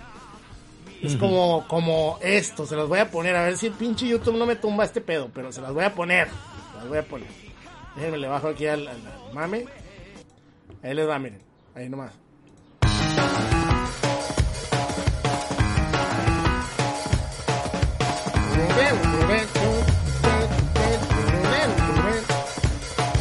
[1.03, 3.37] Es como, como esto, se los voy a poner.
[3.37, 5.85] A ver si el pinche YouTube no me tumba este pedo, pero se las voy
[5.85, 6.29] a poner.
[6.29, 7.29] Se las voy a poner.
[7.97, 9.67] Déjenme, le bajo aquí al, al- al mame.
[10.83, 11.41] Ahí les va, miren.
[11.75, 12.12] Ahí nomás.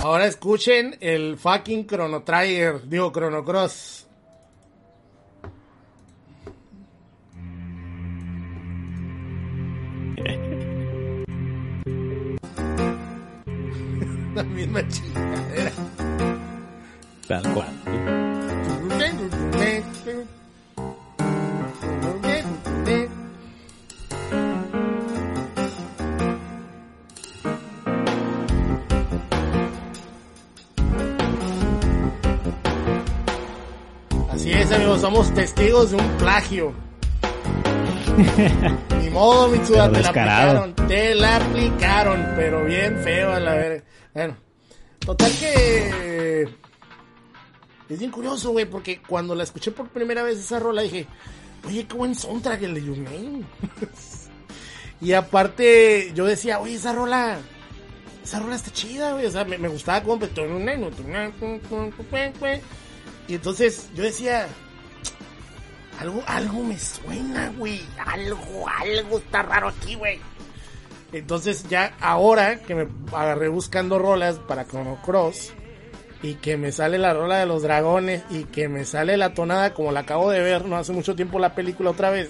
[0.09, 4.07] Ahora escuchen el fucking Chrono Trigger, digo Chrono Cross.
[14.33, 15.71] La misma chingadera.
[17.27, 18.28] Tal cual.
[34.99, 36.73] Somos testigos de un plagio.
[39.01, 43.83] Ni modo, Mitsuda, te la aplicaron, te la aplicaron, pero bien feo a la verga.
[44.13, 44.37] Bueno,
[44.99, 46.49] total que
[47.89, 51.07] es bien curioso, güey, porque cuando la escuché por primera vez esa rola dije,
[51.65, 53.43] oye, qué buen soundtrack el de Your Name.
[55.01, 57.39] y aparte, yo decía, oye, esa rola,
[58.23, 60.19] esa rola está chida, güey, o sea, me, me gustaba como...
[63.27, 64.47] Y entonces yo decía,
[65.99, 67.81] algo, algo me suena, güey.
[68.05, 70.19] Algo, algo está raro aquí, güey.
[71.11, 75.53] Entonces ya ahora que me agarré buscando rolas para Chrono Cross
[76.21, 79.73] y que me sale la rola de los dragones y que me sale la tonada
[79.73, 82.29] como la acabo de ver no hace mucho tiempo la película otra vez,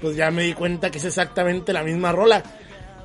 [0.00, 2.42] pues ya me di cuenta que es exactamente la misma rola.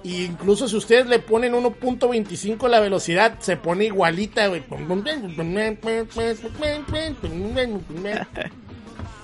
[0.03, 4.63] Y incluso si ustedes le ponen 1.25 la velocidad, se pone igualita, güey.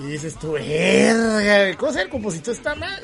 [0.02, 3.02] Y dices tú, verga, ¿cómo se el compositor está mal?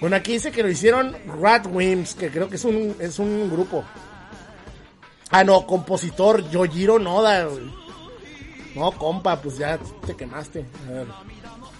[0.00, 3.84] Bueno, aquí dice que lo hicieron Ratwimps, que creo que es un, es un grupo.
[5.30, 7.70] Ah, no, compositor Yojiro Noda, güey.
[8.74, 10.64] No, compa, pues ya te quemaste.
[10.88, 11.06] A ver.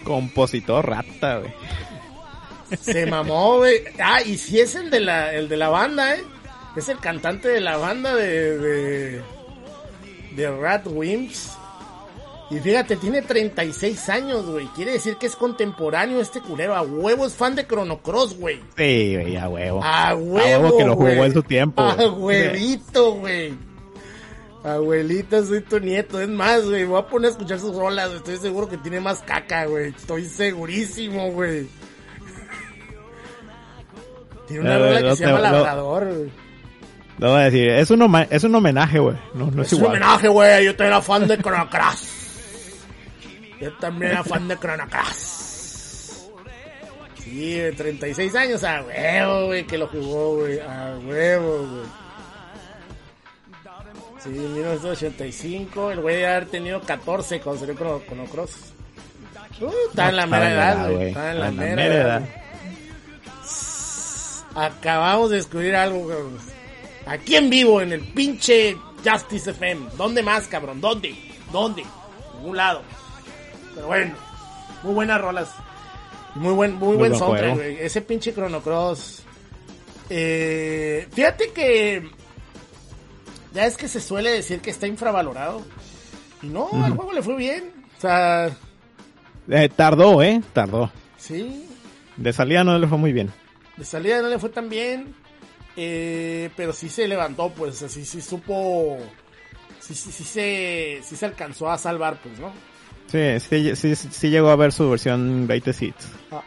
[0.05, 1.55] Compositor rata, güey.
[2.81, 3.85] Se mamó, güey.
[4.03, 6.25] Ah, y si es el de la, el de la banda, ¿eh?
[6.77, 9.23] Es el cantante de la banda de, de,
[10.37, 11.57] de Rat Wimps.
[12.51, 14.67] Y fíjate, tiene 36 años, güey.
[14.75, 16.75] Quiere decir que es contemporáneo este culero.
[16.75, 18.57] A huevo es fan de Chrono Cross, güey.
[18.77, 19.81] Sí, güey, a huevo.
[19.85, 21.21] A huevo, huevo que lo jugó güey.
[21.27, 23.55] en su tiempo, A huevito, güey.
[24.65, 26.21] Abuelita, soy tu nieto.
[26.21, 28.09] Es más, güey, voy a poner a escuchar sus rolas.
[28.09, 28.19] güey.
[28.19, 29.91] Estoy seguro que tiene más caca, güey.
[29.91, 31.67] Estoy segurísimo, güey.
[34.47, 35.41] Tiene una rola que no se te- llama.
[35.41, 36.31] Labrador, güey.
[37.19, 39.17] No voy a decir, es un, es un homenaje, güey.
[39.35, 40.65] No, no es, Es un homenaje, güey.
[40.65, 42.17] Yo también era fan de Chrono Cross.
[43.61, 46.31] Yo también era fan de Chrono Cross.
[47.23, 50.59] Sí, de 36 años, a huevo, güey, que lo jugó, güey.
[50.61, 52.01] A huevo, güey.
[54.23, 55.91] Sí, 1985.
[55.93, 58.73] El güey debe haber tenido 14 cuando salió Chrono, Chrono Cross.
[59.61, 61.09] Uh, está en la mera en edad, güey.
[61.09, 62.29] Está en la en mera edad.
[64.55, 66.39] Acabamos de descubrir algo, cabrón.
[67.07, 69.91] Aquí en vivo, en el pinche Justice FM.
[69.97, 70.81] ¿Dónde más, cabrón?
[70.81, 71.15] ¿Dónde?
[71.53, 71.83] ¿Dónde?
[71.83, 72.83] En ningún lado.
[73.81, 74.15] Pero bueno,
[74.83, 75.49] muy buenas rolas.
[76.35, 77.79] Muy buen, muy, Muy buen soundtrack, güey.
[77.81, 79.23] Ese pinche Chrono Cross.
[80.11, 82.07] Eh, fíjate que.
[83.55, 85.63] Ya es que se suele decir que está infravalorado.
[86.43, 87.73] Y no, al juego le fue bien.
[87.97, 88.51] O sea,
[89.49, 90.43] Eh, tardó, ¿eh?
[90.53, 90.91] Tardó.
[91.17, 91.67] sí.
[92.19, 93.33] De salida no le fue muy bien.
[93.79, 95.15] De salida no le fue tan bien.
[95.75, 98.99] eh, pero sí se levantó, pues así sí supo.
[99.79, 102.53] Sí, sí, sí, se, sí se alcanzó a salvar, pues, ¿no?
[103.11, 106.09] Sí, sí, sí, llegó a ver su versión Greatest Hits.
[106.31, 106.43] Ah,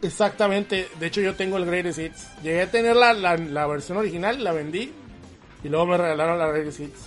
[0.00, 0.88] exactamente.
[0.98, 2.28] De hecho, yo tengo el Greatest Hits.
[2.42, 4.92] Llegué a tener la, la, la versión original, la vendí.
[5.62, 7.00] Y luego me regalaron la Greatest Hits.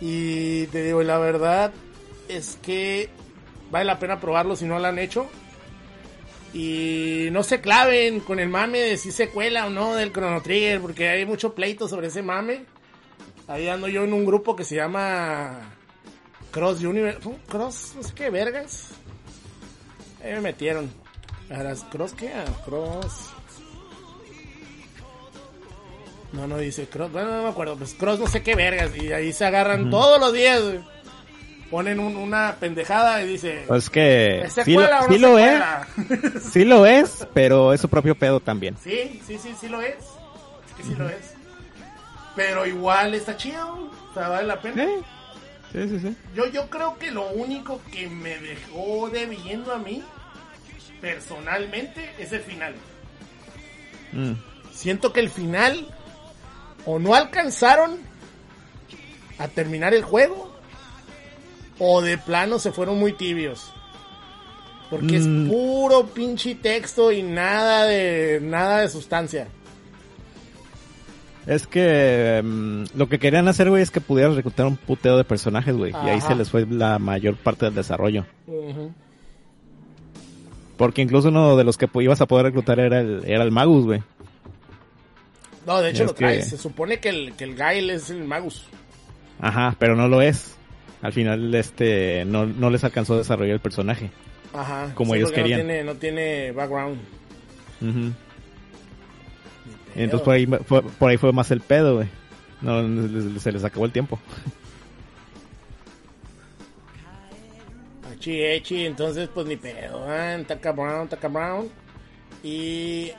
[0.00, 1.72] Y te digo, la verdad
[2.28, 3.10] es que
[3.70, 5.28] vale la pena probarlo si no lo han hecho.
[6.54, 10.40] Y no se claven con el mame de si se cuela o no del Chrono
[10.40, 12.64] Trigger, porque hay mucho pleito sobre ese mame.
[13.46, 15.60] Ahí ando yo en un grupo que se llama
[16.50, 17.20] Cross Universe.
[17.48, 18.88] Cross, no sé qué, vergas.
[20.24, 20.90] Ahí me metieron.
[21.54, 22.30] Ahora, ¿Cross qué?
[22.64, 23.30] Cross.
[26.32, 27.10] No, no dice Cross.
[27.12, 27.76] Bueno, no me acuerdo.
[27.76, 28.94] Pues Cross no sé qué vergas.
[28.96, 30.62] Y ahí se agarran todos los días.
[30.62, 30.80] güey.
[31.70, 33.64] Ponen un- una pendejada y dice.
[33.68, 35.62] Pues que ¿Es sí, lo, secuela o no sí lo es,
[36.52, 38.76] sí lo es, pero es su propio pedo también.
[38.82, 39.94] Sí, sí, sí, sí lo es.
[39.94, 41.34] Es que sí lo es.
[42.34, 43.88] Pero igual está chido.
[44.10, 44.84] O sea, vale la pena.
[44.84, 44.90] Sí,
[45.72, 45.98] sí, sí.
[46.00, 46.16] sí.
[46.34, 50.02] Yo, yo creo que lo único que me dejó debiendo a mí,
[51.00, 52.74] personalmente, es el final.
[54.12, 54.32] Mm.
[54.72, 55.86] Siento que el final
[56.86, 57.98] o no alcanzaron
[59.38, 60.54] a terminar el juego
[61.78, 63.72] o de plano se fueron muy tibios.
[64.90, 65.48] Porque es Mm.
[65.48, 69.46] puro pinche texto y nada de nada de sustancia.
[71.50, 75.24] Es que mm, lo que querían hacer, güey, es que pudieras reclutar un puteo de
[75.24, 75.92] personajes, güey.
[75.92, 78.24] Y ahí se les fue la mayor parte del desarrollo.
[78.46, 78.92] Ujú.
[80.76, 83.84] Porque incluso uno de los que ibas a poder reclutar era el, era el Magus,
[83.84, 84.00] güey.
[85.66, 86.44] No, de hecho lo traes.
[86.44, 88.64] que- Se supone que el, que el Gail es el Magus.
[89.40, 90.54] Ajá, pero no lo es.
[91.02, 94.10] Al final, este, no, no les alcanzó a desarrollar el personaje.
[94.54, 94.92] Ajá.
[94.94, 95.60] Como sí, ellos querían.
[95.60, 96.98] No tiene, no tiene background.
[97.80, 98.12] Ujú.
[99.94, 102.08] Entonces por ahí, fue, por ahí fue más el pedo, güey.
[102.60, 102.82] No,
[103.40, 104.18] se les acabó el tiempo.
[108.14, 110.44] Echi, echi, entonces pues ni pedo, ¿eh?
[110.46, 111.70] Taca Brown, Taca Brown.
[112.42, 113.12] Y...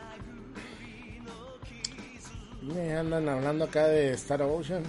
[2.61, 4.84] Me andan hablando acá de Star Ocean.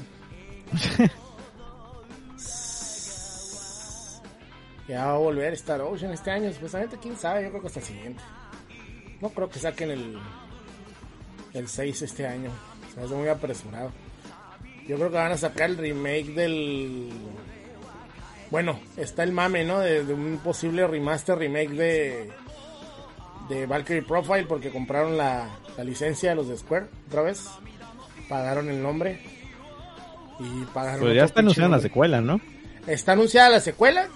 [4.86, 7.80] ya va a volver Star Ocean este año, supuestamente, quién sabe, yo creo que hasta
[7.80, 8.22] el siguiente.
[9.22, 10.18] No creo que saquen el,
[11.54, 12.50] el 6 este año,
[12.92, 13.92] se me hace muy apresurado.
[14.86, 17.10] Yo creo que van a sacar el remake del
[18.52, 19.80] bueno, está el mame, ¿no?
[19.80, 22.30] De, de un posible remaster, remake de,
[23.48, 25.48] de Valkyrie Profile porque compraron la,
[25.78, 27.48] la licencia de los de Square otra vez.
[28.28, 29.22] Pagaron el nombre.
[30.38, 31.00] Y pagaron.
[31.00, 32.42] Pero ya está anunciada la secuela, ¿no?
[32.86, 34.08] Está anunciada la secuela,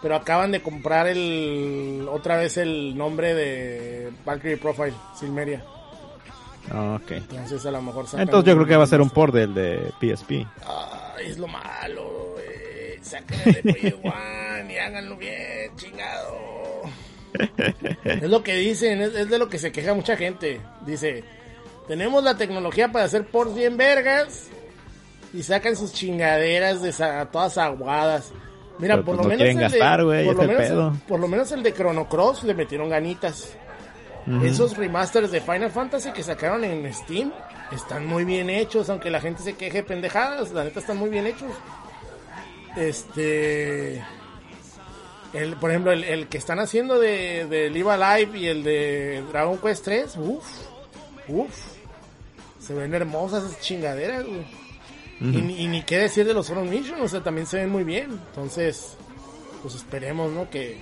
[0.00, 5.62] pero acaban de comprar el otra vez el nombre de Valkyrie Profile, Silmeria.
[6.70, 7.10] Ah, ok.
[7.12, 9.92] Entonces a lo mejor Entonces yo creo que va a ser un port del de
[10.00, 10.46] PSP.
[10.66, 12.98] Ay, es lo malo, güey.
[13.02, 16.82] Saquen el de Play One y háganlo bien, chingado.
[18.04, 20.60] es lo que dicen, es, es de lo que se queja mucha gente.
[20.84, 21.22] Dice,
[21.86, 24.48] tenemos la tecnología para hacer ports bien vergas
[25.32, 28.32] y sacan sus chingaderas de sa- todas aguadas.
[28.78, 29.78] Mira, Pero, por pues, lo no menos de-
[30.34, 30.92] por el pedo.
[31.08, 33.54] por lo menos el de Chrono Cross le metieron ganitas.
[34.44, 37.32] Esos remasters de Final Fantasy que sacaron en Steam
[37.70, 41.10] están muy bien hechos, aunque la gente se queje de pendejadas, la neta están muy
[41.10, 41.50] bien hechos.
[42.76, 44.02] Este.
[45.32, 49.22] El, por ejemplo, el, el que están haciendo de, de Live Alive y el de
[49.30, 50.46] Dragon Quest 3, uff,
[51.28, 51.54] uff,
[52.58, 54.46] se ven hermosas esas chingaderas, güey.
[55.20, 57.70] y, ni- y ni qué decir de los Front Mission, o sea, también se ven
[57.70, 58.12] muy bien.
[58.28, 58.96] Entonces,
[59.62, 60.48] pues esperemos, ¿no?
[60.48, 60.80] Que,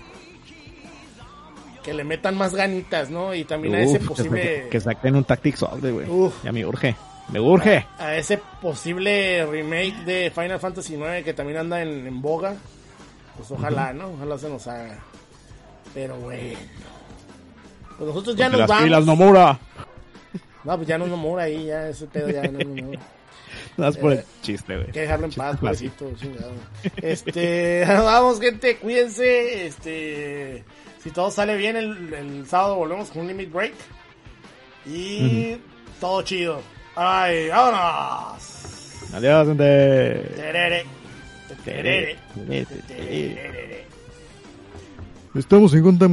[1.84, 3.34] que le metan más ganitas, ¿no?
[3.34, 6.06] Y también a ese posible que saquen un Tactics Ogre, güey.
[6.42, 6.96] Ya me urge.
[7.28, 7.86] Me urge.
[7.98, 12.54] a ese posible remake de Final Fantasy IX que también anda en, en boga.
[13.36, 14.10] Pues ojalá, ¿no?
[14.12, 14.98] Ojalá se nos haga.
[15.92, 16.58] Pero bueno.
[17.98, 18.84] Pues nosotros ya Ponte nos las vamos.
[18.84, 19.58] pilas, Nomura.
[20.64, 22.98] No, pues ya nos Nomura ahí, ya ese pedo ya no Nomura.
[23.76, 24.90] No es por Eh, el chiste, güey.
[24.90, 26.52] Que dejarlo en paz, pobrecito, chingado.
[26.96, 29.66] Este, vamos gente, cuídense.
[29.66, 30.64] Este,
[31.04, 33.74] si todo sale bien, el, el sábado volvemos con un limit break.
[34.86, 35.56] Y
[36.00, 36.62] todo chido.
[36.96, 39.12] Ay, vámonos.
[39.12, 39.64] Adiós, gente.
[40.34, 40.86] Terere.
[41.62, 42.16] Terere.
[42.88, 43.86] Terere.
[45.34, 46.08] Estamos en contra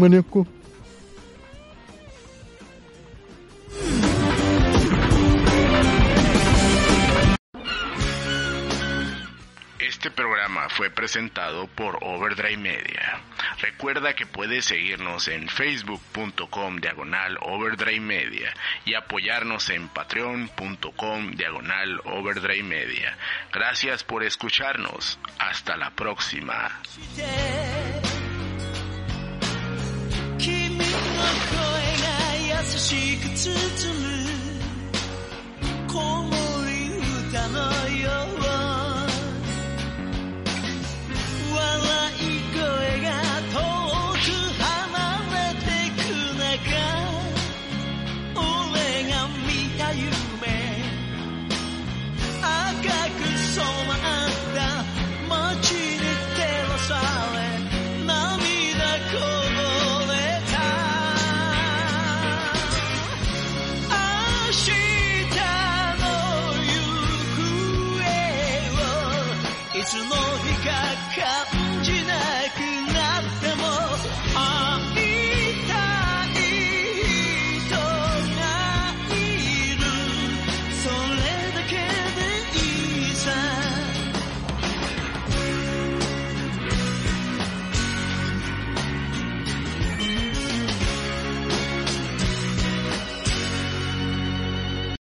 [10.00, 13.20] Este programa programa fue presentado por Overdrive Media.
[13.58, 18.52] Recuerda que puedes seguirnos en facebook.com diagonal Overdrive Media
[18.84, 23.16] y apoyarnos en patreon.com diagonal Overdrive Media.
[23.52, 25.18] Gracias por escucharnos.
[25.38, 26.70] Hasta la próxima.
[30.38, 30.90] 君の声
[32.02, 33.54] が優しく包
[33.94, 34.06] む
[35.88, 36.30] 子守
[37.30, 38.69] 歌のよう
[41.79, 43.10] 愛い声が